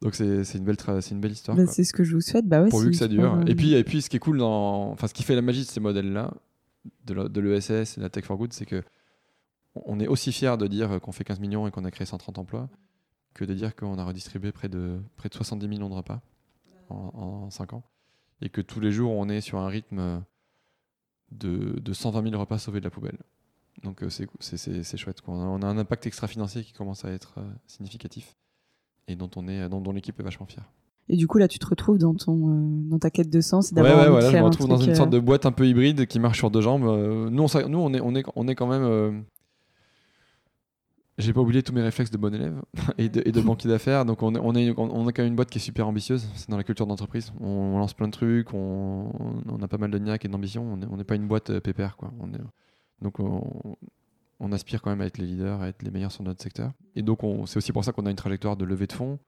donc 0.00 0.14
c'est 0.14 0.54
une 0.54 0.64
belle 0.64 0.76
c'est 1.00 1.10
une 1.10 1.20
belle 1.20 1.32
histoire. 1.32 1.56
Bah, 1.56 1.66
c'est 1.66 1.84
ce 1.84 1.92
que 1.92 2.04
je 2.04 2.14
vous 2.14 2.20
souhaite. 2.20 2.46
Bah 2.46 2.64
Pourvu 2.68 2.90
que 2.90 2.96
ça 2.96 3.08
dure. 3.08 3.40
Et 3.46 3.54
puis 3.54 3.74
et 3.74 3.84
puis 3.84 4.00
ce 4.00 4.08
qui 4.08 4.16
est 4.16 4.20
cool 4.20 4.38
dans 4.38 4.90
enfin 4.90 5.08
ce 5.08 5.14
qui 5.14 5.22
fait 5.22 5.34
la 5.34 5.42
magie 5.42 5.62
de 5.62 5.68
ces 5.68 5.80
modèles 5.80 6.12
là 6.12 6.32
de 7.04 7.40
l'ESS 7.40 7.96
et 7.96 8.00
de 8.00 8.02
la 8.02 8.08
Tech 8.08 8.24
for 8.24 8.36
Good, 8.36 8.52
c'est 8.52 8.64
que 8.64 8.82
on 9.74 10.00
est 10.00 10.06
aussi 10.06 10.32
fier 10.32 10.56
de 10.56 10.66
dire 10.66 11.00
qu'on 11.00 11.12
fait 11.12 11.24
15 11.24 11.40
millions 11.40 11.66
et 11.66 11.70
qu'on 11.70 11.84
a 11.84 11.90
créé 11.90 12.06
130 12.06 12.38
emplois 12.38 12.68
que 13.34 13.44
de 13.44 13.54
dire 13.54 13.76
qu'on 13.76 13.98
a 13.98 14.04
redistribué 14.04 14.52
près 14.52 14.68
de 14.68 15.00
près 15.16 15.28
de 15.28 15.34
70 15.34 15.68
millions 15.68 15.88
de 15.88 15.94
repas 15.94 16.20
en, 16.88 16.94
en 17.44 17.50
5 17.50 17.74
ans 17.74 17.84
et 18.40 18.48
que 18.48 18.60
tous 18.60 18.80
les 18.80 18.90
jours 18.90 19.12
on 19.12 19.28
est 19.28 19.40
sur 19.40 19.58
un 19.58 19.68
rythme 19.68 20.22
de, 21.30 21.78
de 21.78 21.92
120 21.92 22.30
000 22.30 22.40
repas 22.40 22.58
sauvés 22.58 22.80
de 22.80 22.84
la 22.84 22.90
poubelle. 22.90 23.18
Donc 23.82 24.02
euh, 24.02 24.08
c'est 24.10 24.96
chouette. 24.96 25.18
On 25.26 25.62
a, 25.62 25.66
un 25.66 25.78
impact 25.78 26.06
extra-financier 26.06 26.64
qui 26.64 26.72
commence 26.72 27.04
à 27.04 27.10
être 27.10 27.34
euh, 27.38 27.42
significatif 27.66 28.36
et 29.08 29.16
dont 29.16 29.30
on 29.36 29.48
est, 29.48 29.68
dont, 29.68 29.92
l'équipe 29.92 30.18
est 30.20 30.22
vachement 30.22 30.46
fière. 30.46 30.70
Et 31.08 31.16
du 31.16 31.26
coup, 31.26 31.38
là, 31.38 31.48
tu 31.48 31.58
te 31.58 31.66
retrouves 31.66 31.98
dans, 31.98 32.14
ton, 32.14 32.50
euh, 32.50 32.90
dans 32.90 32.98
ta 32.98 33.10
quête 33.10 33.30
de 33.30 33.40
sens. 33.40 33.72
Ouais, 33.72 33.80
ouais, 33.80 34.08
voilà, 34.08 34.30
je 34.30 34.36
me 34.36 34.42
retrouve 34.42 34.68
dans 34.68 34.76
une 34.76 34.94
sorte 34.94 35.08
euh, 35.08 35.18
de 35.18 35.18
boîte 35.18 35.46
un 35.46 35.52
peu 35.52 35.66
hybride 35.66 36.06
qui 36.06 36.18
marche 36.18 36.38
sur 36.38 36.50
deux 36.50 36.60
jambes. 36.60 36.84
Euh, 36.84 37.30
nous, 37.30 37.42
on, 37.42 37.68
nous 37.68 37.78
on, 37.78 37.94
est, 37.94 38.00
on, 38.00 38.14
est, 38.14 38.24
on 38.36 38.46
est 38.46 38.54
quand 38.54 38.66
même. 38.66 39.24
J'ai 41.16 41.32
pas 41.32 41.40
oublié 41.40 41.64
tous 41.64 41.72
mes 41.72 41.82
réflexes 41.82 42.12
de 42.12 42.16
bon 42.18 42.32
élève 42.32 42.62
et 42.98 43.08
de, 43.08 43.22
et 43.24 43.32
de 43.32 43.40
banquier 43.40 43.68
d'affaires. 43.68 44.04
Donc, 44.04 44.22
on, 44.22 44.34
est, 44.34 44.38
on, 44.40 44.54
est, 44.54 44.72
on 44.76 45.06
a 45.08 45.12
quand 45.12 45.22
même 45.22 45.32
une 45.32 45.36
boîte 45.36 45.50
qui 45.50 45.58
est 45.58 45.62
super 45.62 45.88
ambitieuse. 45.88 46.28
C'est 46.34 46.50
dans 46.50 46.58
la 46.58 46.62
culture 46.62 46.86
d'entreprise. 46.86 47.32
On, 47.40 47.78
lance 47.78 47.94
plein 47.94 48.06
de 48.06 48.12
trucs. 48.12 48.52
On, 48.52 49.10
on, 49.48 49.62
a 49.62 49.66
pas 49.66 49.78
mal 49.78 49.90
de 49.90 49.98
niaque 49.98 50.26
et 50.26 50.28
d'ambition. 50.28 50.78
On 50.90 50.96
n'est 50.96 51.04
pas 51.04 51.16
une 51.16 51.26
boîte 51.26 51.58
pépère. 51.60 51.96
Quoi. 51.96 52.12
On 52.20 52.28
est, 52.34 52.40
donc, 53.02 53.18
on 53.20 54.52
aspire 54.52 54.82
quand 54.82 54.90
même 54.90 55.00
à 55.00 55.06
être 55.06 55.18
les 55.18 55.26
leaders, 55.26 55.60
à 55.60 55.68
être 55.68 55.82
les 55.82 55.90
meilleurs 55.90 56.12
sur 56.12 56.22
notre 56.22 56.42
secteur. 56.42 56.72
Et 56.94 57.02
donc, 57.02 57.20
c'est 57.46 57.56
aussi 57.56 57.72
pour 57.72 57.84
ça 57.84 57.92
qu'on 57.92 58.06
a 58.06 58.10
une 58.10 58.16
trajectoire 58.16 58.56
de 58.56 58.64
levée 58.64 58.86
de 58.86 58.92
fonds, 58.92 59.18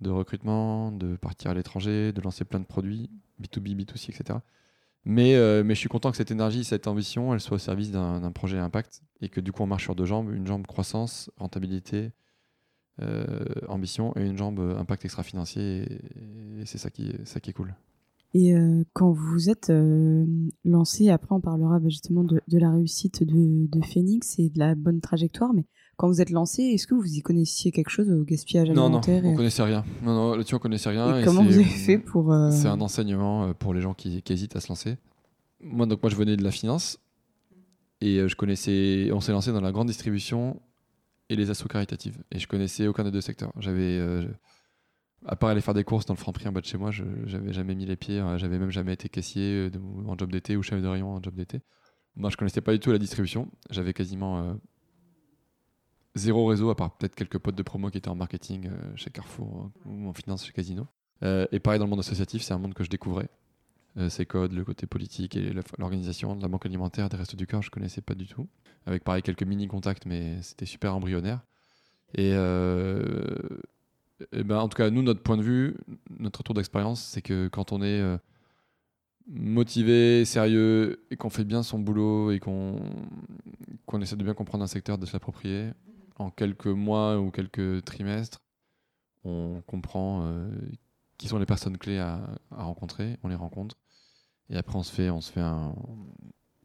de 0.00 0.10
recrutement, 0.10 0.92
de 0.92 1.16
partir 1.16 1.50
à 1.50 1.54
l'étranger, 1.54 2.12
de 2.12 2.20
lancer 2.20 2.44
plein 2.44 2.60
de 2.60 2.66
produits, 2.66 3.10
B2B, 3.40 3.76
B2C, 3.76 4.10
etc. 4.10 4.38
Mais, 5.04 5.34
je 5.34 5.74
suis 5.74 5.88
content 5.88 6.10
que 6.10 6.16
cette 6.16 6.30
énergie, 6.30 6.64
cette 6.64 6.86
ambition, 6.86 7.32
elle 7.32 7.40
soit 7.40 7.56
au 7.56 7.58
service 7.58 7.90
d'un 7.90 8.32
projet 8.32 8.58
impact 8.58 9.02
et 9.20 9.28
que 9.28 9.40
du 9.40 9.52
coup, 9.52 9.62
on 9.62 9.66
marche 9.66 9.84
sur 9.84 9.94
deux 9.94 10.06
jambes 10.06 10.32
une 10.32 10.46
jambe 10.46 10.66
croissance, 10.66 11.30
rentabilité, 11.36 12.12
euh, 13.02 13.44
ambition 13.68 14.16
et 14.16 14.24
une 14.24 14.38
jambe 14.38 14.60
impact 14.78 15.04
extra-financier. 15.04 15.82
Et, 15.82 16.62
et 16.62 16.66
c'est 16.66 16.78
ça 16.78 16.90
qui 16.90 17.10
est 17.10 17.52
cool. 17.52 17.74
Et 18.34 18.54
euh, 18.54 18.84
quand 18.92 19.12
vous 19.12 19.48
êtes 19.48 19.70
euh, 19.70 20.26
lancé, 20.64 21.08
après 21.10 21.34
on 21.34 21.40
parlera 21.40 21.78
bah, 21.78 21.88
justement 21.88 22.24
de, 22.24 22.40
la 22.52 22.70
réussite 22.70 23.22
de, 23.22 23.80
Phoenix 23.82 24.38
et 24.38 24.50
de 24.50 24.58
la 24.58 24.74
bonne 24.74 25.00
trajectoire, 25.00 25.54
mais 25.54 25.64
quand 25.96 26.08
vous 26.08 26.20
êtes 26.20 26.30
lancé, 26.30 26.62
est-ce 26.62 26.86
que 26.86 26.94
vous 26.94 27.14
y 27.14 27.22
connaissiez 27.22 27.72
quelque 27.72 27.88
chose 27.88 28.10
au 28.10 28.24
gaspillage 28.24 28.68
alimentaire 28.68 29.22
Non, 29.22 29.28
non, 29.28 29.34
on 29.34 29.36
connaissait 29.36 29.62
rien. 29.62 29.84
Non, 30.02 30.14
non, 30.14 30.34
là-dessus 30.34 30.54
on 30.54 30.58
connaissait 30.58 30.90
rien. 30.90 31.18
Et, 31.18 31.24
comment 31.24 31.42
vous 31.42 31.54
avez 31.54 31.64
fait 31.64 31.98
pour... 31.98 32.32
Euh, 32.32 32.50
c'est 32.50 32.68
un 32.68 32.80
enseignement 32.80 33.54
pour 33.54 33.72
les 33.72 33.80
gens 33.80 33.94
qui, 33.94 34.22
hésitent 34.28 34.56
à 34.56 34.60
se 34.60 34.68
lancer. 34.68 34.96
Moi, 35.60 35.86
donc 35.86 36.02
moi 36.02 36.10
je 36.10 36.16
venais 36.16 36.36
de 36.36 36.44
la 36.44 36.50
finance 36.50 36.98
et 38.02 38.28
je 38.28 38.36
connaissais, 38.36 39.10
on 39.12 39.20
s'est 39.22 39.32
lancé 39.32 39.52
dans 39.52 39.62
la 39.62 39.72
grande 39.72 39.86
distribution 39.86 40.60
et 41.30 41.36
les 41.36 41.48
assos 41.48 41.68
caritatives. 41.68 42.18
Et 42.30 42.38
je 42.38 42.46
connaissais 42.46 42.86
aucun 42.86 43.04
des 43.04 43.10
deux 43.10 43.22
secteurs. 43.22 43.52
J'avais 43.58 43.98
à 45.26 45.36
part 45.36 45.50
aller 45.50 45.60
faire 45.60 45.74
des 45.74 45.84
courses 45.84 46.06
dans 46.06 46.14
le 46.14 46.18
Franprix 46.18 46.48
en 46.48 46.52
bas 46.52 46.60
de 46.60 46.66
chez 46.66 46.78
moi, 46.78 46.90
je 46.90 47.04
n'avais 47.04 47.52
jamais 47.52 47.74
mis 47.74 47.84
les 47.84 47.96
pieds, 47.96 48.20
euh, 48.20 48.38
j'avais 48.38 48.58
même 48.58 48.70
jamais 48.70 48.92
été 48.92 49.08
caissier 49.08 49.68
euh, 49.74 49.78
en 50.06 50.16
job 50.16 50.30
d'été 50.30 50.56
ou 50.56 50.62
chef 50.62 50.80
de 50.80 50.86
rayon 50.86 51.10
en 51.10 51.22
job 51.22 51.34
d'été. 51.34 51.60
Moi, 52.14 52.30
je 52.30 52.36
connaissais 52.36 52.60
pas 52.60 52.72
du 52.72 52.78
tout 52.78 52.92
la 52.92 52.98
distribution. 52.98 53.50
J'avais 53.70 53.92
quasiment 53.92 54.38
euh, 54.38 54.54
zéro 56.14 56.46
réseau, 56.46 56.70
à 56.70 56.76
part 56.76 56.96
peut-être 56.96 57.14
quelques 57.14 57.38
potes 57.38 57.56
de 57.56 57.62
promo 57.62 57.90
qui 57.90 57.98
étaient 57.98 58.08
en 58.08 58.14
marketing 58.14 58.70
chez 58.94 59.10
Carrefour 59.10 59.70
ou 59.84 60.08
en 60.08 60.12
finance 60.14 60.46
chez 60.46 60.52
Casino. 60.52 60.86
Euh, 61.22 61.46
et 61.52 61.60
pareil 61.60 61.78
dans 61.78 61.86
le 61.86 61.90
monde 61.90 62.00
associatif, 62.00 62.42
c'est 62.42 62.54
un 62.54 62.58
monde 62.58 62.74
que 62.74 62.84
je 62.84 62.90
découvrais. 62.90 63.28
Euh, 63.96 64.10
ces 64.10 64.26
codes, 64.26 64.52
le 64.52 64.64
côté 64.64 64.86
politique 64.86 65.36
et 65.36 65.54
l'organisation 65.78 66.36
de 66.36 66.42
la 66.42 66.48
banque 66.48 66.66
alimentaire, 66.66 67.08
des 67.08 67.16
restos 67.16 67.36
du 67.36 67.46
cœur, 67.46 67.62
je 67.62 67.70
connaissais 67.70 68.02
pas 68.02 68.14
du 68.14 68.26
tout. 68.26 68.48
Avec 68.84 69.04
pareil 69.04 69.22
quelques 69.22 69.42
mini 69.42 69.66
contacts, 69.68 70.06
mais 70.06 70.40
c'était 70.42 70.66
super 70.66 70.94
embryonnaire. 70.94 71.40
Et, 72.14 72.32
et 74.32 74.44
ben, 74.44 74.58
en 74.58 74.68
tout 74.68 74.76
cas, 74.76 74.90
nous, 74.90 75.02
notre 75.02 75.22
point 75.22 75.36
de 75.36 75.42
vue, 75.42 75.76
notre 76.18 76.38
retour 76.38 76.54
d'expérience, 76.54 77.02
c'est 77.02 77.22
que 77.22 77.48
quand 77.48 77.72
on 77.72 77.82
est 77.82 78.00
euh, 78.00 78.16
motivé, 79.28 80.24
sérieux 80.24 81.04
et 81.10 81.16
qu'on 81.16 81.30
fait 81.30 81.44
bien 81.44 81.62
son 81.62 81.78
boulot 81.78 82.30
et 82.30 82.38
qu'on 82.38 82.80
essaie 84.00 84.16
de 84.16 84.24
bien 84.24 84.34
comprendre 84.34 84.64
un 84.64 84.68
secteur, 84.68 84.98
de 84.98 85.06
se 85.06 85.12
l'approprier, 85.12 85.70
en 86.18 86.30
quelques 86.30 86.66
mois 86.66 87.18
ou 87.20 87.30
quelques 87.30 87.84
trimestres, 87.84 88.40
on 89.24 89.62
comprend 89.66 90.22
euh, 90.22 90.48
qui 91.18 91.28
sont 91.28 91.38
les 91.38 91.46
personnes 91.46 91.78
clés 91.78 91.98
à, 91.98 92.20
rencontrer, 92.50 93.18
on 93.22 93.28
les 93.28 93.34
rencontre. 93.34 93.76
Et 94.48 94.56
après, 94.56 94.76
on 94.76 94.82
se 94.82 94.92
fait, 94.92 95.10
on 95.10 95.20
se 95.20 95.32
fait 95.32 95.40
un. 95.40 95.74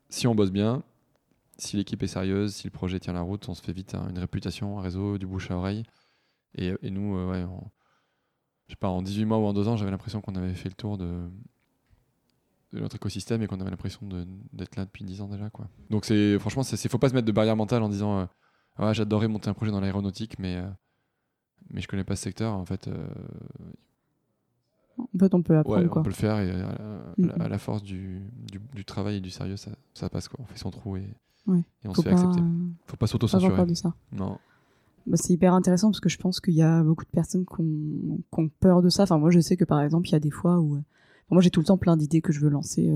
Si 0.10 0.28
on 0.28 0.36
bosse 0.36 0.52
bien, 0.52 0.84
si 1.58 1.78
l'équipe 1.78 2.02
est 2.04 2.08
sérieuse, 2.08 2.54
si 2.54 2.66
le 2.66 2.72
projet 2.72 3.00
tient 3.00 3.14
la 3.14 3.22
route, 3.22 3.50
on 3.50 3.56
se 3.56 3.62
fait 3.62 3.74
vite 3.74 3.96
un- 3.96 4.10
une 4.10 4.20
réputation, 4.20 4.78
un 4.80 4.82
réseau, 4.82 5.18
du 5.18 5.26
bouche 5.26 5.50
à 5.52 5.58
oreille. 5.58 5.84
Et, 6.56 6.74
et 6.82 6.90
nous, 6.90 7.16
euh, 7.18 7.30
ouais, 7.32 7.44
en, 7.44 7.72
je 8.68 8.74
sais 8.74 8.78
pas, 8.78 8.90
en 8.90 9.02
18 9.02 9.26
mois 9.26 9.38
ou 9.40 9.46
en 9.46 9.54
2 9.54 9.68
ans, 9.68 9.78
j'avais 9.78 9.92
l'impression 9.92 10.22
qu'on 10.22 10.36
avait 10.36 10.54
fait 10.54 10.70
le 10.70 10.76
tour 10.76 10.98
de, 10.98 11.22
de 12.74 12.80
notre 12.80 12.96
écosystème 12.96 13.42
et 13.42 13.48
qu'on 13.48 13.60
avait 13.62 13.70
l'impression 13.70 14.06
de- 14.08 14.28
d'être 14.54 14.76
là 14.76 14.86
depuis 14.86 15.04
10 15.04 15.22
ans 15.22 15.28
déjà. 15.28 15.50
Quoi. 15.50 15.68
Donc, 15.90 16.06
c'est, 16.06 16.38
franchement, 16.40 16.64
il 16.64 16.90
faut 16.90 16.98
pas 16.98 17.10
se 17.10 17.14
mettre 17.14 17.28
de 17.28 17.32
barrière 17.32 17.56
mentale 17.56 17.84
en 17.84 17.90
disant 17.90 18.20
euh, 18.20 18.26
Ah 18.78 18.88
ouais, 18.88 18.94
J'adorerais 18.94 19.28
monter 19.28 19.50
un 19.50 19.54
projet 19.54 19.72
dans 19.72 19.80
l'aéronautique, 19.82 20.38
mais, 20.40 20.58
euh, 20.58 20.68
mais 21.70 21.82
je 21.82 21.88
connais 21.88 22.04
pas 22.04 22.16
ce 22.16 22.24
secteur. 22.24 22.54
En 22.54 22.66
fait, 22.66 22.88
euh, 22.88 23.08
En 24.98 25.18
fait, 25.20 25.34
on 25.34 25.42
peut 25.42 25.58
apprendre 25.58 25.82
Ouais, 25.84 25.88
quoi. 25.90 26.02
on 26.02 26.04
peut 26.04 26.10
le 26.10 26.16
faire 26.16 26.40
et 26.40 26.52
à, 27.40 27.48
la 27.48 27.58
force 27.58 27.82
du, 27.84 28.22
du, 28.52 28.60
du 28.74 28.86
travail 28.86 29.16
et 29.18 29.22
du 29.22 29.30
sérieux, 29.32 29.58
ça, 29.58 29.72
ça 29.94 30.10
passe 30.10 30.28
quoi. 30.28 30.40
On 30.42 30.46
fait 30.46 30.58
son 30.60 30.70
trou 30.72 30.98
et, 30.98 31.08
Ouais. 31.48 31.64
et 31.84 31.88
on 31.88 31.94
Faut 31.94 32.04
se 32.04 32.10
fait 32.10 32.14
pas, 32.16 32.22
accepter. 32.22 32.42
euh, 32.42 32.70
Faut 32.86 32.98
pas 32.98 33.08
s'auto-censurer. 33.08 33.56
peur 33.56 33.66
de 33.66 33.74
ça. 33.74 33.96
Non. 34.12 34.38
Bah, 35.08 35.18
c'est 35.18 35.34
hyper 35.34 35.54
intéressant 35.54 35.90
parce 35.90 36.00
que 36.00 36.10
je 36.10 36.18
pense 36.18 36.40
qu'il 36.40 36.54
y 36.54 36.62
a 36.62 36.84
beaucoup 36.84 37.06
de 37.06 37.10
personnes 37.10 37.46
qui 37.46 37.62
ont, 37.62 38.50
peur 38.60 38.82
de 38.82 38.90
ça. 38.90 39.04
Enfin, 39.04 39.18
moi, 39.18 39.32
je 39.32 39.40
sais 39.40 39.58
que 39.58 39.66
par 39.66 39.82
exemple, 39.82 40.08
il 40.08 40.12
y 40.12 40.16
a 40.16 40.20
des 40.20 40.32
fois 40.32 40.60
où. 40.60 40.76
euh, 40.76 40.82
moi, 41.30 41.42
j'ai 41.42 41.50
tout 41.50 41.62
le 41.62 41.66
temps 41.66 41.78
plein 41.78 41.96
d'idées 41.98 42.22
que 42.22 42.34
je 42.34 42.40
veux 42.42 42.50
lancer. 42.50 42.90
euh, 42.90 42.96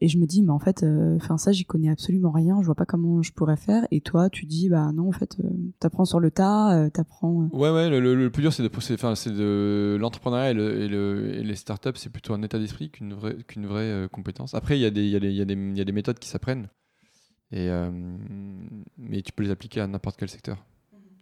Et 0.00 0.08
je 0.08 0.18
me 0.18 0.26
dis, 0.26 0.42
mais 0.42 0.50
en 0.52 0.58
fait, 0.58 0.82
euh, 0.82 1.18
ça, 1.36 1.52
j'y 1.52 1.64
connais 1.64 1.90
absolument 1.90 2.30
rien. 2.30 2.60
Je 2.60 2.66
vois 2.66 2.74
pas 2.74 2.84
comment 2.86 3.22
je 3.22 3.32
pourrais 3.32 3.56
faire. 3.56 3.86
Et 3.90 4.00
toi, 4.00 4.30
tu 4.30 4.46
dis, 4.46 4.68
bah 4.68 4.92
non, 4.92 5.08
en 5.08 5.12
fait, 5.12 5.36
euh, 5.42 5.48
t'apprends 5.80 6.04
sur 6.04 6.20
le 6.20 6.30
tas, 6.30 6.78
euh, 6.78 6.90
t'apprends. 6.90 7.48
Ouais, 7.52 7.70
ouais, 7.70 7.88
le, 7.88 8.30
plus 8.30 8.42
dur, 8.42 8.52
c'est 8.52 8.62
de, 8.62 8.68
l'entrepreneuriat 9.98 10.50
et, 10.50 10.54
le, 10.54 10.80
et, 10.80 10.88
le- 10.88 11.34
et 11.34 11.42
les 11.42 11.56
startups, 11.56 11.96
c'est 11.96 12.10
plutôt 12.10 12.34
un 12.34 12.42
état 12.42 12.58
d'esprit 12.58 12.90
qu'une 12.90 13.14
vraie, 13.14 13.36
compétence. 14.12 14.54
Après, 14.54 14.78
il 14.78 14.82
y, 14.82 14.86
a 14.86 14.90
des- 14.90 15.92
méthodes 15.92 16.18
qui 16.18 16.28
s'apprennent, 16.28 16.68
mais 17.50 19.22
tu 19.22 19.32
peux 19.32 19.42
les 19.42 19.50
appliquer 19.50 19.80
à 19.80 19.86
n'importe 19.86 20.16
quel 20.18 20.28
secteur. 20.28 20.64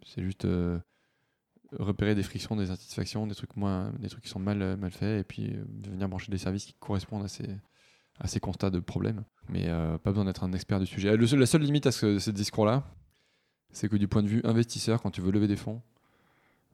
C'est 0.05 0.23
juste 0.23 0.45
euh, 0.45 0.79
repérer 1.73 2.15
des 2.15 2.23
frictions, 2.23 2.55
des 2.55 2.69
insatisfactions, 2.71 3.27
des 3.27 3.35
trucs, 3.35 3.55
moins, 3.57 3.91
des 3.99 4.07
trucs 4.07 4.23
qui 4.23 4.29
sont 4.29 4.39
mal, 4.39 4.61
euh, 4.61 4.77
mal 4.77 4.91
faits, 4.91 5.21
et 5.21 5.23
puis 5.23 5.51
euh, 5.53 5.65
venir 5.89 6.07
brancher 6.07 6.31
des 6.31 6.37
services 6.37 6.65
qui 6.65 6.73
correspondent 6.79 7.23
à 7.23 7.27
ces, 7.27 7.49
à 8.19 8.27
ces 8.27 8.39
constats 8.39 8.69
de 8.69 8.79
problèmes. 8.79 9.23
Mais 9.49 9.67
pas 10.03 10.11
besoin 10.11 10.25
d'être 10.25 10.43
un 10.43 10.53
expert 10.53 10.79
du 10.79 10.85
sujet. 10.85 11.15
Le 11.17 11.27
seul- 11.27 11.39
la 11.39 11.45
seule 11.45 11.61
limite 11.61 11.85
à 11.87 11.91
ce, 11.91 12.17
ce 12.19 12.31
discours-là, 12.31 12.83
c'est 13.71 13.89
que 13.89 13.97
du 13.97 14.07
point 14.07 14.23
de 14.23 14.27
vue 14.29 14.41
investisseur, 14.45 15.01
quand 15.01 15.11
tu 15.11 15.21
veux 15.21 15.31
lever 15.31 15.47
des 15.47 15.57
fonds, 15.57 15.81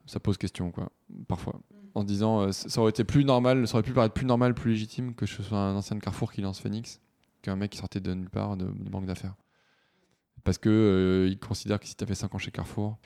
ça 0.06 0.20
pose 0.20 0.38
question, 0.38 0.72
quoi, 0.72 0.92
parfois. 1.28 1.60
En 1.96 2.04
disant, 2.04 2.42
euh, 2.42 2.52
ça 2.52 2.80
aurait 2.82 2.92
été 2.92 3.04
plus 3.04 3.26
normal, 3.26 3.68
ça 3.68 3.76
aurait 3.76 3.84
pu 3.84 3.92
paraître 3.94 4.14
plus 4.14 4.26
normal, 4.26 4.54
plus 4.54 4.72
légitime 4.72 5.14
que 5.16 5.26
ce 5.26 5.42
soit 5.44 5.58
un 5.60 5.76
ancien 5.76 5.96
de 5.98 6.02
Carrefour 6.02 6.32
qui 6.32 6.42
lance 6.42 6.60
Phoenix 6.60 7.02
qu'un 7.42 7.56
mec 7.56 7.72
qui 7.72 7.80
sortait 7.80 8.00
de 8.00 8.14
nulle 8.14 8.30
part 8.30 8.56
de, 8.56 8.66
de 8.66 8.90
banque 8.90 9.06
d'affaires. 9.06 9.36
Parce 10.44 10.58
que 10.58 10.70
euh, 10.70 11.28
il 11.30 11.38
considère 11.40 11.80
que 11.80 11.86
si 11.88 11.96
tu 11.96 12.04
as 12.04 12.08
fait 12.08 12.16
5 12.16 12.34
ans 12.34 12.38
chez 12.38 12.52
Carrefour, 12.52 12.98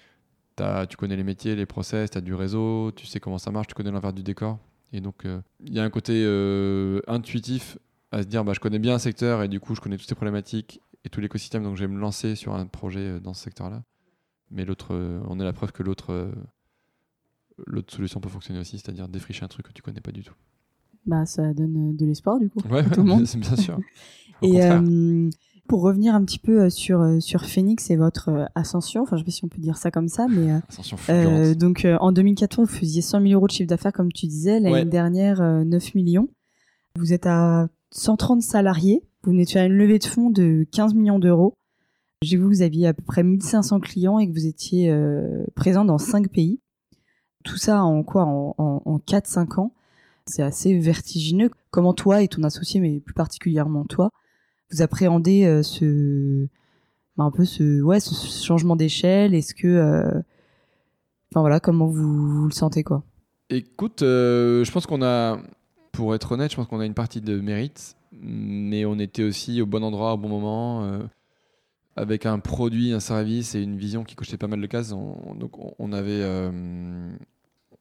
t'as- 0.56 0.88
tu 0.88 0.97
connais 0.97 1.16
les 1.16 1.24
métiers, 1.24 1.56
les 1.56 1.66
process, 1.66 2.12
tu 2.12 2.18
as 2.18 2.22
du 2.22 2.34
réseau, 2.34 2.91
tu 2.95 3.06
sais 3.06 3.20
comment 3.20 3.38
ça 3.38 3.51
marche, 3.51 3.68
tu 3.68 3.74
connais 3.76 3.91
l'envers 3.91 4.14
du 4.14 4.24
décor. 4.24 4.60
Et 4.93 5.01
donc, 5.01 5.26
euh, 5.26 5.41
il 5.66 5.74
y 5.74 5.80
a 5.80 5.84
un 5.84 5.89
côté 5.89 6.24
euh, 6.26 7.01
intuitif 7.08 7.78
à 8.12 8.22
se 8.22 8.28
dire, 8.28 8.43
bah, 8.45 8.53
je 8.53 8.60
connais 8.60 8.80
bien 8.80 8.95
un 8.95 8.99
secteur 8.99 9.43
et 9.43 9.47
du 9.47 9.60
coup, 9.60 9.76
je 9.76 9.82
connais 9.82 9.97
toutes 9.97 10.08
ces 10.08 10.16
problématiques 10.16 10.80
et 11.03 11.10
tout 11.10 11.20
l'écosystème, 11.22 11.64
donc 11.64 11.76
je 11.76 11.82
vais 11.86 11.91
me 11.93 11.99
lancer 11.99 12.36
sur 12.36 12.53
un 12.53 12.66
projet 12.66 12.99
euh, 13.01 13.20
dans 13.20 13.34
ce 13.34 13.43
secteur-là. 13.43 13.84
Mais 14.51 14.64
l'autre, 14.64 14.95
on 15.28 15.39
est 15.39 15.43
la 15.43 15.53
preuve 15.53 15.72
que 15.72 15.82
l'autre 15.82 16.32
l'autre 17.66 17.93
solution 17.93 18.20
peut 18.20 18.30
fonctionner 18.30 18.60
aussi, 18.60 18.78
c'est-à-dire 18.78 19.08
défricher 19.08 19.43
un 19.43 19.47
truc 19.47 19.68
que 19.68 19.72
tu 19.74 19.82
connais 19.82 20.01
pas 20.01 20.12
du 20.12 20.24
tout. 20.24 20.34
Bah, 21.06 21.26
ça 21.26 21.53
donne 21.53 21.95
de 21.95 22.06
l'espoir 22.06 22.39
du 22.39 22.49
coup. 22.49 22.60
Ouais, 22.70 22.84
tout 22.84 23.01
le 23.01 23.08
monde. 23.08 23.24
bien 23.36 23.56
sûr. 23.56 23.80
Au 24.41 24.47
Et 24.47 24.62
pour 25.68 25.82
revenir 25.82 26.13
un 26.16 26.24
petit 26.24 26.39
peu 26.39 26.63
euh, 26.63 26.70
sur 26.70 27.01
euh, 27.01 27.20
sur 27.20 27.45
Phoenix 27.45 27.89
et 27.89 27.95
votre 27.95 28.30
euh, 28.30 28.45
ascension, 28.55 29.01
enfin 29.03 29.16
je 29.18 29.22
sais 29.22 29.26
pas 29.26 29.32
si 29.32 29.43
on 29.43 29.47
peut 29.47 29.61
dire 29.61 29.78
ça 29.78 29.91
comme 29.91 30.07
ça, 30.07 30.28
mais 30.30 30.51
euh, 31.09 31.55
donc 31.55 31.86
euh, 31.86 31.97
en 32.01 32.11
2014 32.11 32.68
vous 32.70 32.76
faisiez 32.76 33.01
100 33.01 33.22
000 33.22 33.34
euros 33.34 33.47
de 33.47 33.51
chiffre 33.51 33.68
d'affaires 33.70 33.93
comme 33.93 34.11
tu 34.11 34.28
disais, 34.28 34.59
l'année 34.59 34.72
Ouais. 34.76 34.86
dernière 34.86 35.41
euh, 35.41 35.63
9 35.63 35.95
millions. 35.95 36.30
Vous 36.97 37.13
êtes 37.13 37.26
à 37.26 37.68
130 37.91 38.41
salariés, 38.41 39.03
vous 39.24 39.32
venez 39.32 39.45
de 39.45 39.49
faire 39.49 39.66
une 39.66 39.74
levée 39.74 39.99
de 39.99 40.05
fonds 40.05 40.30
de 40.30 40.66
15 40.72 40.93
millions 40.93 41.20
d'euros. 41.20 41.53
J'ai 42.22 42.38
vu 42.38 42.43
que 42.43 42.47
vous 42.47 42.61
aviez 42.61 42.88
à 42.88 42.93
peu 42.93 43.03
près 43.03 43.24
1500 43.24 43.80
clients 43.82 44.20
et 44.20 44.28
que 44.28 44.34
vous 44.34 44.45
étiez 44.47 44.91
présent 45.55 45.84
dans 45.86 45.97
5 45.97 46.30
pays. 46.30 46.59
Tout 47.43 47.57
ça 47.57 47.84
en 47.84 48.01
quoi? 48.03 48.24
En, 48.26 48.55
en, 48.57 48.82
en 48.86 48.97
4-5 48.97 49.59
ans? 49.59 49.72
C'est 50.26 50.41
assez 50.41 50.76
vertigineux. 50.80 51.51
Comment 51.70 51.93
toi 51.93 52.24
et 52.24 52.28
ton 52.28 52.41
associé, 52.43 52.80
mais 52.80 52.99
plus 52.99 53.13
particulièrement 53.13 53.84
toi, 53.86 54.09
vous 54.72 54.82
appréhendez 54.82 55.45
euh, 55.45 55.63
ce 55.63 56.47
bah, 57.18 57.24
un 57.26 57.32
peu 57.32 57.45
ce 57.45 57.82
ouais 57.82 57.99
ce 57.99 58.13
changement 58.43 58.76
d'échelle? 58.76 59.34
Est-ce 59.34 59.53
que 59.53 59.68
euh, 59.68 60.22
enfin 61.32 61.41
voilà 61.41 61.59
comment 61.59 61.88
vous, 61.88 62.45
le 62.45 62.51
sentez 62.51 62.84
quoi? 62.84 63.03
Écoute, 63.49 64.01
euh, 64.01 64.63
je 64.63 64.72
pense 64.72 64.86
qu'on 64.88 65.03
a, 65.03 65.39
pour 65.91 66.16
être 66.16 66.32
honnête, 66.32 66.51
je 66.51 66.55
pense 66.55 66.68
qu'on 66.68 66.80
a 66.80 66.86
une 66.86 66.95
partie 66.95 67.22
de 67.22 67.39
mérite, 67.39 67.95
mais 68.11 68.86
on 68.86 68.97
était 68.97 69.24
aussi 69.24 69.61
au 69.61 69.66
bon 69.68 69.84
endroit 69.84 70.13
au 70.13 70.18
bon 70.18 70.30
moment, 70.30 70.99
avec 71.95 72.26
un 72.26 72.39
produit, 72.39 72.91
un 72.91 72.99
service 72.99 73.53
et 73.53 73.61
une 73.61 73.78
vision 73.78 74.03
qui 74.03 74.16
cochait 74.16 74.38
pas 74.38 74.47
mal 74.47 74.59
de 74.61 74.66
cases. 74.68 74.91
On- 74.93 75.36
donc 75.36 75.51
on- 75.80 75.93
avait, 75.93 76.24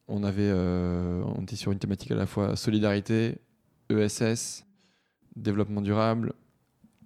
on 0.07 0.23
avait, 0.23 0.51
on 0.53 1.41
était 1.41 1.55
sur 1.55 1.71
une 1.71 1.79
thématique 1.79 2.11
à 2.11 2.15
la 2.15 2.27
fois 2.27 2.55
solidarité, 2.55 3.39
ESS, 3.89 4.65
développement 5.35 5.81
durable. 5.81 6.33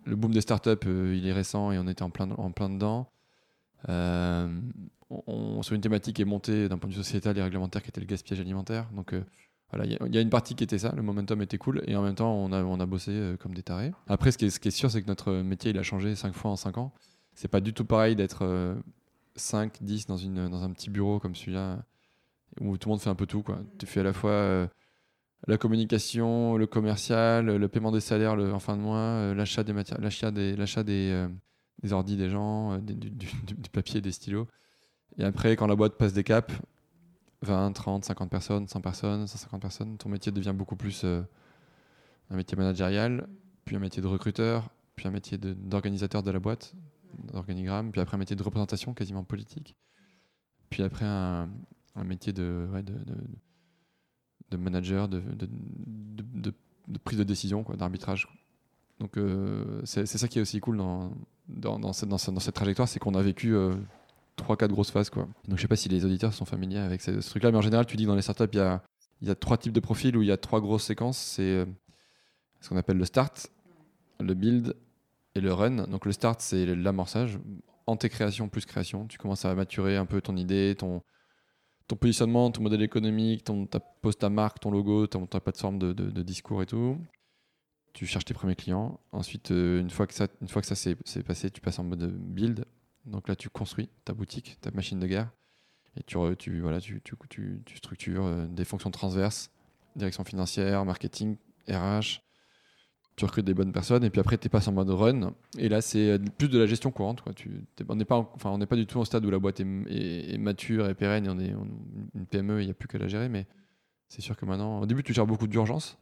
Le 0.10 0.16
boom 0.16 0.32
des 0.34 0.42
startups, 0.42 0.70
euh, 0.88 1.16
il 1.16 1.26
est 1.28 1.34
récent 1.34 1.72
et 1.72 1.78
on 1.80 1.88
était 1.88 2.04
en 2.04 2.10
plein, 2.10 2.30
en 2.32 2.52
plein 2.52 2.70
dedans. 2.70 3.10
Euh, 3.88 4.50
on- 5.10 5.62
sur 5.64 5.76
une 5.76 5.82
thématique 5.82 6.16
qui 6.18 6.22
est 6.22 6.26
montée 6.26 6.68
d'un 6.68 6.78
point 6.78 6.90
de 6.90 6.94
vue 6.96 7.02
sociétal 7.04 7.38
et 7.38 7.42
réglementaire 7.44 7.82
qui 7.82 7.90
était 7.90 8.02
le 8.02 8.08
gaspillage 8.08 8.40
alimentaire. 8.42 8.88
Donc 8.94 9.14
euh, 9.14 9.24
voilà, 9.72 9.86
il 9.86 10.14
y, 10.14 10.18
a- 10.18 10.22
une 10.22 10.30
partie 10.30 10.56
qui 10.56 10.64
était 10.64 10.78
ça, 10.80 10.94
le 10.96 11.02
momentum 11.02 11.42
était 11.42 11.58
cool 11.58 11.84
et 11.88 11.96
en 11.96 12.02
même 12.02 12.16
temps 12.16 12.34
on 12.34 12.52
a, 12.52 12.64
on 12.64 12.80
a 12.80 12.86
bossé 12.86 13.36
comme 13.40 13.54
des 13.54 13.64
tarés. 13.64 13.92
Après, 14.08 14.32
ce 14.32 14.38
qui 14.38 14.46
est, 14.46 14.50
ce 14.50 14.60
qui 14.60 14.68
est 14.68 14.72
sûr, 14.72 14.90
c'est 14.92 15.02
que 15.02 15.08
notre 15.08 15.32
métier 15.34 15.72
il 15.72 15.78
a 15.78 15.84
changé 15.84 16.16
5 16.16 16.34
fois 16.34 16.52
en 16.52 16.56
5 16.56 16.78
ans. 16.78 16.92
C'est 17.36 17.48
pas 17.48 17.62
du 17.62 17.74
tout 17.74 17.86
pareil 17.86 18.16
d'être 18.16 18.44
euh, 18.44 18.76
5, 19.36 19.78
10 19.82 20.08
dans, 20.08 20.18
une, 20.18 20.50
dans 20.50 20.64
un 20.64 20.72
petit 20.72 20.90
bureau 20.90 21.20
comme 21.20 21.36
celui-là 21.36 21.80
où 22.60 22.78
tout 22.78 22.90
le 22.90 22.94
monde 22.94 23.02
fait 23.02 23.10
un 23.10 23.16
peu 23.16 23.28
tout. 23.28 23.44
Quoi. 23.44 23.60
Tu 23.78 23.86
fais 23.86 24.00
à 24.02 24.04
la 24.04 24.14
fois 24.14 24.68
la 25.48 25.58
communication, 25.58 26.58
le 26.58 26.68
commercial, 26.68 27.46
le 27.46 27.68
paiement 27.68 27.92
des 27.92 28.02
salaires 28.02 28.34
en 28.34 28.60
fin 28.60 28.76
de 28.76 28.82
mois, 28.82 28.98
euh, 28.98 29.34
l'achat 29.34 29.64
des 29.64 29.74
matières, 29.74 30.00
euh, 30.02 31.28
des 31.82 31.94
ordis 31.94 32.18
des 32.18 32.30
gens, 32.30 32.74
euh, 32.74 32.78
du, 32.80 33.70
papier, 33.72 34.02
des 34.02 34.12
stylos. 34.12 34.48
Et 35.18 35.24
après, 35.24 35.56
quand 35.56 35.68
la 35.68 35.76
boîte 35.76 35.98
passe 35.98 36.14
des 36.14 36.24
caps, 36.24 36.54
20, 37.42 37.72
30, 37.72 38.06
50 38.06 38.30
personnes, 38.30 38.68
100 38.68 38.82
personnes, 38.82 39.28
150 39.28 39.62
personnes, 39.62 39.98
ton 39.98 40.10
métier 40.10 40.32
devient 40.32 40.54
beaucoup 40.54 40.76
plus 40.76 41.06
un 41.06 42.36
métier 42.36 42.58
managérial, 42.58 43.28
puis 43.64 43.78
un 43.78 43.80
métier 43.80 44.02
de 44.02 44.08
recruteur, 44.08 44.70
puis 44.96 45.08
un 45.08 45.12
métier 45.12 45.38
d'organisateur 45.38 46.22
de, 46.22 46.32
la 46.32 46.40
boîte, 46.40 46.74
d'organigramme, 47.32 47.92
puis 47.92 48.02
après 48.02 48.16
un 48.16 48.18
métier 48.20 48.36
de 48.36 48.44
représentation 48.44 48.94
quasiment 48.94 49.24
politique, 49.24 49.78
puis 50.70 50.84
après 50.84 51.06
un, 51.06 51.50
métier 52.04 52.34
de, 52.34 52.68
de 54.52 54.58
manager, 54.58 55.08
de, 55.08 55.22
prise 57.04 57.20
de 57.20 57.24
décision, 57.24 57.66
d'arbitrage. 57.78 58.28
Donc 59.00 59.18
euh, 59.18 59.82
c'est 59.86 60.06
ça 60.06 60.28
qui 60.28 60.40
est 60.40 60.42
aussi 60.42 60.60
cool 60.60 60.78
dans, 60.78 61.94
cette, 61.94 62.54
trajectoire, 62.54 62.88
c'est 62.88 63.00
qu'on 63.00 63.16
a 63.16 63.22
vécu 63.22 63.56
euh, 63.56 63.76
3-4 64.38 64.68
grosses 64.68 64.92
phases. 64.92 65.10
Quoi. 65.10 65.28
Donc 65.48 65.58
je 65.58 65.62
sais 65.62 65.68
pas 65.68 65.76
si 65.76 65.90
les 65.90 66.06
auditeurs 66.06 66.34
sont 66.34 66.46
familiers 66.46 66.80
avec 66.80 67.02
ce, 67.02 67.12
truc-là, 67.12 67.52
mais 67.52 67.58
en 67.58 67.62
général, 67.62 67.86
tu 67.86 67.96
dis 67.96 68.04
que 68.04 68.10
dans 68.10 68.16
les 68.16 68.22
startups, 68.22 68.50
il 68.54 68.58
y 68.58 68.62
a, 68.62 68.82
y 69.22 69.36
trois 69.36 69.58
types 69.58 69.74
de 69.74 69.80
profils 69.80 70.16
où 70.18 70.22
il 70.22 70.28
y 70.28 70.32
a 70.32 70.38
trois 70.38 70.60
grosses 70.60 70.84
séquences. 70.84 71.18
C'est 71.18 71.44
euh, 71.44 71.66
ce 72.60 72.70
qu'on 72.70 72.78
appelle 72.78 72.98
le 72.98 73.06
start, 73.06 73.50
le 74.20 74.34
build 74.34 74.76
et 75.36 75.42
le 75.42 75.54
run. 75.54 75.88
Donc 75.88 76.06
le 76.06 76.12
start, 76.12 76.42
c'est 76.42 76.66
l'amorçage. 76.66 77.40
Anté-création 77.88 78.50
plus 78.50 78.66
création. 78.66 79.08
Tu 79.08 79.18
commences 79.18 79.46
à 79.46 79.56
maturer 79.56 79.98
un 79.98 80.06
peu 80.06 80.22
ton 80.22 80.36
idée, 80.36 80.76
ton, 80.78 81.02
ton 81.90 81.96
positionnement, 81.96 82.52
ton 82.52 82.62
modèle 82.62 82.84
économique, 82.84 83.44
ton, 83.44 83.66
ta, 83.66 83.80
pose 83.80 84.18
ta 84.18 84.30
marque, 84.30 84.60
ton 84.60 84.70
logo, 84.70 85.08
ta 85.08 85.40
plateforme 85.40 85.80
de, 85.80 86.22
discours 86.22 86.62
et 86.62 86.68
tout. 86.68 86.98
Tu 87.94 88.06
cherches 88.06 88.26
tes 88.26 88.36
premiers 88.36 88.56
clients. 88.56 89.00
Ensuite, 89.12 89.52
euh, 89.52 89.82
une 89.82 89.90
fois 89.90 90.06
que 90.06 90.14
ça, 90.14 90.28
ça 90.28 90.76
s'est 90.76 91.24
passé, 91.26 91.50
tu 91.50 91.60
passes 91.60 91.80
en 91.80 91.84
mode 91.84 92.06
build. 92.06 92.66
Donc 93.06 93.28
là, 93.28 93.36
tu 93.36 93.50
construis 93.50 93.90
ta 94.06 94.14
boutique, 94.14 94.58
ta 94.62 94.70
machine 94.72 95.00
de 95.00 95.08
guerre. 95.08 95.32
Et 95.98 96.04
tu, 96.04 96.18
tu, 96.38 96.62
voilà, 96.62 96.80
tu, 96.80 97.02
tu, 97.02 97.64
tu 97.66 97.78
structures 97.78 98.26
euh, 98.26 98.46
des 98.46 98.66
fonctions 98.66 98.92
transverses, 98.92 99.50
direction 99.96 100.24
financière, 100.24 100.86
marketing, 100.86 101.38
RH, 101.68 102.22
tu 103.20 103.26
recrutes 103.26 103.46
des 103.46 103.54
bonnes 103.54 103.74
personnes 103.74 104.06
et 104.06 104.10
puis 104.10 104.22
après 104.22 104.38
tu 104.38 104.48
passes 104.48 104.70
en 104.70 104.72
mode 104.72 104.90
run 104.90 105.34
et 105.58 105.68
là 105.68 105.82
c'est 105.82 106.18
plus 106.38 106.48
de 106.48 106.58
la 106.58 106.66
gestion 106.66 106.90
courante 106.90 107.20
quoi. 107.20 107.34
Tu, 107.34 107.52
on 107.90 107.96
n'est 107.98 108.06
pas 108.06 108.16
enfin 108.34 108.50
on 108.50 108.58
n'est 108.58 108.66
pas 108.66 108.78
du 108.78 108.86
tout 108.86 108.98
au 108.98 109.04
stade 109.04 109.26
où 109.26 109.30
la 109.30 109.40
boîte 109.40 109.60
est, 109.60 110.38
mature 110.38 110.88
et 110.88 110.94
pérenne 110.96 111.26
et 111.26 111.30
on 111.30 111.38
est 111.38 111.54
une 112.16 112.26
PME 112.26 112.62
il 112.62 112.66
n'y 112.66 112.72
a 112.72 112.74
plus 112.74 112.88
qu'à 112.88 112.98
la 112.98 113.10
gérer 113.10 113.28
mais 113.28 113.46
c'est 114.08 114.22
sûr 114.22 114.38
que 114.38 114.46
maintenant 114.46 114.80
au 114.80 114.86
début 114.86 115.04
tu 115.04 115.14
gères 115.14 115.28
beaucoup 115.28 115.48
d'urgence 115.48 115.98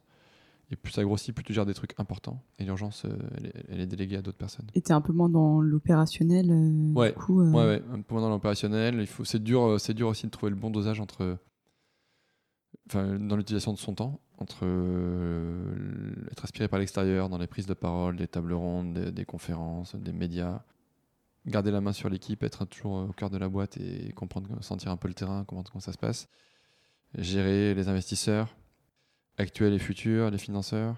et 0.70 0.76
plus 0.76 0.92
ça 0.92 1.02
grossit 1.02 1.34
plus 1.34 1.42
tu 1.42 1.52
gères 1.52 1.66
des 1.66 1.74
trucs 1.74 1.98
importants 1.98 2.40
et 2.60 2.64
l'urgence 2.64 3.04
euh, 3.04 3.18
elle, 3.68 3.80
est 3.80 3.86
déléguée 3.86 4.18
à 4.18 4.22
d'autres 4.22 4.38
personnes 4.38 4.68
et 4.76 4.80
tu 4.80 4.90
es 4.90 4.94
un 4.94 5.00
peu 5.00 5.12
moins 5.12 5.28
dans 5.28 5.60
l'opérationnel 5.60 6.52
euh, 6.52 6.92
ouais. 6.92 7.12
Coup, 7.14 7.40
euh. 7.40 7.50
ouais, 7.50 7.64
ouais 7.64 7.82
un 7.92 8.00
peu 8.00 8.14
moins 8.14 8.22
dans 8.22 8.30
l'opérationnel 8.30 8.94
il 9.00 9.08
faut 9.08 9.24
c'est 9.24 9.42
dur 9.42 9.80
c'est 9.80 9.94
dur 9.94 10.06
aussi 10.06 10.26
de 10.26 10.30
trouver 10.30 10.50
le 10.50 10.56
bon 10.56 10.70
dosage 10.70 11.00
entre 11.00 11.36
enfin 12.86 13.18
dans 13.18 13.34
l'utilisation 13.34 13.72
de 13.72 13.78
son 13.78 13.94
temps 13.94 14.20
entre 14.38 14.60
euh, 14.62 16.14
être 16.30 16.44
aspiré 16.44 16.68
par 16.68 16.78
l'extérieur 16.78 17.28
dans 17.28 17.38
les 17.38 17.46
prises 17.46 17.66
de 17.66 17.74
parole, 17.74 18.16
des 18.16 18.28
tables 18.28 18.52
rondes, 18.52 18.94
des, 18.94 19.24
conférences, 19.24 19.94
des 19.96 20.12
médias, 20.12 20.62
garder 21.46 21.70
la 21.70 21.80
main 21.80 21.92
sur 21.92 22.08
l'équipe, 22.08 22.42
être 22.42 22.64
toujours 22.64 23.08
au 23.08 23.12
cœur 23.12 23.30
de 23.30 23.38
la 23.38 23.48
boîte 23.48 23.76
et 23.78 24.12
comprendre, 24.12 24.62
sentir 24.62 24.90
un 24.90 24.96
peu 24.96 25.08
le 25.08 25.14
terrain, 25.14 25.44
comment, 25.44 25.64
ça 25.80 25.92
se 25.92 25.98
passe, 25.98 26.28
gérer 27.16 27.74
les 27.74 27.88
investisseurs 27.88 28.54
actuels 29.38 29.72
et 29.72 29.78
futurs, 29.78 30.30
les 30.30 30.38
financeurs, 30.38 30.96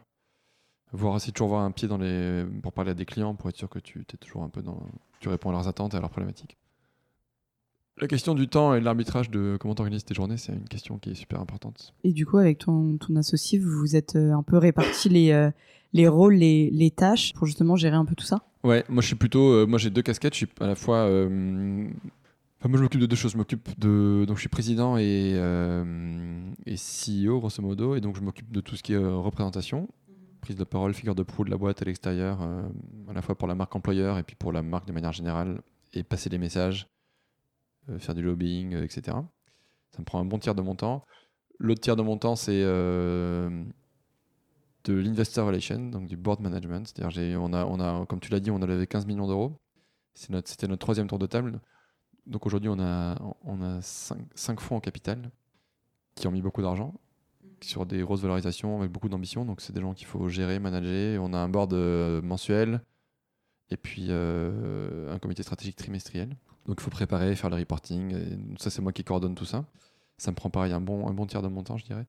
voir 0.92 1.14
aussi 1.14 1.32
toujours 1.32 1.48
avoir 1.48 1.62
un 1.62 1.70
pied 1.70 1.88
dans 1.88 1.98
les 1.98 2.44
pour 2.62 2.72
parler 2.72 2.90
à 2.90 2.94
des 2.94 3.06
clients 3.06 3.34
pour 3.34 3.48
être 3.48 3.56
sûr 3.56 3.68
que 3.68 3.78
tu 3.78 4.00
es 4.00 4.16
toujours 4.16 4.42
un 4.42 4.48
peu 4.48 4.62
dans 4.62 4.82
tu 5.20 5.28
réponds 5.28 5.50
à 5.50 5.52
leurs 5.52 5.68
attentes 5.68 5.94
et 5.94 5.96
à 5.98 6.00
leurs 6.00 6.10
problématiques. 6.10 6.56
La 8.00 8.08
question 8.08 8.34
du 8.34 8.48
temps 8.48 8.74
et 8.74 8.80
de 8.80 8.84
l'arbitrage 8.84 9.30
de 9.30 9.58
comment 9.60 9.74
t'organises 9.74 10.04
tes 10.04 10.14
journées, 10.14 10.38
c'est 10.38 10.52
une 10.52 10.68
question 10.68 10.98
qui 10.98 11.10
est 11.10 11.14
super 11.14 11.40
importante. 11.40 11.92
Et 12.02 12.12
du 12.12 12.24
coup, 12.24 12.38
avec 12.38 12.58
ton, 12.58 12.96
ton 12.96 13.14
associé, 13.16 13.58
vous 13.58 13.70
vous 13.78 13.94
êtes 13.94 14.16
euh, 14.16 14.32
un 14.32 14.42
peu 14.42 14.56
répartis 14.56 15.10
les, 15.10 15.32
euh, 15.32 15.50
les 15.92 16.08
rôles, 16.08 16.34
les, 16.34 16.70
les, 16.70 16.90
tâches 16.90 17.34
pour 17.34 17.46
justement 17.46 17.76
gérer 17.76 17.96
un 17.96 18.06
peu 18.06 18.14
tout 18.14 18.24
ça? 18.24 18.42
Ouais, 18.64 18.84
moi 18.88 19.02
je 19.02 19.08
suis 19.08 19.16
plutôt. 19.16 19.52
Euh, 19.52 19.66
moi 19.66 19.78
j'ai 19.78 19.90
deux 19.90 20.00
casquettes. 20.00 20.32
Je 20.32 20.38
suis 20.38 20.48
à 20.60 20.66
la 20.66 20.76
fois. 20.76 21.04
Enfin, 21.04 22.68
moi 22.68 22.78
je 22.78 22.82
m'occupe 22.82 23.00
de 23.00 23.06
deux 23.06 23.16
choses. 23.16 23.32
Je 23.32 23.36
m'occupe 23.36 23.68
de. 23.78 24.24
Donc 24.26 24.36
je 24.36 24.40
suis 24.40 24.48
président 24.48 24.96
et, 24.96 25.34
et 26.66 26.74
CEO, 26.76 27.38
grosso 27.38 27.62
modo. 27.62 27.96
Et 27.96 28.00
donc 28.00 28.16
je 28.16 28.22
m'occupe 28.22 28.50
de 28.50 28.62
tout 28.62 28.76
ce 28.76 28.82
qui 28.82 28.94
est 28.94 28.98
représentation, 28.98 29.88
prise 30.40 30.56
de 30.56 30.64
parole, 30.64 30.94
figure 30.94 31.14
de 31.14 31.22
proue 31.22 31.44
de 31.44 31.50
la 31.50 31.58
boîte 31.58 31.82
à 31.82 31.84
l'extérieur, 31.84 32.40
à 32.40 33.12
la 33.12 33.20
fois 33.20 33.34
pour 33.34 33.48
la 33.48 33.54
marque 33.54 33.76
employeur 33.76 34.16
et 34.16 34.22
puis 34.22 34.36
pour 34.36 34.52
la 34.52 34.62
marque 34.62 34.86
de 34.86 34.92
manière 34.92 35.12
générale, 35.12 35.60
et 35.92 36.02
passer 36.02 36.30
les 36.30 36.38
messages 36.38 36.88
faire 37.98 38.14
du 38.14 38.22
lobbying, 38.22 38.74
euh, 38.74 38.84
etc. 38.84 39.16
Ça 39.90 39.98
me 39.98 40.04
prend 40.04 40.20
un 40.20 40.24
bon 40.24 40.38
tiers 40.38 40.54
de 40.54 40.62
mon 40.62 40.74
temps. 40.74 41.04
L'autre 41.58 41.80
tiers 41.80 41.96
de 41.96 42.02
mon 42.02 42.16
temps, 42.16 42.36
c'est 42.36 42.62
euh, 42.62 43.64
de 44.84 44.94
l'investor 44.94 45.46
relation, 45.46 45.90
donc 45.90 46.06
du 46.06 46.16
board 46.16 46.40
management. 46.40 46.86
C'est-à-dire, 46.86 47.40
on 47.40 47.52
a, 47.52 47.64
on 47.66 47.80
a, 47.80 48.06
comme 48.06 48.20
tu 48.20 48.30
l'as 48.30 48.40
dit, 48.40 48.50
on 48.50 48.62
a 48.62 48.66
levé 48.66 48.86
15 48.86 49.06
millions 49.06 49.26
d'euros. 49.26 49.60
C'était 50.14 50.66
notre, 50.66 50.76
troisième 50.76 51.06
tour 51.06 51.18
de 51.18 51.26
table. 51.26 51.60
Donc 52.26 52.46
aujourd'hui, 52.46 52.68
on 52.68 52.78
a, 52.78 53.16
on 53.42 53.62
a 53.62 53.80
5, 53.82 54.60
fonds 54.60 54.76
en 54.76 54.80
capital 54.80 55.30
qui 56.14 56.26
ont 56.26 56.30
mis 56.30 56.42
beaucoup 56.42 56.62
d'argent 56.62 56.94
sur 57.62 57.84
des 57.84 58.00
grosses 58.00 58.20
valorisations 58.20 58.78
avec 58.78 58.90
beaucoup 58.90 59.08
d'ambition. 59.08 59.44
Donc 59.44 59.60
c'est 59.60 59.72
des 59.72 59.80
gens 59.80 59.92
qu'il 59.92 60.06
faut 60.06 60.28
gérer, 60.28 60.58
manager. 60.58 61.22
On 61.22 61.32
a 61.32 61.38
un 61.38 61.48
board 61.48 61.74
mensuel 62.22 62.82
et 63.70 63.76
puis 63.76 64.10
un 64.10 65.18
comité 65.18 65.42
stratégique 65.42 65.76
trimestriel. 65.76 66.36
Donc 66.66 66.76
il 66.78 66.82
faut 66.82 66.90
préparer, 66.90 67.34
faire 67.36 67.50
le 67.50 67.56
reporting. 67.56 68.56
ça, 68.58 68.70
c'est 68.70 68.82
moi 68.82 68.92
qui 68.92 69.04
coordonne 69.04 69.34
tout 69.34 69.44
ça. 69.44 69.64
Ça 70.18 70.30
me 70.30 70.36
prend 70.36 70.50
pareil 70.50 70.72
un 70.72 70.80
bon, 70.80 71.08
un 71.08 71.14
bon 71.14 71.26
tiers 71.26 71.42
de 71.42 71.48
mon 71.48 71.62
temps, 71.62 71.76
je 71.76 71.84
dirais. 71.84 72.06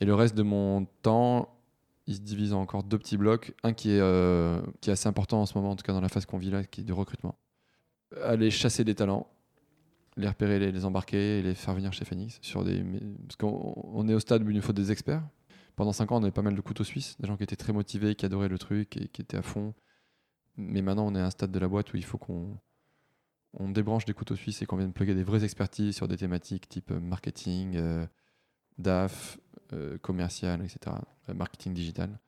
Et 0.00 0.04
le 0.04 0.14
reste 0.14 0.34
de 0.34 0.42
mon 0.42 0.86
temps, 1.02 1.60
il 2.06 2.16
se 2.16 2.20
divise 2.20 2.52
en 2.52 2.60
encore 2.60 2.82
deux 2.82 2.98
petits 2.98 3.16
blocs. 3.16 3.54
Un 3.62 3.72
qui 3.72 3.90
est, 3.90 4.00
euh, 4.00 4.60
qui 4.80 4.90
est 4.90 4.94
assez 4.94 5.08
important 5.08 5.42
en 5.42 5.46
ce 5.46 5.56
moment, 5.56 5.70
en 5.70 5.76
tout 5.76 5.84
cas 5.84 5.92
dans 5.92 6.00
la 6.00 6.08
phase 6.08 6.26
qu'on 6.26 6.38
vit 6.38 6.50
là, 6.50 6.64
qui 6.64 6.80
est 6.80 6.84
du 6.84 6.92
recrutement. 6.92 7.38
Aller 8.24 8.50
chasser 8.50 8.82
des 8.82 8.94
talents, 8.94 9.28
les 10.16 10.26
repérer, 10.26 10.58
les, 10.58 10.84
embarquer 10.84 11.38
et 11.38 11.42
les 11.42 11.54
faire 11.54 11.74
venir 11.74 11.92
chez 11.92 12.04
Phoenix. 12.04 12.38
Sur 12.42 12.64
des, 12.64 12.82
parce 13.28 13.36
qu'on 13.36 14.08
est 14.08 14.14
au 14.14 14.20
stade 14.20 14.42
où 14.42 14.50
il 14.50 14.56
nous 14.56 14.62
faut 14.62 14.72
des 14.72 14.90
experts. 14.90 15.22
Pendant 15.76 15.92
cinq 15.92 16.10
ans, 16.12 16.16
on 16.16 16.22
avait 16.22 16.32
pas 16.32 16.42
mal 16.42 16.54
de 16.54 16.60
couteaux 16.60 16.84
suisses, 16.84 17.16
des 17.20 17.28
gens 17.28 17.36
qui 17.36 17.44
étaient 17.44 17.56
très 17.56 17.72
motivés, 17.72 18.14
qui 18.14 18.26
adoraient 18.26 18.48
le 18.48 18.58
truc 18.58 18.96
et 18.96 19.08
qui 19.08 19.22
étaient 19.22 19.36
à 19.36 19.42
fond. 19.42 19.74
Mais 20.56 20.82
maintenant, 20.82 21.06
on 21.06 21.14
est 21.14 21.20
à 21.20 21.26
un 21.26 21.30
stade 21.30 21.52
de 21.52 21.58
la 21.58 21.68
boîte 21.68 21.92
où 21.92 21.96
il 21.96 22.04
faut 22.04 22.18
qu'on 22.18 22.58
on 23.54 23.68
débranche 23.68 24.04
des 24.04 24.14
couteaux 24.14 24.36
suisses 24.36 24.62
et 24.62 24.66
qu'on 24.66 24.76
vienne 24.76 24.92
plugger 24.92 25.14
des 25.14 25.24
vraies 25.24 25.44
expertises 25.44 25.96
sur 25.96 26.08
des 26.08 26.16
thématiques 26.16 26.68
type 26.68 26.90
euh, 26.92 27.00
marketing, 27.00 27.76
euh, 27.76 28.06
DAF, 28.78 29.38
euh, 29.72 29.98
commercial, 29.98 30.62
etc. 30.62 30.96
marketing 31.34 31.74
digital. 31.74 32.18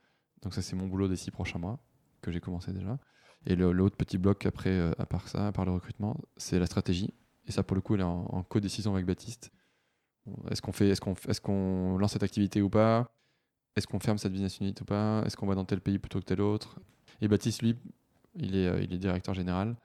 Donc 0.43 0.55
ça, 0.55 0.63
c'est 0.63 0.77
mon 0.77 0.87
boulot 0.87 1.09
des 1.09 1.17
six 1.17 1.31
prochains 1.31 1.59
mois, 1.59 1.79
que 2.21 2.33
j'ai 2.33 2.41
commencé 2.41 2.73
déjà. 2.73 2.99
Et 3.47 3.57
l'autre 3.57 3.97
petit 3.97 4.19
bloc 4.19 4.47
après, 4.47 4.93
à 4.99 5.07
part 5.07 5.29
ça, 5.29 5.49
à 5.49 5.53
part 5.53 5.65
le 5.65 5.73
recrutement, 5.73 6.17
c'est 6.37 6.61
la 6.61 6.67
stratégie. 6.67 7.13
Et 7.47 7.51
ça, 7.51 7.65
pour 7.65 7.75
le 7.75 7.81
coup, 7.81 7.95
elle 7.95 8.01
est 8.01 8.05
en, 8.05 8.45
co-décision 8.45 8.95
avec 8.95 9.05
Baptiste. 9.05 9.51
Est-ce 10.51 10.63
qu'on 10.63 10.71
fait, 10.71 10.89
est-ce 10.91 11.01
qu'on, 11.01 11.15
est-ce 11.15 11.41
qu'on 11.41 11.99
lance 11.99 12.13
cette 12.13 12.23
activité 12.23 12.63
ou 12.63 12.71
pas? 12.71 13.11
Est-ce 13.75 13.89
qu'on 13.89 13.99
ferme 13.99 14.19
cette 14.19 14.31
business 14.31 14.61
unit 14.61 14.75
ou 14.81 14.85
pas? 14.85 15.25
Est-ce 15.27 15.37
qu'on 15.37 15.47
va 15.47 15.57
dans 15.57 15.65
tel 15.65 15.81
pays 15.81 15.99
plutôt 15.99 16.21
que 16.21 16.25
tel 16.25 16.41
autre? 16.41 16.79
Et 17.21 17.27
Baptiste, 17.27 17.63
lui, 17.63 17.77
il 18.37 18.55
est, 18.55 18.85
il 18.85 18.93
est 18.93 18.99
directeur 18.99 19.35
général. 19.35 19.77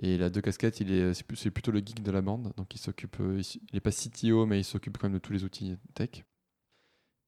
Et 0.00 0.14
il 0.14 0.22
a 0.22 0.30
deux 0.30 0.40
casquettes, 0.40 0.80
il 0.80 0.92
est, 0.92 1.12
c'est 1.14 1.50
plutôt 1.50 1.72
le 1.72 1.80
geek 1.80 2.02
de 2.02 2.10
la 2.12 2.22
bande, 2.22 2.52
donc 2.56 2.74
il 2.74 2.78
s'occupe, 2.78 3.16
euh, 3.20 3.42
il 3.54 3.74
n'est 3.74 3.80
pas 3.80 3.90
CTO, 3.90 4.46
mais 4.46 4.60
il 4.60 4.64
s'occupe 4.64 4.96
quand 4.96 5.08
même 5.08 5.14
de 5.14 5.18
tous 5.18 5.32
les 5.32 5.42
outils 5.42 5.76
tech. 5.94 6.24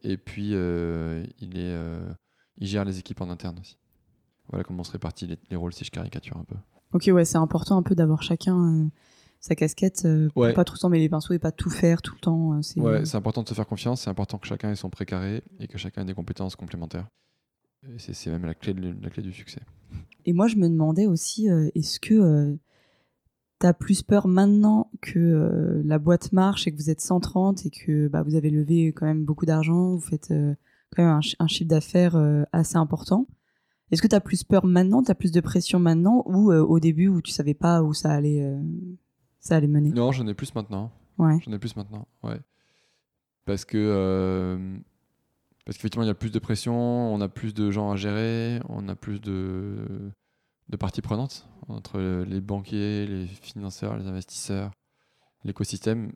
Et 0.03 0.17
puis 0.17 0.55
euh, 0.55 1.25
il, 1.41 1.59
est, 1.59 1.73
euh, 1.75 2.13
il 2.59 2.69
gère 2.69 2.85
les 2.85 2.99
équipes 2.99 3.21
en 3.23 3.29
interne 3.29 3.59
aussi. 3.59 3.77
Voilà 4.49 4.63
comment 4.63 4.81
on 4.81 4.85
se 4.85 4.93
répartit 4.93 5.39
les, 5.51 5.57
rôles 5.57 5.73
si 5.73 5.85
je 5.85 5.91
caricature 5.91 6.37
un 6.37 6.45
peu. 6.45 6.57
Ok, 6.93 7.09
ouais, 7.13 7.25
c'est 7.25 7.39
important 7.39 7.77
un 7.77 7.83
peu 7.83 7.95
d'avoir 7.95 8.23
chacun 8.23 8.91
sa 9.41 9.55
casquette, 9.55 10.07
pour 10.35 10.53
pas 10.53 10.65
trop 10.65 10.77
s'en 10.77 10.91
mêler 10.91 11.05
les 11.05 11.09
pinceaux 11.09 11.35
et 11.35 11.39
pas 11.39 11.53
tout 11.53 11.71
faire 11.71 12.03
tout 12.03 12.15
le 12.15 12.21
temps. 12.21 12.63
c'est 12.63 12.81
ouais, 12.81 13.05
c'est 13.05 13.17
important 13.17 13.43
de 13.43 13.49
se 13.49 13.55
faire 13.55 13.67
confiance, 13.67 14.03
c'est 14.03 14.11
important 14.11 14.39
que 14.39 14.47
chacun 14.47 14.71
ait 14.71 14.77
son 14.77 14.91
précaré 14.91 15.43
et 15.59 15.67
que 15.67 15.79
chacun 15.79 16.03
ait 16.03 16.07
des 16.07 16.15
compétences 16.15 16.57
complémentaires. 16.57 17.09
C'est 17.99 18.27
même 18.27 18.45
la 18.45 18.55
clé, 18.55 18.75
de, 18.75 18.95
la 19.03 19.11
clé 19.11 19.23
du 19.23 19.33
succès. 19.33 19.63
Et 20.27 20.33
moi, 20.33 20.47
je 20.47 20.57
me 20.57 20.69
demandais 20.69 21.07
aussi, 21.07 21.51
euh, 21.51 21.69
est-ce 21.75 22.01
que 22.01 22.15
euh, 22.15 22.57
tu 23.61 23.67
as 23.67 23.75
plus 23.75 24.03
peur 24.03 24.29
maintenant 24.29 24.91
que 25.01 25.19
euh, 25.19 25.83
la 25.85 25.99
boîte 25.99 26.33
marche 26.33 26.67
et 26.67 26.73
que 26.73 26.77
vous 26.77 26.91
êtes 26.91 27.01
130 27.01 27.67
et 27.67 27.71
que 27.71 28.09
bah, 28.09 28.23
vous 28.23 28.35
avez 28.35 28.51
levé 28.51 28.89
quand 28.89 29.07
même 29.07 29.25
beaucoup 29.25 29.47
d'argent, 29.47 29.95
vous 29.95 30.01
faites 30.01 30.33
quand 30.95 31.03
même 31.03 31.21
un, 31.39 31.47
chiffre 31.47 31.69
d'affaires 31.69 32.17
assez 32.53 32.77
important 32.77 33.27
Est-ce 33.91 34.03
que 34.03 34.09
tu 34.09 34.15
as 34.15 34.21
plus 34.21 34.45
peur 34.45 34.67
maintenant, 34.67 35.03
tu 35.03 35.11
as 35.11 35.15
plus 35.15 35.31
de 35.33 35.41
pression 35.41 35.79
maintenant 35.79 36.23
ou 36.27 36.53
au 36.53 36.81
début 36.81 37.09
où 37.09 37.23
tu 37.23 37.31
savais 37.31 37.55
pas 37.55 37.83
où 37.83 37.95
ça 37.95 38.11
allait, 38.11 38.45
ça 39.39 39.57
allait 39.57 39.69
mener? 39.69 39.91
Non, 39.91 40.11
j'en 40.11 40.27
ai 40.27 40.35
plus 40.35 40.55
maintenant. 40.55 40.91
Ouais. 41.19 41.39
J'en 41.45 41.53
ai 41.53 41.59
plus 41.59 41.77
maintenant, 41.77 42.09
ouais. 42.25 42.41
Parce 43.45 43.65
que 43.65 44.81
parce 45.71 45.79
qu'effectivement, 45.79 46.03
il 46.03 46.09
y 46.09 46.11
a 46.11 46.15
plus 46.15 46.33
de 46.33 46.39
pression, 46.41 46.75
on 46.75 47.21
a 47.21 47.29
plus 47.29 47.55
de 47.55 47.71
gens 47.71 47.93
à 47.93 47.97
gérer, 47.97 48.59
on 48.69 48.89
a 48.89 48.97
plus 48.97 49.21
de, 49.21 50.11
de 50.69 50.77
parties 50.77 51.01
prenantes 51.01 51.49
entre 51.69 52.25
les 52.27 52.41
banquiers, 52.41 53.07
les 53.07 53.29
financeurs, 53.29 53.97
les 53.97 54.09
investisseurs, 54.09 54.73
l'écosystème. 55.45 56.11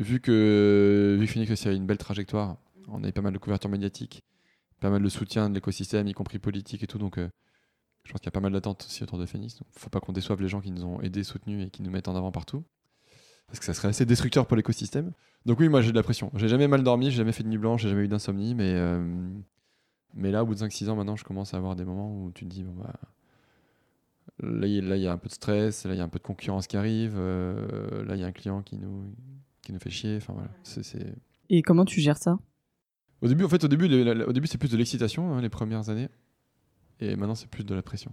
Vu 0.00 0.18
que, 0.18 1.16
vu 1.20 1.26
que 1.26 1.32
Phoenix 1.32 1.66
a 1.66 1.70
une 1.70 1.86
belle 1.86 1.98
trajectoire, 1.98 2.56
on 2.88 3.04
a 3.04 3.08
eu 3.08 3.12
pas 3.12 3.22
mal 3.22 3.32
de 3.32 3.38
couverture 3.38 3.70
médiatique, 3.70 4.24
pas 4.80 4.90
mal 4.90 5.04
de 5.04 5.08
soutien 5.08 5.50
de 5.50 5.54
l'écosystème, 5.54 6.08
y 6.08 6.12
compris 6.12 6.40
politique 6.40 6.82
et 6.82 6.88
tout. 6.88 6.98
Donc, 6.98 7.18
euh, 7.18 7.28
je 8.02 8.10
pense 8.10 8.20
qu'il 8.20 8.26
y 8.26 8.30
a 8.30 8.32
pas 8.32 8.40
mal 8.40 8.54
d'attentes 8.54 8.86
aussi 8.88 9.04
autour 9.04 9.18
de 9.18 9.26
Phoenix. 9.26 9.56
Il 9.60 9.66
ne 9.72 9.78
faut 9.78 9.88
pas 9.88 10.00
qu'on 10.00 10.14
déçoive 10.14 10.42
les 10.42 10.48
gens 10.48 10.60
qui 10.60 10.72
nous 10.72 10.84
ont 10.84 11.00
aidés, 11.00 11.22
soutenus 11.22 11.64
et 11.64 11.70
qui 11.70 11.82
nous 11.82 11.92
mettent 11.92 12.08
en 12.08 12.16
avant 12.16 12.32
partout 12.32 12.64
parce 13.46 13.60
que 13.60 13.64
ça 13.64 13.74
serait 13.74 13.88
assez 13.88 14.04
destructeur 14.06 14.46
pour 14.46 14.56
l'écosystème. 14.56 15.12
Donc 15.44 15.60
oui, 15.60 15.68
moi 15.68 15.80
j'ai 15.80 15.90
de 15.90 15.96
la 15.96 16.02
pression. 16.02 16.30
J'ai 16.34 16.48
jamais 16.48 16.68
mal 16.68 16.82
dormi, 16.82 17.10
j'ai 17.10 17.18
jamais 17.18 17.32
fait 17.32 17.44
de 17.44 17.48
nuit 17.48 17.58
blanche, 17.58 17.82
j'ai 17.82 17.88
jamais 17.88 18.04
eu 18.04 18.08
d'insomnie, 18.08 18.54
mais, 18.54 18.72
euh, 18.74 19.28
mais 20.14 20.30
là, 20.30 20.42
au 20.42 20.46
bout 20.46 20.54
de 20.54 20.60
5-6 20.60 20.88
ans, 20.88 20.96
maintenant, 20.96 21.16
je 21.16 21.24
commence 21.24 21.54
à 21.54 21.56
avoir 21.56 21.76
des 21.76 21.84
moments 21.84 22.24
où 22.24 22.32
tu 22.32 22.44
te 22.44 22.50
dis, 22.50 22.64
bon 22.64 22.72
bah, 22.82 22.94
là, 24.40 24.66
il 24.66 25.00
y 25.00 25.06
a 25.06 25.12
un 25.12 25.18
peu 25.18 25.28
de 25.28 25.34
stress, 25.34 25.86
là, 25.86 25.94
il 25.94 25.98
y 25.98 26.00
a 26.00 26.04
un 26.04 26.08
peu 26.08 26.18
de 26.18 26.24
concurrence 26.24 26.66
qui 26.66 26.76
arrive, 26.76 27.14
euh, 27.16 28.04
là, 28.04 28.16
il 28.16 28.20
y 28.20 28.24
a 28.24 28.26
un 28.26 28.32
client 28.32 28.62
qui 28.62 28.76
nous, 28.76 29.04
qui 29.62 29.72
nous 29.72 29.78
fait 29.78 29.90
chier, 29.90 30.16
enfin 30.16 30.32
voilà. 30.32 30.50
Et 31.48 31.62
comment 31.62 31.84
tu 31.84 32.00
gères 32.00 32.18
ça? 32.18 32.38
Au 33.22 33.28
début, 33.28 33.44
en 33.44 33.48
fait, 33.48 33.62
au 33.62 33.68
début, 33.68 33.86
au 33.86 34.32
début 34.32 34.46
c'est 34.48 34.58
plus 34.58 34.70
de 34.70 34.76
l'excitation, 34.76 35.32
hein, 35.32 35.40
les 35.40 35.48
premières 35.48 35.88
années, 35.88 36.08
et 36.98 37.14
maintenant, 37.14 37.36
c'est 37.36 37.48
plus 37.48 37.64
de 37.64 37.74
la 37.74 37.82
pression. 37.82 38.12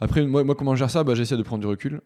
Après, 0.00 0.26
moi, 0.26 0.44
moi 0.44 0.54
comment 0.54 0.74
je 0.74 0.80
gère 0.80 0.90
ça? 0.90 1.04
Bah, 1.04 1.14
J'essaie 1.14 1.36
de 1.36 1.42
prendre 1.42 1.62
du 1.62 1.66
recul 1.66 2.02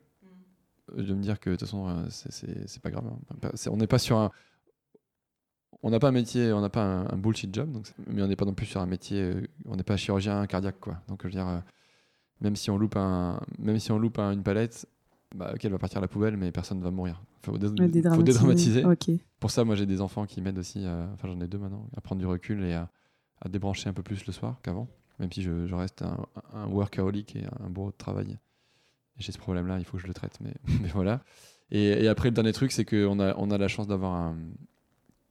de 0.97 1.15
me 1.15 1.23
dire 1.23 1.41
que 1.41 1.51
de 1.51 1.57
toute 1.57 1.67
façon, 1.67 1.89
euh, 1.89 2.07
c'est 2.09 2.83
pas 2.83 2.91
grave. 2.91 3.05
Hein. 3.07 3.51
On 3.71 3.77
n'est 3.77 3.87
pas 3.87 3.99
sur 3.99 4.19
un. 4.19 4.31
on 5.83 5.91
n'a 5.91 5.99
pas 5.99 6.09
un 6.09 6.13
métier, 6.13 6.53
on 6.53 6.61
n'a 6.61 6.69
pas 6.69 6.83
un, 6.83 7.17
bullshit 7.17 7.55
job, 7.55 7.71
donc, 7.71 7.87
mais 8.07 8.23
on 8.23 8.27
n'est 8.27 8.37
pas 8.37 8.45
non 8.45 8.55
plus 8.55 8.67
sur 8.67 8.81
un 8.81 8.87
métier, 8.87 9.21
euh, 9.23 9.47
on 9.67 9.77
n'est 9.77 9.83
pas 9.83 9.97
chirurgien 9.97 10.47
cardiaque, 10.47 10.81
quoi. 10.81 11.01
Donc, 11.09 11.21
je 11.23 11.29
veux 11.29 11.33
dire, 11.33 11.49
euh, 11.49 11.59
même 12.41 12.57
si 12.57 12.71
on 12.71 12.79
loupe, 12.79 12.97
un, 12.97 13.41
même 13.59 13.79
si 13.79 13.93
on 13.93 13.99
loupe 13.99 14.19
une 14.19 14.43
palette, 14.43 14.87
bah, 15.35 15.53
ok, 15.55 15.65
elle 15.65 15.73
va 15.73 15.79
partir 15.79 15.99
à 15.99 16.01
la 16.01 16.09
poubelle, 16.09 16.37
mais 16.37 16.53
personne 16.53 16.79
ne 16.79 16.85
va 16.85 16.91
mourir. 16.91 17.23
Il 17.43 17.47
faut, 17.47 17.59
dédramatiser. 17.59 18.83
Pour 19.41 19.51
ça, 19.51 19.65
moi, 19.65 19.75
j'ai 19.77 19.87
des 19.87 20.01
enfants 20.01 20.27
qui 20.27 20.41
m'aident 20.41 20.59
aussi, 20.59 20.87
enfin, 21.15 21.29
j'en 21.29 21.41
ai 21.41 21.47
deux 21.47 21.59
maintenant, 21.59 21.89
à 21.97 22.01
prendre 22.01 22.21
du 22.21 22.27
recul 22.27 22.65
et 22.65 22.75
à, 22.75 22.91
débrancher 23.49 23.89
un 23.89 23.93
peu 23.93 24.03
plus 24.03 24.27
le 24.27 24.33
soir 24.33 24.57
qu'avant, 24.63 24.89
même 25.21 25.31
si 25.31 25.43
je, 25.43 25.73
reste 25.73 26.03
un, 26.03 26.27
un, 26.53 26.67
workaholic 26.67 27.37
et 27.37 27.45
un 27.61 27.71
bourreau 27.71 27.93
de 27.93 27.97
travail. 27.97 28.37
J'ai 29.19 29.33
ce 29.33 29.39
problème-là, 29.39 29.79
il 29.79 29.85
faut 29.85 29.97
que 29.97 30.03
je 30.03 30.07
le 30.07 30.15
traite, 30.15 30.39
mais, 30.41 30.55
voilà. 30.95 31.23
Et, 31.71 32.09
après, 32.09 32.29
le 32.29 32.35
dernier 32.35 32.53
truc, 32.53 32.73
c'est 32.73 32.85
qu'on 32.85 33.21
a, 33.21 33.35
on 33.37 33.51
a 33.51 33.59
la 33.59 33.69
chance 33.69 33.87
d'avoir, 33.87 34.35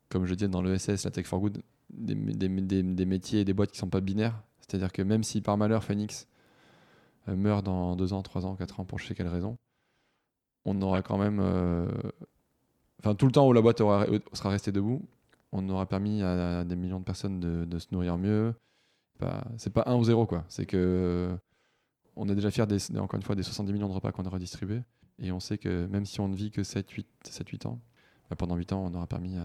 comme 0.09 0.25
je 0.25 0.35
dis 0.35 0.47
dans 0.47 0.61
l'ESS, 0.61 1.05
la 1.05 1.11
Tech 1.11 1.25
for 1.25 1.39
Good, 1.39 1.63
des, 1.89 2.15
des, 2.15 2.83
des, 2.83 3.05
métiers 3.05 3.41
et 3.41 3.45
des 3.45 3.53
boîtes 3.53 3.71
qui 3.71 3.77
sont 3.77 3.89
pas 3.89 4.01
binaires. 4.01 4.43
C'est-à-dire 4.59 4.91
que 4.91 5.01
même 5.01 5.23
si 5.23 5.41
par 5.41 5.57
malheur 5.57 5.83
Phoenix 5.83 6.27
euh, 7.29 7.35
meurt 7.35 7.65
dans 7.65 7.95
2 7.95 8.13
ans, 8.13 8.21
3 8.21 8.45
ans, 8.45 8.55
4 8.55 8.81
ans, 8.81 8.85
pour 8.85 8.99
je 8.99 9.07
sais 9.07 9.15
quelle 9.15 9.29
raison, 9.29 9.57
on 10.65 10.81
aura 10.81 11.01
quand 11.01 11.17
même. 11.17 11.39
Euh, 11.39 11.87
enfin, 12.99 13.15
tout 13.15 13.25
le 13.25 13.31
temps 13.31 13.47
où 13.47 13.53
la 13.53 13.61
boîte 13.61 13.77
sera 13.79 14.49
restée 14.49 14.71
debout, 14.71 15.07
on 15.51 15.67
aura 15.69 15.85
permis 15.85 16.21
à, 16.21 16.63
des 16.65 16.75
millions 16.75 16.99
de 16.99 17.05
personnes 17.05 17.39
de, 17.39 17.65
de 17.65 17.79
se 17.79 17.87
nourrir 17.91 18.17
mieux. 18.17 18.53
Bah, 19.19 19.43
c'est 19.57 19.73
pas 19.73 19.83
1 19.87 19.95
ou 19.95 20.03
0, 20.03 20.25
quoi. 20.25 20.45
C'est 20.49 20.65
que. 20.65 21.35
On 22.17 22.27
est 22.29 22.35
déjà 22.35 22.51
fier, 22.51 22.67
des, 22.67 22.79
encore 22.97 23.17
une 23.17 23.23
fois, 23.23 23.35
des 23.35 23.43
70 23.43 23.71
millions 23.73 23.87
de 23.87 23.93
repas 23.93 24.11
qu'on 24.11 24.25
aura 24.25 24.39
distribués. 24.39 24.81
Et 25.19 25.31
on 25.31 25.39
sait 25.39 25.57
que 25.57 25.87
même 25.87 26.05
si 26.05 26.19
on 26.19 26.27
ne 26.27 26.35
vit 26.35 26.51
que 26.51 26.61
7-8 26.61 27.67
ans, 27.67 27.79
bah, 28.29 28.35
pendant 28.35 28.55
8 28.55 28.73
ans, 28.73 28.83
on 28.85 28.93
aura 28.93 29.07
permis 29.07 29.35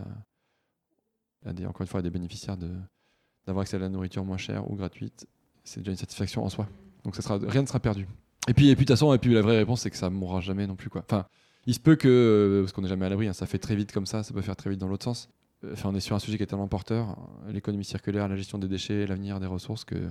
à, 1.45 1.53
des, 1.53 1.67
encore 1.67 1.87
fois, 1.87 2.01
à 2.01 2.03
des 2.03 2.11
bénéficiaires 2.11 2.57
d'avoir 2.57 3.63
accès 3.63 3.77
à 3.77 3.81
la 3.81 3.89
nourriture 3.89 4.25
moins 4.25 4.37
chère 4.37 4.71
ou 4.71 4.77
gratuite. 4.77 5.27
C'est 5.65 5.81
déjà 5.81 5.93
une 5.93 5.97
satisfaction 5.97 6.45
en 6.45 6.49
soi. 6.49 6.69
Donc 7.05 7.17
ça 7.17 7.39
rien 7.39 7.63
ne 7.63 7.67
sera 7.67 7.81
perdu. 7.81 8.07
Et 8.49 8.55
puis, 8.55 8.71
et 8.71 8.77
puis 8.77 8.85
de 8.85 8.89
toute 8.89 8.97
façon, 8.97 9.15
et 9.15 9.19
puis 9.19 9.33
la 9.35 9.43
vraie 9.43 9.59
réponse, 9.59 9.83
c'est 9.83 9.91
que 9.91 9.97
ça 9.97 10.11
mourra 10.11 10.41
jamais 10.41 10.67
non 10.67 10.77
plus. 10.77 10.91
Quoi. 10.91 11.03
Enfin, 11.05 11.27
il 11.67 11.75
se 11.75 11.81
peut 11.81 11.95
que, 11.95 12.09
euh, 12.09 12.63
parce 12.63 12.73
qu'on 12.73 12.83
n'est 12.83 12.89
jamais 12.89 13.07
à 13.07 13.09
l'abri, 13.09 13.29
hein, 13.29 13.33
ça 13.33 13.47
fait 13.47 13.59
très 13.59 13.77
vite 13.77 13.93
comme 13.93 14.07
ça, 14.07 14.23
ça 14.23 14.35
peut 14.35 14.41
faire 14.41 14.57
très 14.57 14.71
vite 14.71 14.81
dans 14.81 14.89
l'autre 14.89 15.05
sens. 15.05 15.29
Enfin, 15.73 15.91
on 15.91 15.95
est 15.95 16.01
sur 16.01 16.17
un 16.17 16.19
sujet 16.19 16.37
qui 16.37 16.43
est 16.43 16.47
tellement 16.47 16.67
porteur, 16.67 17.17
l'économie 17.49 17.85
circulaire, 17.85 18.27
la 18.27 18.35
gestion 18.35 18.59
des 18.59 18.67
déchets, 18.67 19.07
l'avenir 19.07 19.39
des 19.39 19.47
ressources, 19.47 19.85
que 19.85 20.09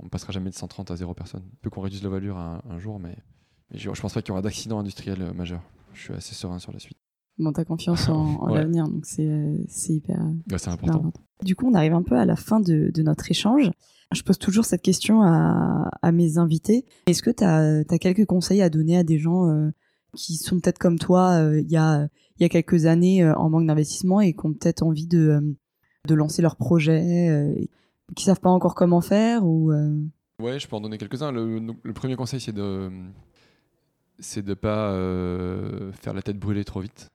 on 0.00 0.04
ne 0.04 0.08
passera 0.10 0.32
jamais 0.32 0.50
de 0.50 0.54
130 0.54 0.90
à 0.90 0.96
0 0.96 1.14
personnes. 1.14 1.44
Peu 1.62 1.70
qu'on 1.70 1.82
réduise 1.82 2.02
la 2.02 2.08
valeur 2.08 2.38
un, 2.38 2.62
un 2.68 2.78
jour, 2.78 2.98
mais 2.98 3.16
je, 3.72 3.90
je 3.92 4.00
pense 4.00 4.12
pas 4.12 4.22
qu'il 4.22 4.30
y 4.30 4.32
aura 4.32 4.42
d'accident 4.42 4.78
industriel 4.78 5.22
euh, 5.22 5.32
majeur. 5.32 5.62
Je 5.94 6.02
suis 6.02 6.14
assez 6.14 6.34
serein 6.34 6.58
sur 6.58 6.72
la 6.72 6.78
suite. 6.78 6.98
Bon, 7.38 7.52
t'as 7.52 7.64
confiance 7.64 8.08
en, 8.08 8.46
l'avenir, 8.48 8.88
donc 8.88 9.06
c'est 9.06 9.26
euh, 9.26 9.56
hyper, 9.88 10.20
c'est 10.56 10.68
important. 10.68 11.12
Du 11.42 11.56
coup, 11.56 11.68
on 11.70 11.74
arrive 11.74 11.94
un 11.94 12.02
peu 12.02 12.16
à 12.16 12.24
la 12.24 12.36
fin 12.36 12.60
de, 12.60 12.92
notre 13.02 13.30
échange. 13.30 13.70
Je 14.12 14.22
pose 14.22 14.38
toujours 14.38 14.64
cette 14.64 14.82
question 14.82 15.22
à, 15.22 16.12
mes 16.12 16.36
invités. 16.38 16.84
Est-ce 17.06 17.22
que 17.22 17.30
tu 17.30 17.44
as, 17.44 17.84
quelques 17.98 18.26
conseils 18.26 18.60
à 18.60 18.68
donner 18.68 18.96
à 18.96 19.04
des 19.04 19.18
gens 19.18 19.48
euh, 19.48 19.70
qui 20.16 20.36
sont 20.36 20.58
peut-être 20.58 20.78
comme 20.78 20.98
toi 20.98 21.40
il 21.54 21.70
y, 21.70 21.76
a, 21.76 22.08
y 22.40 22.44
a 22.44 22.48
quelques 22.48 22.86
années 22.86 23.24
en 23.24 23.48
manque 23.48 23.68
d'investissement 23.68 24.20
et 24.20 24.32
qui 24.32 24.44
ont 24.44 24.52
peut-être 24.52 24.82
envie 24.82 25.06
de, 25.06 25.56
de 26.08 26.14
lancer 26.14 26.42
leur 26.42 26.56
projet, 26.56 27.54
qui 28.16 28.24
savent 28.24 28.40
pas 28.40 28.50
encore 28.50 28.74
comment 28.74 29.00
faire 29.00 29.44
ou 29.44 29.72
Ouais, 30.38 30.58
je 30.58 30.66
peux 30.66 30.76
en 30.76 30.80
donner 30.80 30.98
quelques-uns. 30.98 31.32
le 31.32 31.92
premier 31.92 32.16
conseil, 32.16 32.40
c'est 32.40 32.52
de 32.52 32.90
c'est 34.20 34.42
de 34.42 34.54
pas 34.54 34.90
euh, 34.92 35.92
faire 35.92 36.14
la 36.14 36.22
tête 36.22 36.38
brûlée 36.38 36.64
trop 36.64 36.80
vite. 36.80 37.10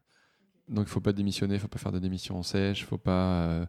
Donc 0.67 0.85
il 0.87 0.89
faut 0.89 1.01
pas 1.01 1.13
démissionner, 1.13 1.59
faut 1.59 1.67
pas 1.67 1.77
faire 1.77 1.91
de 1.91 1.99
démission 1.99 2.37
en 2.37 2.43
sèche, 2.43 2.85
faut 2.85 2.97
pas, 2.97 3.45
euh, 3.47 3.65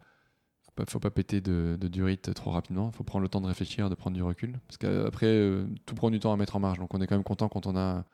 faut 0.89 0.99
pas, 0.99 1.11
péter 1.11 1.41
de, 1.41 1.77
durite 1.83 2.33
trop 2.35 2.51
rapidement. 2.51 2.91
Faut 2.91 3.05
prendre 3.05 3.23
le 3.23 3.29
temps 3.29 3.41
de 3.41 3.47
réfléchir, 3.47 3.91
de 3.91 3.95
prendre 3.95 4.17
du 4.17 4.23
recul, 4.23 4.59
parce 4.67 4.79
qu'après 4.79 5.27
euh, 5.27 5.67
tout 5.85 5.95
prend 5.95 6.11
du 6.11 6.19
temps 6.19 6.33
à 6.33 6.37
mettre 6.37 6.57
en 6.57 6.61
marge. 6.61 6.79
Donc 6.79 6.95
on 6.95 7.01
est 7.01 7.07
quand 7.07 7.17
même 7.17 7.25
content 7.25 7.49
quand 7.49 7.67
on 7.67 7.77
a 7.77 8.05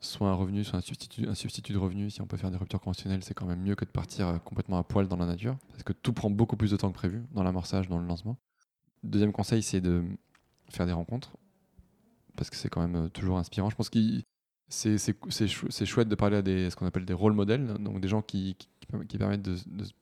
soit 0.00 0.28
un 0.28 0.34
revenu, 0.34 0.64
soit 0.64 0.78
un 0.78 0.82
substitut, 0.82 1.26
un 1.26 1.34
substitut 1.34 1.72
de 1.72 1.78
revenu. 1.78 2.10
Si 2.10 2.20
on 2.20 2.26
peut 2.26 2.36
faire 2.36 2.50
des 2.50 2.56
ruptures 2.56 2.80
conventionnelles, 2.80 3.24
c'est 3.24 3.34
quand 3.34 3.46
même 3.46 3.60
mieux 3.60 3.74
que 3.74 3.84
de 3.84 3.90
partir 3.90 4.40
complètement 4.44 4.78
à 4.78 4.84
poil 4.84 5.08
dans 5.08 5.16
la 5.16 5.26
nature, 5.26 5.56
parce 5.70 5.82
que 5.82 5.92
tout 5.92 6.12
prend 6.12 6.30
beaucoup 6.30 6.56
plus 6.56 6.70
de 6.70 6.76
temps 6.76 6.90
que 6.90 6.94
prévu 6.96 7.22
dans 7.32 7.42
l'amorçage, 7.42 7.88
dans 7.88 7.98
le 7.98 8.06
lancement. 8.06 8.36
Deuxième 9.02 9.32
conseil, 9.32 9.62
c'est 9.62 9.80
de 9.80 10.04
faire 10.68 10.86
des 10.86 10.92
rencontres 10.92 11.32
parce 12.38 12.48
que 12.48 12.56
c'est 12.56 12.70
quand 12.70 12.80
même 12.80 13.06
euh, 13.06 13.08
toujours 13.08 13.36
inspirant. 13.36 13.68
Je 13.68 13.76
pense 13.76 13.90
que 13.90 13.98
c'est 14.68 15.86
chouette 15.86 16.08
de 16.08 16.14
parler 16.14 16.36
à 16.36 16.42
des, 16.42 16.70
ce 16.70 16.76
qu'on 16.76 16.86
appelle 16.86 17.04
des 17.04 17.12
rôles 17.12 17.34
modèles, 17.34 17.66
donc 17.80 18.00
des 18.00 18.08
gens 18.08 18.22
qui, 18.22 18.56
qui, 18.56 19.18
permettent 19.18 19.42
de, 19.42 19.56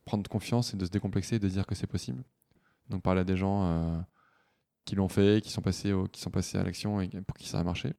prendre 0.04 0.28
confiance 0.28 0.74
et 0.74 0.76
de 0.76 0.84
se 0.84 0.90
décomplexer 0.90 1.36
et 1.36 1.38
de 1.38 1.48
dire 1.48 1.66
que 1.66 1.74
c'est 1.74 1.86
possible. 1.86 2.22
Donc 2.90 3.02
parler 3.02 3.22
à 3.22 3.24
des 3.24 3.36
gens 3.36 3.64
euh, 3.64 3.98
qui 4.84 4.94
l'ont 4.94 5.08
fait, 5.08 5.42
qui 5.42 5.50
sont 5.50 5.62
passés, 5.62 5.92
qui 6.12 6.20
sont 6.20 6.30
passés 6.30 6.58
à 6.58 6.62
l'action 6.62 7.00
et 7.00 7.08
pour 7.08 7.36
qui 7.36 7.48
ça 7.48 7.58
a 7.58 7.64
marché. 7.64 7.94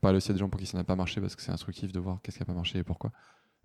Parler 0.00 0.16
aussi 0.16 0.30
à 0.30 0.34
des 0.34 0.40
gens 0.40 0.48
pour 0.48 0.60
qui 0.60 0.66
ça 0.66 0.78
n'a 0.78 0.84
pas 0.84 0.96
marché 0.96 1.20
parce 1.20 1.36
que 1.36 1.42
c'est 1.42 1.52
instructif 1.52 1.92
de 1.92 2.00
voir 2.00 2.20
qu'est-ce 2.22 2.38
qui 2.38 2.42
n'a 2.42 2.46
pas 2.46 2.54
marché 2.54 2.78
et 2.78 2.84
pourquoi. 2.84 3.12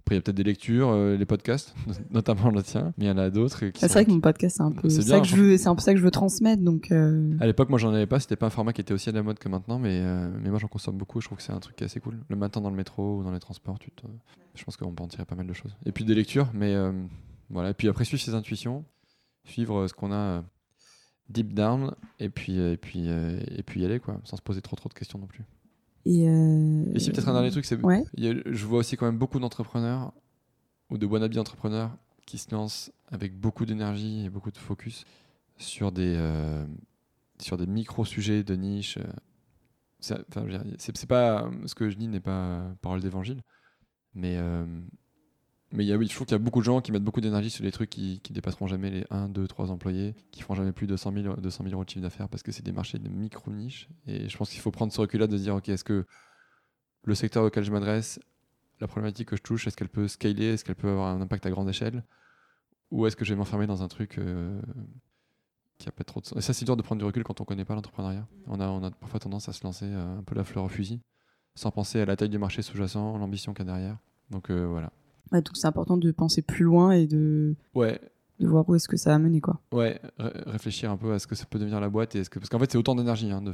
Après, 0.06 0.14
il 0.14 0.18
y 0.18 0.20
a 0.20 0.22
peut-être 0.22 0.38
des 0.38 0.44
lectures, 0.44 0.90
euh, 0.90 1.18
les 1.18 1.26
podcasts, 1.26 1.74
notamment 2.12 2.52
le 2.52 2.62
tien, 2.62 2.94
mais 2.96 3.06
il 3.06 3.08
y 3.08 3.12
en 3.12 3.18
a 3.18 3.32
d'autres. 3.32 3.58
C'est 3.74 3.92
vrai 3.92 4.06
que 4.06 4.12
mon 4.12 4.20
podcast, 4.20 4.58
c'est 4.58 4.62
un 4.62 4.72
peu 4.72 4.88
ça 4.88 5.20
que 5.20 5.26
je 5.26 5.36
veux, 5.36 5.58
c'est 5.58 5.68
un 5.68 5.74
peu 5.74 5.82
ça 5.82 5.94
que 5.94 6.00
je 6.00 6.04
veux 6.04 6.12
transmettre. 6.12 6.62
Donc, 6.62 6.92
euh. 6.92 7.36
à 7.40 7.48
l'époque, 7.48 7.70
moi, 7.70 7.80
j'en 7.80 7.92
avais 7.92 8.06
pas. 8.06 8.20
C'était 8.20 8.36
pas 8.36 8.46
un 8.46 8.52
format 8.52 8.72
qui 8.72 8.82
était 8.82 8.94
aussi 8.94 9.10
à 9.10 9.14
la 9.14 9.24
mode 9.24 9.40
que 9.40 9.50
maintenant, 9.50 9.80
mais 9.80 10.02
euh, 10.04 10.30
mais 10.44 10.52
moi, 10.52 10.60
j'en 10.60 10.68
consomme 10.68 10.96
beaucoup. 10.96 11.22
Je 11.22 11.26
trouve 11.28 11.40
que 11.40 11.44
c'est 11.44 11.54
un 11.54 11.60
truc 11.60 11.76
qui 11.76 11.84
est 11.84 11.88
assez 11.88 12.00
cool. 12.00 12.20
Le 12.30 12.36
matin 12.36 12.62
dans 12.62 12.70
le 12.70 12.76
métro 12.76 13.18
ou 13.18 13.24
dans 13.24 13.32
les 13.32 13.40
transports, 13.40 13.80
tu 13.80 13.90
je 14.54 14.64
pense 14.64 14.78
qu'on 14.78 14.94
peut 14.94 15.04
en 15.04 15.08
tirer 15.08 15.26
pas 15.26 15.34
mal 15.34 15.48
de 15.48 15.54
choses. 15.54 15.76
Et 15.88 15.92
puis 15.92 16.06
des 16.06 16.14
lectures, 16.14 16.52
mais 16.54 16.76
voilà. 17.50 17.72
Et 17.72 17.74
puis 17.74 17.88
après, 17.88 18.06
suivre 18.06 18.22
ses 18.22 18.36
intuitions, 18.36 18.86
suivre 19.44 19.88
ce 19.88 19.94
qu'on 19.96 20.14
a 20.14 20.44
deep 21.30 21.56
down, 21.56 21.96
et 22.20 22.30
puis 22.30 22.60
et 22.60 22.78
puis 22.78 23.08
et 23.08 23.64
puis 23.66 23.82
y 23.82 23.86
aller 23.86 24.00
quoi, 24.00 24.22
sans 24.24 24.38
se 24.38 24.44
poser 24.44 24.62
trop 24.62 24.76
trop 24.76 24.88
de 24.88 24.94
questions 24.94 25.18
non 25.18 25.26
plus. 25.26 25.46
Et, 26.06 26.30
euh... 26.30 26.98
si 26.98 27.12
peut-être 27.12 27.30
un 27.30 27.34
dernier 27.34 27.52
truc, 27.52 27.66
c'est 27.66 27.82
ouais. 27.82 28.04
je 28.16 28.66
vois 28.66 28.80
aussi 28.80 28.96
quand 28.96 29.06
même 29.06 29.18
beaucoup 29.18 29.40
d'entrepreneurs 29.40 30.14
ou 30.90 30.98
de 30.98 31.06
wannabe 31.06 31.38
entrepreneurs 31.38 31.98
qui 32.26 32.38
se 32.38 32.54
lancent 32.54 32.92
avec 33.10 33.40
beaucoup 33.40 33.66
d'énergie 33.66 34.26
et 34.26 34.30
beaucoup 34.30 34.52
de 34.52 34.58
focus 34.58 35.06
sur 35.58 35.92
des, 35.92 36.16
euh, 36.18 36.66
sur 37.40 37.58
des 37.58 37.66
micro-sujets 37.66 38.44
de 38.44 38.56
niche. 38.56 39.00
C'est 40.00 41.08
pas 41.08 41.50
ce 41.66 41.76
que 41.76 41.90
je 41.90 41.98
dis 41.98 42.08
n'est 42.08 42.20
pas 42.20 42.64
parole 42.82 43.02
d'évangile, 43.02 43.42
mais 44.14 44.36
euh, 44.38 44.66
mais 45.72 45.84
il 45.84 45.88
y 45.88 45.94
a, 45.94 45.98
oui, 45.98 46.08
je 46.08 46.14
trouve 46.14 46.28
qu'il 46.28 46.36
y 46.36 46.40
a 46.40 46.44
beaucoup 46.44 46.60
de 46.60 46.66
gens 46.66 46.80
qui 46.80 46.92
mettent 46.92 47.04
beaucoup 47.04 47.22
d'énergie 47.22 47.50
sur 47.50 47.64
les 47.64 47.72
trucs 47.72 47.90
qui, 47.90 48.20
qui 48.22 48.34
dépasseront 48.34 48.68
jamais 48.68 48.90
les 48.92 49.06
1, 49.10 49.30
2, 49.30 49.48
3 49.48 49.72
employés, 49.72 50.16
qui 50.32 50.42
feront 50.42 50.56
jamais 50.56 50.72
plus 50.72 50.88
de 50.88 50.94
200 50.94 51.14
000, 51.14 51.36
200 51.36 51.64
000 51.64 51.74
euros 51.74 51.84
de 51.84 51.90
chiffre 51.90 52.02
d'affaires 52.02 52.30
parce 52.30 52.44
que 52.44 52.52
c'est 52.52 52.64
des 52.64 52.72
marchés 52.72 53.00
de 53.00 53.10
micro-niches. 53.10 53.90
Et 54.08 54.30
je 54.30 54.38
pense 54.38 54.50
qu'il 54.50 54.62
faut 54.62 54.72
prendre 54.72 54.94
ce 54.94 55.02
recul-là 55.02 55.28
de 55.28 55.38
se 55.38 55.44
dire, 55.44 55.56
ok, 55.56 55.70
est-ce 55.70 55.84
que 55.84 56.06
le 57.04 57.16
secteur 57.16 57.44
auquel 57.44 57.64
je 57.64 57.72
m'adresse, 57.72 58.20
la 58.80 58.88
problématique 58.88 59.30
que 59.30 59.36
je 59.36 59.42
touche, 59.42 59.68
est-ce 59.68 59.76
qu'elle 59.76 59.90
peut 59.90 60.08
scaler, 60.08 60.46
est-ce 60.46 60.64
qu'elle 60.64 60.76
peut 60.76 60.90
avoir 60.90 61.08
un 61.08 61.22
impact 61.22 61.46
à 61.46 61.50
grande 61.50 61.70
échelle? 61.70 62.04
Ou 62.92 63.08
est-ce 63.08 63.16
que 63.16 63.26
je 63.26 63.34
vais 63.34 63.38
m'enfermer 63.38 63.68
dans 63.68 63.84
un 63.84 63.88
truc 63.88 64.18
euh, 64.18 64.62
qui 65.78 65.90
a 65.90 65.92
pas 65.92 66.04
trop 66.04 66.22
de 66.22 66.26
sens? 66.26 66.38
Et 66.38 66.42
ça, 66.42 66.54
c'est 66.54 66.66
dur 66.66 66.78
de 66.78 66.82
prendre 66.82 67.00
du 67.00 67.06
recul 67.06 67.24
quand 67.24 67.42
on 67.42 67.46
connaît 67.46 67.66
pas 67.66 67.76
l'entrepreneuriat. 67.76 68.28
On 68.48 68.60
a, 68.60 68.68
on 68.68 68.84
a 68.84 68.92
parfois 68.92 69.20
tendance 69.20 69.50
à 69.50 69.54
se 69.54 69.64
lancer 69.64 69.86
euh, 69.86 70.20
un 70.20 70.24
peu 70.24 70.36
la 70.36 70.44
fleur 70.44 70.64
au 70.64 70.70
fusil, 70.70 71.02
sans 71.56 71.72
penser 71.72 72.00
à 72.00 72.06
la 72.06 72.16
taille 72.16 72.30
du 72.30 72.38
marché 72.38 72.62
sous-jacent, 72.62 73.18
l'ambition 73.18 73.54
qu'il 73.54 73.66
y 73.66 73.70
a 73.70 73.74
derrière. 73.74 73.98
Donc 74.30 74.50
euh, 74.50 74.66
voilà, 74.66 74.92
donc 75.32 75.52
c'est 75.54 75.68
important 75.68 75.98
de 75.98 76.12
penser 76.12 76.42
plus 76.42 76.64
loin 76.64 76.92
et 76.92 77.08
de, 77.08 77.56
ouais. 77.74 78.00
de 78.40 78.48
voir 78.48 78.68
où 78.70 78.76
est-ce 78.76 78.88
que 78.88 78.98
ça 78.98 79.12
va 79.12 79.20
mener. 79.20 79.42
Quoi. 79.42 79.60
Ouais, 79.72 80.00
réfléchir 80.18 80.92
un 80.92 80.98
peu 80.98 81.14
à 81.14 81.20
ce 81.20 81.28
que 81.28 81.36
ça 81.36 81.46
peut 81.46 81.60
devenir 81.60 81.80
la 81.80 81.90
boîte. 81.90 82.16
Et 82.16 82.20
est-ce 82.20 82.30
que... 82.30 82.40
Parce 82.40 82.50
qu'en 82.50 82.60
fait, 82.60 82.72
c'est 82.72 82.78
autant 82.78 82.96
d'énergie. 82.96 83.32
Hein, 83.32 83.42
de... 83.42 83.54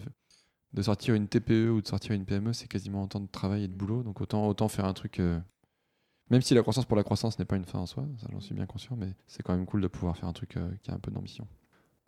de 0.73 0.81
sortir 0.81 1.15
une 1.15 1.27
TPE 1.27 1.69
ou 1.69 1.81
de 1.81 1.87
sortir 1.87 2.13
une 2.13 2.25
PME, 2.25 2.53
c'est 2.53 2.67
quasiment 2.67 3.03
autant 3.03 3.19
de 3.19 3.27
travail 3.27 3.63
et 3.63 3.67
de 3.67 3.73
boulot. 3.73 4.03
Donc 4.03 4.21
autant, 4.21 4.47
autant 4.47 4.67
faire 4.67 4.85
un 4.85 4.93
truc. 4.93 5.19
Euh, 5.19 5.39
même 6.29 6.41
si 6.41 6.53
la 6.53 6.61
croissance 6.61 6.85
pour 6.85 6.97
la 6.97 7.03
croissance 7.03 7.39
n'est 7.39 7.45
pas 7.45 7.57
une 7.57 7.65
fin 7.65 7.79
en 7.79 7.85
soi, 7.85 8.07
ça 8.17 8.27
j'en 8.31 8.39
suis 8.39 8.55
bien 8.55 8.65
conscient, 8.65 8.95
mais 8.95 9.13
c'est 9.27 9.43
quand 9.43 9.53
même 9.53 9.65
cool 9.65 9.81
de 9.81 9.87
pouvoir 9.87 10.15
faire 10.15 10.29
un 10.29 10.33
truc 10.33 10.55
euh, 10.55 10.71
qui 10.81 10.89
a 10.89 10.93
un 10.93 10.99
peu 10.99 11.11
d'ambition. 11.11 11.45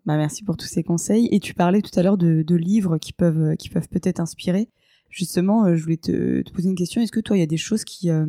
Bah 0.05 0.17
merci 0.17 0.43
pour 0.43 0.57
tous 0.57 0.67
ces 0.67 0.83
conseils. 0.83 1.27
Et 1.31 1.39
tu 1.39 1.53
parlais 1.53 1.81
tout 1.81 1.97
à 1.97 2.03
l'heure 2.03 2.17
de, 2.17 2.41
de, 2.41 2.55
livres 2.55 2.97
qui 2.97 3.13
peuvent, 3.13 3.55
qui 3.57 3.69
peuvent 3.69 3.87
peut-être 3.87 4.19
inspirer. 4.19 4.69
Justement, 5.13 5.65
euh, 5.65 5.75
je 5.75 5.83
voulais 5.83 5.97
te, 5.97 6.41
poser 6.53 6.69
une 6.69 6.75
question. 6.75 6.99
Est-ce 6.99 7.11
que 7.11 7.19
toi, 7.19 7.37
il 7.37 7.39
y 7.39 7.43
a 7.43 7.47
des 7.47 7.55
choses 7.55 7.83
qui, 7.83 8.09
euh, 8.09 8.25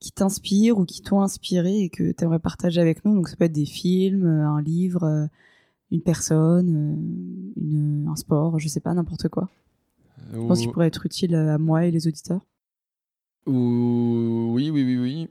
qui 0.00 0.12
t'inspirent 0.12 0.76
ou 0.76 0.84
qui 0.84 1.00
t'ont 1.00 1.22
inspiré 1.22 1.78
et 1.78 1.88
que 1.88 2.12
tu 2.12 2.24
aimerais 2.24 2.40
partager 2.40 2.78
avec 2.78 3.06
nous? 3.06 3.14
Donc, 3.14 3.30
ça 3.30 3.36
peut 3.36 3.46
être 3.46 3.54
des 3.54 3.64
films, 3.64 4.26
euh, 4.26 4.46
un 4.46 4.60
livre, 4.60 5.30
une 5.90 6.02
personne, 6.02 7.52
une, 7.56 8.06
un 8.06 8.16
sport, 8.16 8.58
je 8.58 8.68
sais 8.68 8.80
pas, 8.80 8.92
n'importe 8.92 9.30
quoi. 9.30 9.48
Je 10.30 10.38
pense 10.38 10.60
qu'il 10.60 10.70
pourrait 10.70 10.88
être 10.88 11.06
utile 11.06 11.34
à 11.34 11.56
moi 11.56 11.86
et 11.86 11.90
les 11.90 12.06
auditeurs. 12.06 12.42
Oui, 13.46 14.68
oui, 14.68 14.84
oui, 14.84 14.98
oui. 14.98 15.28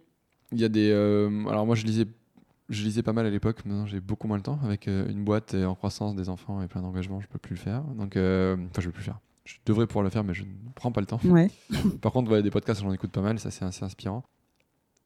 Il 0.53 0.59
y 0.59 0.63
a 0.63 0.69
des. 0.69 0.91
alors, 0.91 1.67
moi, 1.67 1.75
je 1.75 1.85
lisais 1.85 2.07
je 2.69 2.83
lisais 2.83 3.03
pas 3.03 3.13
mal 3.13 3.27
à 3.27 3.29
l'époque, 3.29 3.63
maintenant 3.63 3.85
j'ai 3.85 3.99
beaucoup 3.99 4.27
moins 4.27 4.37
le 4.37 4.43
temps. 4.43 4.57
Avec 4.63 4.87
une 4.87 5.23
boîte 5.23 5.53
et 5.53 5.65
en 5.65 5.75
croissance, 5.75 6.15
des 6.15 6.29
enfants 6.29 6.63
et 6.63 6.67
plein 6.67 6.81
d'engagements, 6.81 7.21
je 7.21 7.27
peux 7.27 7.37
plus 7.37 7.53
le 7.53 7.59
faire. 7.59 7.83
Donc, 7.83 8.13
enfin, 8.13 8.81
je 8.81 8.85
peux 8.85 8.91
plus 8.91 9.01
le 9.01 9.05
faire 9.05 9.19
je 9.45 9.57
devrais 9.65 9.87
pouvoir 9.87 10.03
le 10.03 10.09
faire, 10.09 10.23
mais 10.23 10.33
je 10.33 10.43
ne 10.43 10.49
prends 10.73 10.91
pas 10.91 11.01
le 11.01 11.07
temps. 11.07 11.19
Ouais. 11.23 11.49
Par 12.01 12.11
contre, 12.11 12.41
des 12.41 12.51
podcasts, 12.51 12.81
j'en 12.81 12.91
écoute 12.91 13.11
pas 13.11 13.21
mal, 13.21 13.39
ça 13.39 13.51
c'est 13.51 13.63
assez 13.63 13.85
inspirant. 13.85 14.23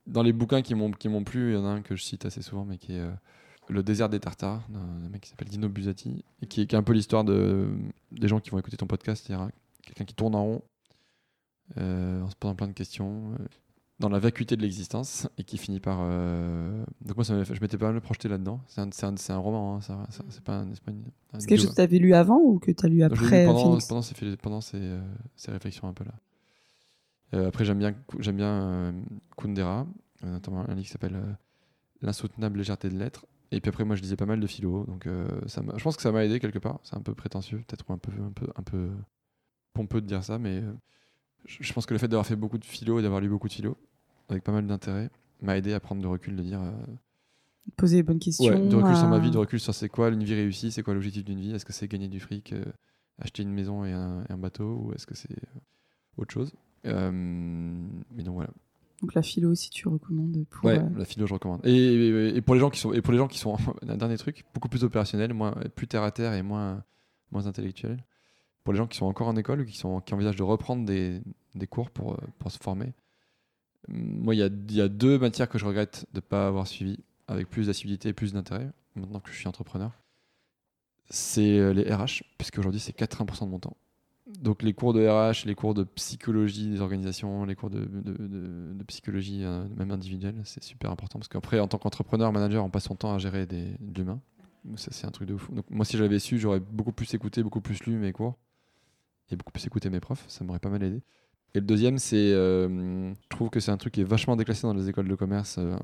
dans 0.07 0.23
les 0.23 0.33
bouquins 0.33 0.61
qui 0.61 0.73
m'ont 0.75 0.91
plu, 0.91 1.51
il 1.51 1.55
y 1.55 1.57
en 1.57 1.65
a 1.65 1.69
un 1.69 1.81
que 1.81 1.95
je 1.95 2.03
cite 2.03 2.25
assez 2.25 2.41
souvent, 2.41 2.65
mais 2.65 2.77
qui 2.77 2.93
est 2.93 3.01
euh, 3.01 3.11
Le 3.67 3.83
désert 3.83 4.09
des 4.09 4.19
Tartares, 4.19 4.65
d'un 4.69 5.09
mec 5.09 5.21
qui 5.21 5.29
s'appelle 5.29 5.49
Dino 5.49 5.67
Buzzati, 5.67 6.23
et 6.41 6.47
qui 6.47 6.61
est, 6.61 6.67
qui 6.67 6.75
est 6.75 6.79
un 6.79 6.83
peu 6.83 6.93
l'histoire 6.93 7.23
de, 7.23 7.69
des 8.11 8.27
gens 8.27 8.39
qui 8.39 8.49
vont 8.49 8.59
écouter 8.59 8.77
ton 8.77 8.87
podcast. 8.87 9.25
C'est-à-dire 9.27 9.49
quelqu'un 9.83 10.05
qui 10.05 10.15
tourne 10.15 10.35
en 10.35 10.43
rond, 10.43 10.61
euh, 11.77 12.23
en 12.23 12.29
se 12.29 12.35
posant 12.35 12.55
plein 12.55 12.67
de 12.67 12.73
questions, 12.73 13.33
euh, 13.33 13.45
dans 13.99 14.09
la 14.09 14.19
vacuité 14.19 14.55
de 14.55 14.61
l'existence, 14.61 15.27
et 15.37 15.43
qui 15.43 15.57
finit 15.57 15.79
par. 15.79 15.99
euh, 16.01 16.83
Donc, 17.01 17.17
moi, 17.17 17.23
ça 17.25 17.43
je 17.43 17.59
m'étais 17.61 17.77
pas 17.77 17.91
mal 17.91 17.99
projeté 18.01 18.29
là-dedans. 18.29 18.61
C'est 18.67 18.79
un, 19.03 19.37
roman, 19.37 19.75
hein, 19.75 19.81
ça- 19.81 20.07
c'est 20.29 20.43
pas, 20.43 20.59
un- 20.59 20.67
pas 20.69 20.91
une. 20.91 21.03
un 21.33 21.39
C'est 21.39 21.47
quelque 21.47 21.59
chose 21.59 21.69
que 21.71 21.75
tu 21.75 21.81
avais 21.81 21.99
lu 21.99 22.13
avant 22.13 22.37
ou 22.39 22.59
que 22.59 22.71
tu 22.71 22.85
as 22.85 22.89
lu 22.89 23.03
après 23.03 23.43
pendant, 23.45 23.63
Phoenix 23.63 23.87
pendant, 23.87 24.01
ces, 24.01 24.15
philo- 24.15 24.37
pendant 24.37 24.61
ces, 24.61 24.77
euh, 24.79 25.01
ces 25.35 25.51
réflexions 25.51 25.87
un 25.87 25.93
peu 25.93 26.05
là. 26.05 26.13
Euh, 27.33 27.47
après, 27.47 27.65
j'aime 27.65 27.77
bien, 27.79 27.93
j'aime 28.19 28.37
bien 28.37 28.93
Kundera, 29.37 29.85
notamment 30.23 30.61
un 30.67 30.73
livre 30.75 30.85
qui 30.85 30.91
s'appelle 30.91 31.37
L'insoutenable 32.01 32.57
légèreté 32.57 32.87
de 32.89 32.97
l'être. 32.97 33.25
Et 33.51 33.59
puis 33.59 33.69
après, 33.69 33.83
moi, 33.83 33.95
je 33.97 34.01
lisais 34.01 34.15
pas 34.15 34.25
mal 34.25 34.39
de 34.39 34.47
philo, 34.47 34.85
donc 34.85 35.07
ça 35.47 35.61
je 35.75 35.83
pense 35.83 35.95
que 35.97 36.01
ça 36.01 36.11
m'a 36.13 36.23
aidé 36.23 36.39
quelque 36.39 36.59
part. 36.59 36.79
C'est 36.83 36.95
un 36.95 37.01
peu 37.01 37.13
prétentieux, 37.13 37.57
peut-être 37.67 37.83
ou 37.89 37.93
un 37.93 37.97
peu, 37.97 38.11
un 38.23 38.31
peu, 38.31 38.47
un 38.55 38.63
peu 38.63 38.89
pompeux 39.73 39.99
de 40.01 40.05
dire 40.07 40.23
ça, 40.23 40.37
mais 40.39 40.63
je 41.45 41.73
pense 41.73 41.85
que 41.85 41.93
le 41.93 41.97
fait 41.99 42.07
d'avoir 42.07 42.25
fait 42.25 42.35
beaucoup 42.35 42.57
de 42.57 42.65
philo 42.65 42.99
et 42.99 43.01
d'avoir 43.01 43.21
lu 43.21 43.27
beaucoup 43.29 43.47
de 43.47 43.53
philo, 43.53 43.77
avec 44.29 44.43
pas 44.43 44.51
mal 44.51 44.65
d'intérêt, 44.67 45.09
m'a 45.41 45.57
aidé 45.57 45.73
à 45.73 45.79
prendre 45.79 46.01
de 46.01 46.07
recul, 46.07 46.35
de 46.35 46.43
dire 46.43 46.61
euh, 46.61 46.71
Poser 47.77 47.97
les 47.97 48.03
bonnes 48.03 48.19
questions. 48.19 48.45
Ouais, 48.45 48.67
de 48.67 48.75
recul 48.75 48.95
sur 48.95 49.07
ma 49.07 49.19
vie, 49.19 49.31
de 49.31 49.37
recul 49.37 49.59
sur 49.59 49.73
c'est 49.75 49.89
quoi 49.89 50.09
une 50.09 50.23
vie 50.23 50.33
réussie, 50.33 50.71
c'est 50.71 50.81
quoi 50.83 50.93
l'objectif 50.93 51.23
d'une 51.23 51.39
vie, 51.39 51.51
est-ce 51.51 51.65
que 51.65 51.73
c'est 51.73 51.87
gagner 51.87 52.07
du 52.07 52.19
fric, 52.19 52.53
euh, 52.53 52.63
acheter 53.19 53.43
une 53.43 53.51
maison 53.53 53.85
et 53.85 53.91
un, 53.91 54.23
et 54.29 54.31
un 54.33 54.37
bateau, 54.37 54.75
ou 54.85 54.93
est-ce 54.93 55.05
que 55.05 55.15
c'est 55.15 55.31
euh, 55.31 55.59
autre 56.17 56.33
chose? 56.33 56.53
Euh, 56.85 57.11
Mais 57.11 58.23
donc 58.23 58.35
voilà. 58.35 58.49
Donc 59.01 59.13
la 59.13 59.21
philo 59.21 59.49
aussi, 59.51 59.69
tu 59.69 59.87
recommandes 59.87 60.45
pour. 60.49 60.65
Ouais, 60.65 60.79
euh, 60.79 60.89
la 60.97 61.05
philo, 61.05 61.25
je 61.27 61.33
recommande. 61.33 61.61
Et, 61.65 61.71
et- 61.73 62.35
et 62.35 62.41
pour 62.41 62.53
les 62.55 62.59
gens 62.59 62.69
qui 62.69 62.79
sont, 62.79 62.91
et 62.91 63.01
pour 63.01 63.11
les 63.13 63.17
gens 63.17 63.27
qui 63.27 63.37
sont, 63.39 63.55
un 63.87 63.97
dernier 63.97 64.17
truc, 64.17 64.43
beaucoup 64.53 64.67
plus 64.67 64.83
opérationnel, 64.83 65.33
moins, 65.33 65.51
plus 65.75 65.87
terre 65.87 66.03
à 66.03 66.11
terre 66.11 66.33
et 66.33 66.41
moins, 66.41 66.83
moins 67.31 67.45
intellectuel. 67.47 68.03
Pour 68.63 68.73
les 68.73 68.77
gens 68.77 68.87
qui 68.87 68.97
sont 68.97 69.05
encore 69.05 69.27
en 69.27 69.35
école 69.37 69.61
ou 69.61 69.65
qui, 69.65 69.77
sont, 69.77 70.01
qui 70.01 70.13
envisagent 70.13 70.35
de 70.35 70.43
reprendre 70.43 70.85
des, 70.85 71.21
des 71.55 71.67
cours 71.67 71.91
pour, 71.91 72.13
euh, 72.13 72.17
pour 72.39 72.51
se 72.51 72.57
former, 72.57 72.93
moi, 73.87 74.35
il 74.35 74.39
y 74.39 74.81
a, 74.81 74.87
deux 74.89 75.17
matières 75.17 75.49
que 75.49 75.57
je 75.57 75.65
regrette 75.65 76.05
de 76.13 76.17
ne 76.17 76.21
pas 76.21 76.47
avoir 76.47 76.67
suivies 76.67 76.99
avec 77.27 77.49
plus 77.49 77.67
d'assiduité 77.67 78.09
et 78.09 78.13
plus 78.13 78.33
d'intérêt, 78.33 78.69
maintenant 78.95 79.19
que 79.19 79.31
je 79.31 79.37
suis 79.37 79.47
entrepreneur. 79.47 79.91
C'est 81.09 81.57
euh, 81.57 81.73
les 81.73 81.91
RH, 81.91 82.23
puisque 82.37 82.59
aujourd'hui, 82.59 82.79
c'est 82.79 82.97
80% 82.97 83.45
de 83.45 83.49
mon 83.49 83.59
temps. 83.59 83.77
Donc 84.37 84.61
les 84.61 84.73
cours 84.73 84.93
de 84.93 85.07
RH, 85.07 85.47
les 85.47 85.55
cours 85.55 85.73
de 85.73 85.83
psychologie 85.83 86.69
des 86.69 86.81
organisations, 86.81 87.45
les 87.45 87.55
cours 87.55 87.71
de, 87.71 87.87
psychologie 88.87 89.43
euh, 89.43 89.65
même 89.75 89.89
individuelle, 89.89 90.35
c'est 90.43 90.63
super 90.63 90.91
important 90.91 91.17
parce 91.17 91.27
qu'après 91.27 91.59
en 91.59 91.67
tant 91.67 91.79
qu'entrepreneur, 91.79 92.31
manager, 92.31 92.63
on 92.63 92.69
passe 92.69 92.83
son 92.83 92.95
temps 92.95 93.15
à 93.15 93.17
gérer 93.17 93.47
des, 93.47 93.65
de 93.79 93.97
l'humain. 93.97 94.21
C'est 94.75 95.07
un 95.07 95.11
truc 95.11 95.27
de 95.27 95.35
fou. 95.35 95.51
Donc 95.53 95.65
moi 95.71 95.83
si 95.83 95.97
j'avais 95.97 96.19
su, 96.19 96.37
j'aurais 96.37 96.59
beaucoup 96.59 96.91
plus 96.91 97.11
écouté, 97.15 97.41
beaucoup 97.41 97.61
plus 97.61 97.83
lu 97.85 97.97
mes 97.97 98.11
cours 98.11 98.37
et 99.31 99.35
beaucoup 99.35 99.51
plus 99.51 99.65
écouté 99.65 99.89
mes 99.89 99.99
profs, 99.99 100.25
ça 100.27 100.43
m'aurait 100.43 100.59
pas 100.59 100.69
mal 100.69 100.83
aidé. 100.83 101.01
Et 101.55 101.59
le 101.59 101.65
deuxième, 101.65 101.97
c'est, 101.97 102.31
euh, 102.33 103.11
je 103.13 103.27
trouve 103.29 103.49
que 103.49 103.59
c'est 103.59 103.71
un 103.71 103.77
truc 103.77 103.93
qui 103.93 104.01
est 104.01 104.05
vachement 104.05 104.35
déclassé 104.35 104.63
dans 104.67 104.73
les 104.73 104.87
écoles 104.89 105.07
de 105.07 105.15
commerce 105.15 105.57
euh, 105.57 105.77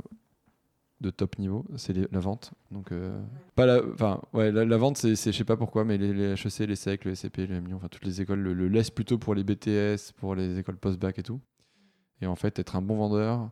de 1.01 1.09
top 1.09 1.37
niveau, 1.39 1.65
c'est 1.75 1.93
la 2.11 2.19
vente. 2.19 2.51
Donc 2.71 2.91
euh, 2.91 3.19
pas 3.55 3.65
la, 3.65 3.81
enfin 3.93 4.21
ouais, 4.33 4.51
la, 4.51 4.63
la 4.63 4.77
vente, 4.77 4.97
c'est, 4.97 5.15
je 5.15 5.31
sais 5.31 5.43
pas 5.43 5.57
pourquoi, 5.57 5.83
mais 5.83 5.97
les, 5.97 6.13
les 6.13 6.33
HEC, 6.33 6.59
les 6.67 6.75
SEC, 6.75 7.03
le 7.05 7.15
SCP, 7.15 7.47
le 7.47 7.59
MLION, 7.61 7.77
enfin 7.77 7.89
toutes 7.89 8.05
les 8.05 8.21
écoles 8.21 8.39
le, 8.39 8.53
le 8.53 8.67
laissent 8.69 8.91
plutôt 8.91 9.17
pour 9.17 9.35
les 9.35 9.43
BTS, 9.43 10.13
pour 10.15 10.35
les 10.35 10.57
écoles 10.59 10.77
post-bac 10.77 11.19
et 11.19 11.23
tout. 11.23 11.41
Et 12.21 12.27
en 12.27 12.35
fait, 12.35 12.59
être 12.59 12.75
un 12.77 12.81
bon 12.81 12.95
vendeur, 12.95 13.49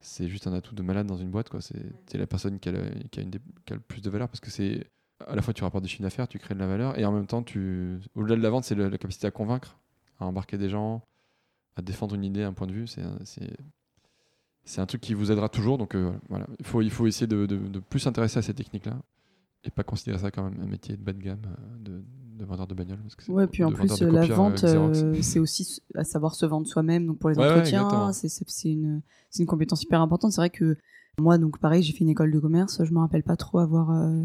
c'est 0.00 0.28
juste 0.28 0.46
un 0.46 0.52
atout 0.52 0.74
de 0.74 0.82
malade 0.82 1.06
dans 1.06 1.16
une 1.16 1.30
boîte. 1.30 1.48
Quoi. 1.48 1.60
C'est, 1.62 2.18
la 2.18 2.26
personne 2.26 2.58
qui 2.60 2.68
a, 2.68 2.72
le- 2.72 2.90
qui, 3.10 3.20
a 3.20 3.22
une 3.22 3.30
des- 3.30 3.40
qui 3.64 3.72
a 3.72 3.76
le 3.76 3.80
plus 3.82 4.02
de 4.02 4.10
valeur 4.10 4.28
parce 4.28 4.40
que 4.40 4.50
c'est 4.50 4.86
à 5.26 5.34
la 5.34 5.40
fois 5.42 5.54
tu 5.54 5.62
rapportes 5.64 5.84
du 5.84 5.88
chiffre 5.88 6.02
d'affaires, 6.02 6.28
tu 6.28 6.38
crées 6.38 6.54
de 6.54 6.58
la 6.58 6.66
valeur 6.66 6.98
et 6.98 7.04
en 7.06 7.12
même 7.12 7.26
temps, 7.26 7.42
tu, 7.42 7.98
au-delà 8.14 8.36
de 8.36 8.42
la 8.42 8.50
vente, 8.50 8.64
c'est 8.64 8.74
la 8.74 8.90
capacité 8.90 9.26
à 9.26 9.30
convaincre, 9.30 9.78
à 10.20 10.26
embarquer 10.26 10.58
des 10.58 10.68
gens, 10.68 11.02
à 11.76 11.82
défendre 11.82 12.14
une 12.14 12.24
idée, 12.24 12.42
un 12.42 12.52
point 12.52 12.66
de 12.66 12.72
vue. 12.72 12.86
C'est, 12.86 13.02
un- 13.02 14.86
truc 14.86 15.00
qui 15.00 15.14
vous 15.14 15.30
aidera 15.30 15.48
toujours. 15.48 15.78
Donc 15.78 15.94
euh, 15.94 16.12
voilà, 16.28 16.46
il 16.58 16.64
faut, 16.66 16.82
il 16.82 16.90
faut 16.90 17.06
essayer 17.06 17.26
de, 17.26 17.46
de- 17.46 17.56
de 17.56 17.78
plus 17.80 18.00
s'intéresser 18.00 18.38
à 18.38 18.42
ces 18.42 18.54
techniques-là 18.54 18.96
et 19.64 19.70
pas 19.70 19.82
considérer 19.82 20.18
ça 20.18 20.30
comme 20.30 20.46
un 20.60 20.66
métier 20.66 20.96
de 20.96 21.02
bas 21.02 21.12
de 21.12 21.20
gamme 21.22 21.40
euh, 21.46 21.78
de, 21.78 22.02
de 22.38 22.44
vendeur 22.44 22.66
de 22.66 22.74
bagnole. 22.74 22.98
parce 22.98 23.14
que 23.16 23.30
Ouais, 23.30 23.46
puis 23.46 23.64
en 23.64 23.70
plus, 23.72 24.00
la 24.02 24.26
vente, 24.26 24.64
euh, 24.64 25.20
c'est 25.22 25.38
aussi 25.38 25.82
à 25.94 26.04
savoir 26.04 26.34
se 26.34 26.46
vendre 26.46 26.66
soi-même. 26.66 27.06
Donc 27.06 27.18
pour 27.18 27.30
les 27.30 27.38
Ouais, 27.38 27.44
entretiens, 27.46 28.12
c'est 28.12 28.70
une, 28.70 29.02
compétence 29.46 29.82
hyper 29.82 30.00
importante. 30.00 30.32
C'est 30.32 30.40
vrai 30.40 30.50
que 30.50 30.76
moi, 31.18 31.38
donc 31.38 31.58
pareil, 31.58 31.82
j'ai 31.82 31.92
fait 31.92 32.00
une 32.00 32.10
école 32.10 32.32
de 32.32 32.38
commerce. 32.38 32.84
Je 32.84 32.92
me 32.92 32.98
rappelle 32.98 33.22
pas 33.22 33.36
trop 33.36 33.58
avoir, 33.58 33.90
euh, 33.90 34.24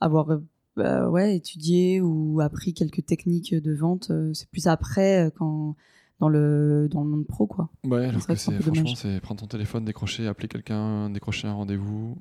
avoir 0.00 0.30
euh, 0.30 0.38
bah, 0.76 1.08
ouais, 1.08 1.36
étudié 1.36 2.00
ou 2.00 2.40
appris 2.40 2.74
quelques 2.74 3.04
techniques 3.06 3.54
de 3.54 3.74
vente. 3.74 4.12
C'est 4.34 4.48
plus 4.50 4.66
après, 4.66 5.30
quand 5.36 5.76
dans 6.20 6.28
le 6.28 6.88
dans 6.90 7.02
le 7.04 7.10
monde 7.10 7.26
pro, 7.26 7.46
quoi. 7.46 7.68
Ouais, 7.84 8.06
alors 8.06 8.26
que 8.26 8.34
c'est 8.34 8.60
franchement, 8.60 8.94
c'est 8.94 9.20
prendre 9.20 9.40
ton 9.40 9.46
téléphone, 9.46 9.84
décrocher, 9.84 10.26
appeler 10.26 10.48
quelqu'un, 10.48 11.10
décrocher 11.10 11.46
un 11.48 11.52
rendez-vous 11.54 12.16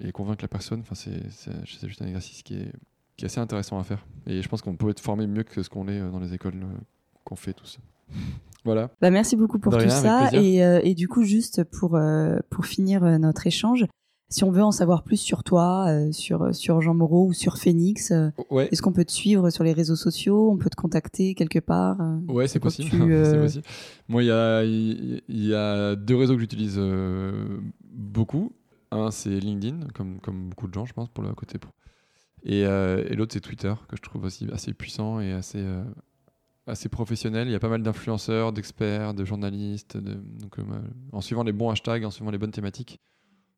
et 0.00 0.12
convaincre 0.12 0.42
la 0.42 0.48
personne. 0.48 0.80
Enfin, 0.80 0.94
c'est 0.94 1.28
c'est- 1.30 1.66
juste 1.66 2.00
un 2.02 2.06
exercice 2.06 2.42
qui 2.42 2.54
est, 2.54 2.72
qui 3.16 3.24
est 3.24 3.26
assez 3.26 3.40
intéressant 3.40 3.78
à 3.78 3.84
faire. 3.84 4.06
Et 4.26 4.40
je 4.42 4.48
pense 4.48 4.62
qu'on 4.62 4.76
peut 4.76 4.88
être 4.90 5.00
formé 5.00 5.26
mieux 5.26 5.42
que 5.42 5.62
ce 5.62 5.68
qu'on 5.68 5.88
est 5.88 6.00
euh, 6.00 6.10
dans 6.10 6.20
les 6.20 6.32
écoles 6.34 6.54
euh, 6.62 6.78
qu'on 7.24 7.36
fait 7.36 7.52
tous. 7.52 7.78
Voilà. 8.62 8.90
Bah, 9.00 9.08
merci 9.10 9.36
beaucoup 9.36 9.58
pour 9.58 9.72
De 9.72 9.78
tout 9.78 9.84
rien, 9.84 9.90
ça. 9.90 10.28
Et, 10.34 10.62
euh, 10.62 10.80
et 10.84 10.94
du 10.94 11.08
coup, 11.08 11.22
juste 11.22 11.64
pour, 11.64 11.94
euh, 11.94 12.36
pour 12.50 12.66
finir 12.66 13.02
notre 13.18 13.46
échange, 13.46 13.86
si 14.30 14.44
on 14.44 14.50
veut 14.50 14.62
en 14.62 14.70
savoir 14.70 15.02
plus 15.02 15.16
sur 15.16 15.42
toi, 15.44 15.86
euh, 15.88 16.12
sur, 16.12 16.54
sur 16.54 16.80
Jean 16.80 16.94
Moreau 16.94 17.26
ou 17.26 17.32
sur 17.32 17.58
Phoenix, 17.58 18.12
euh, 18.12 18.30
Ouais. 18.50 18.68
est-ce 18.72 18.80
qu'on 18.80 18.92
peut 18.92 19.04
te 19.04 19.12
suivre 19.12 19.50
sur 19.50 19.64
les 19.64 19.72
réseaux 19.72 19.96
sociaux 19.96 20.50
On 20.50 20.56
peut 20.56 20.70
te 20.70 20.76
contacter 20.76 21.34
quelque 21.34 21.58
part 21.58 22.00
euh, 22.00 22.16
Ouais, 22.28 22.46
c'est 22.48 22.60
possible. 22.60 22.90
euh, 23.00 23.42
possible. 23.42 23.64
Moi, 24.08 24.22
il 24.22 24.26
y 24.26 24.30
a, 24.30 24.64
y 24.64 25.96
deux 25.96 26.16
réseaux 26.16 26.34
que 26.34 26.40
j'utilise 26.40 26.76
euh, 26.78 27.58
beaucoup. 27.92 28.52
Un, 28.92 29.10
c'est 29.10 29.38
LinkedIn, 29.38 29.88
comme, 29.94 30.20
comme 30.20 30.48
beaucoup 30.50 30.66
de 30.68 30.74
gens, 30.74 30.84
je 30.86 30.92
pense, 30.92 31.08
pour 31.08 31.22
le 31.24 31.32
côté 31.34 31.58
pro. 31.58 31.72
Et, 32.42 32.64
euh, 32.64 33.04
et 33.08 33.14
l'autre, 33.16 33.32
c'est 33.34 33.40
Twitter, 33.40 33.74
que 33.88 33.96
je 33.96 34.02
trouve 34.02 34.24
aussi 34.24 34.46
assez 34.52 34.72
puissant 34.72 35.20
et 35.20 35.32
assez, 35.32 35.58
euh, 35.60 35.84
assez 36.66 36.88
professionnel. 36.88 37.48
Il 37.48 37.52
y 37.52 37.54
a 37.54 37.60
pas 37.60 37.68
mal 37.68 37.82
d'influenceurs, 37.82 38.52
d'experts, 38.52 39.14
de 39.14 39.24
journalistes. 39.24 39.96
de- 39.96 40.14
donc, 40.14 40.58
euh, 40.58 40.62
en 41.12 41.20
suivant 41.20 41.42
les 41.42 41.52
bons 41.52 41.70
hashtags, 41.70 42.04
en 42.04 42.10
suivant 42.10 42.30
les 42.30 42.38
bonnes 42.38 42.50
thématiques, 42.50 42.98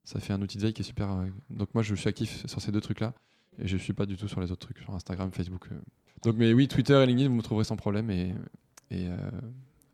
ça 0.04 0.20
fait 0.20 0.32
un 0.32 0.40
outil 0.42 0.56
de 0.58 0.62
veille 0.62 0.72
qui 0.72 0.82
est 0.82 0.84
super. 0.84 1.10
euh, 1.10 1.26
donc, 1.50 1.72
moi, 1.74 1.82
je 1.82 1.94
suis 1.94 2.08
actif 2.08 2.44
sur 2.46 2.60
ces 2.60 2.72
deux 2.72 2.80
trucs-là. 2.80 3.14
Et 3.58 3.68
je 3.68 3.76
suis 3.76 3.92
pas 3.92 4.06
du 4.06 4.16
tout 4.16 4.28
sur 4.28 4.40
les 4.40 4.50
autres 4.50 4.66
trucs, 4.66 4.78
sur 4.78 4.94
Instagram, 4.94 5.30
Facebook. 5.32 5.66
euh. 5.72 5.80
Donc, 6.24 6.36
mais 6.36 6.52
oui, 6.54 6.68
Twitter 6.68 6.94
et 7.02 7.06
LinkedIn, 7.06 7.28
vous 7.28 7.34
me 7.36 7.42
trouverez 7.42 7.64
sans 7.64 7.76
problème. 7.76 8.10
Et, 8.10 8.34
et 8.90 9.08
euh, 9.08 9.16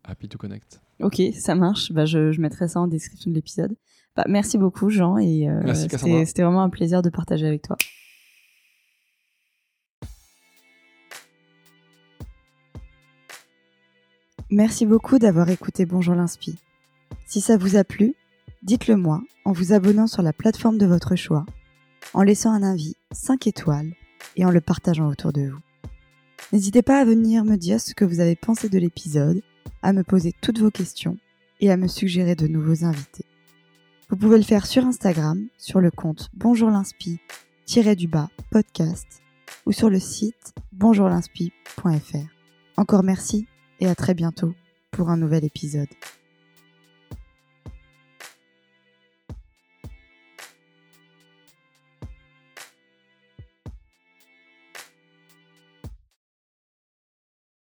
happy 0.05 0.29
to 0.29 0.39
connect. 0.39 0.81
Ok, 1.01 1.21
ça 1.35 1.55
marche. 1.55 1.91
Bah, 1.93 2.05
je, 2.07 2.31
je 2.33 2.41
mettrai 2.41 2.69
ça 2.69 2.81
en 2.81 2.87
description 2.87 3.31
de 3.31 3.35
l'épisode. 3.35 3.75
Bah, 4.17 4.25
merci 4.29 4.59
beaucoup, 4.59 4.91
Jean. 4.91 5.19
Et 5.19 5.49
euh, 5.49 5.75
c'était 5.75 6.43
vraiment 6.43 6.63
un 6.63 6.71
plaisir 6.71 7.03
de 7.03 7.11
partager 7.11 7.47
avec 7.47 7.63
toi. 7.63 7.77
Merci 14.51 14.87
beaucoup 14.87 15.19
d'avoir 15.19 15.51
écouté 15.51 15.85
Bonjour 15.85 16.15
l'Inspi. 16.15 16.57
Si 17.27 17.41
ça 17.41 17.57
vous 17.57 17.77
a 17.77 17.85
plu, 17.85 18.15
dites-le 18.63 18.97
moi 18.97 19.21
en 19.45 19.53
vous 19.53 19.73
abonnant 19.73 20.07
sur 20.07 20.23
la 20.23 20.33
plateforme 20.33 20.79
de 20.79 20.87
votre 20.87 21.17
choix, 21.17 21.45
en 22.15 22.23
laissant 22.23 22.53
un 22.53 22.63
avis 22.63 22.95
5 23.13 23.47
étoiles 23.47 23.93
et 24.37 24.45
en 24.45 24.51
le 24.51 24.61
partageant 24.61 25.09
autour 25.09 25.33
de 25.33 25.49
vous. 25.49 25.61
N'hésitez 26.53 26.83
pas 26.83 27.01
à 27.01 27.05
venir 27.05 27.45
me 27.45 27.57
dire 27.57 27.81
ce 27.81 27.95
que 27.95 28.05
vous 28.05 28.21
avez 28.21 28.37
pensé 28.37 28.69
de 28.69 28.79
l'épisode, 28.79 29.43
à 29.83 29.93
me 29.93 30.03
poser 30.03 30.33
toutes 30.41 30.59
vos 30.59 30.71
questions 30.71 31.19
et 31.61 31.71
à 31.71 31.77
me 31.77 31.89
suggérer 31.89 32.35
de 32.35 32.47
nouveaux 32.47 32.85
invités. 32.85 33.25
Vous 34.11 34.17
pouvez 34.17 34.39
le 34.39 34.45
faire 34.45 34.67
sur 34.67 34.87
Instagram, 34.87 35.49
sur 35.59 35.81
le 35.81 35.91
compte 35.91 36.31
Bonjour 36.35 36.71
l'Inspi, 36.71 37.19
du 37.97 38.09
bas 38.09 38.31
podcast, 38.51 39.23
ou 39.67 39.73
sur 39.73 39.91
le 39.91 40.01
site 40.01 40.55
bonjourlinspi.fr. 40.73 42.17
Encore 42.77 43.03
merci 43.03 43.47
et 43.81 43.87
à 43.87 43.95
très 43.95 44.15
bientôt 44.15 44.55
pour 44.91 45.11
un 45.11 45.19
nouvel 45.19 45.45
épisode. 45.45 45.89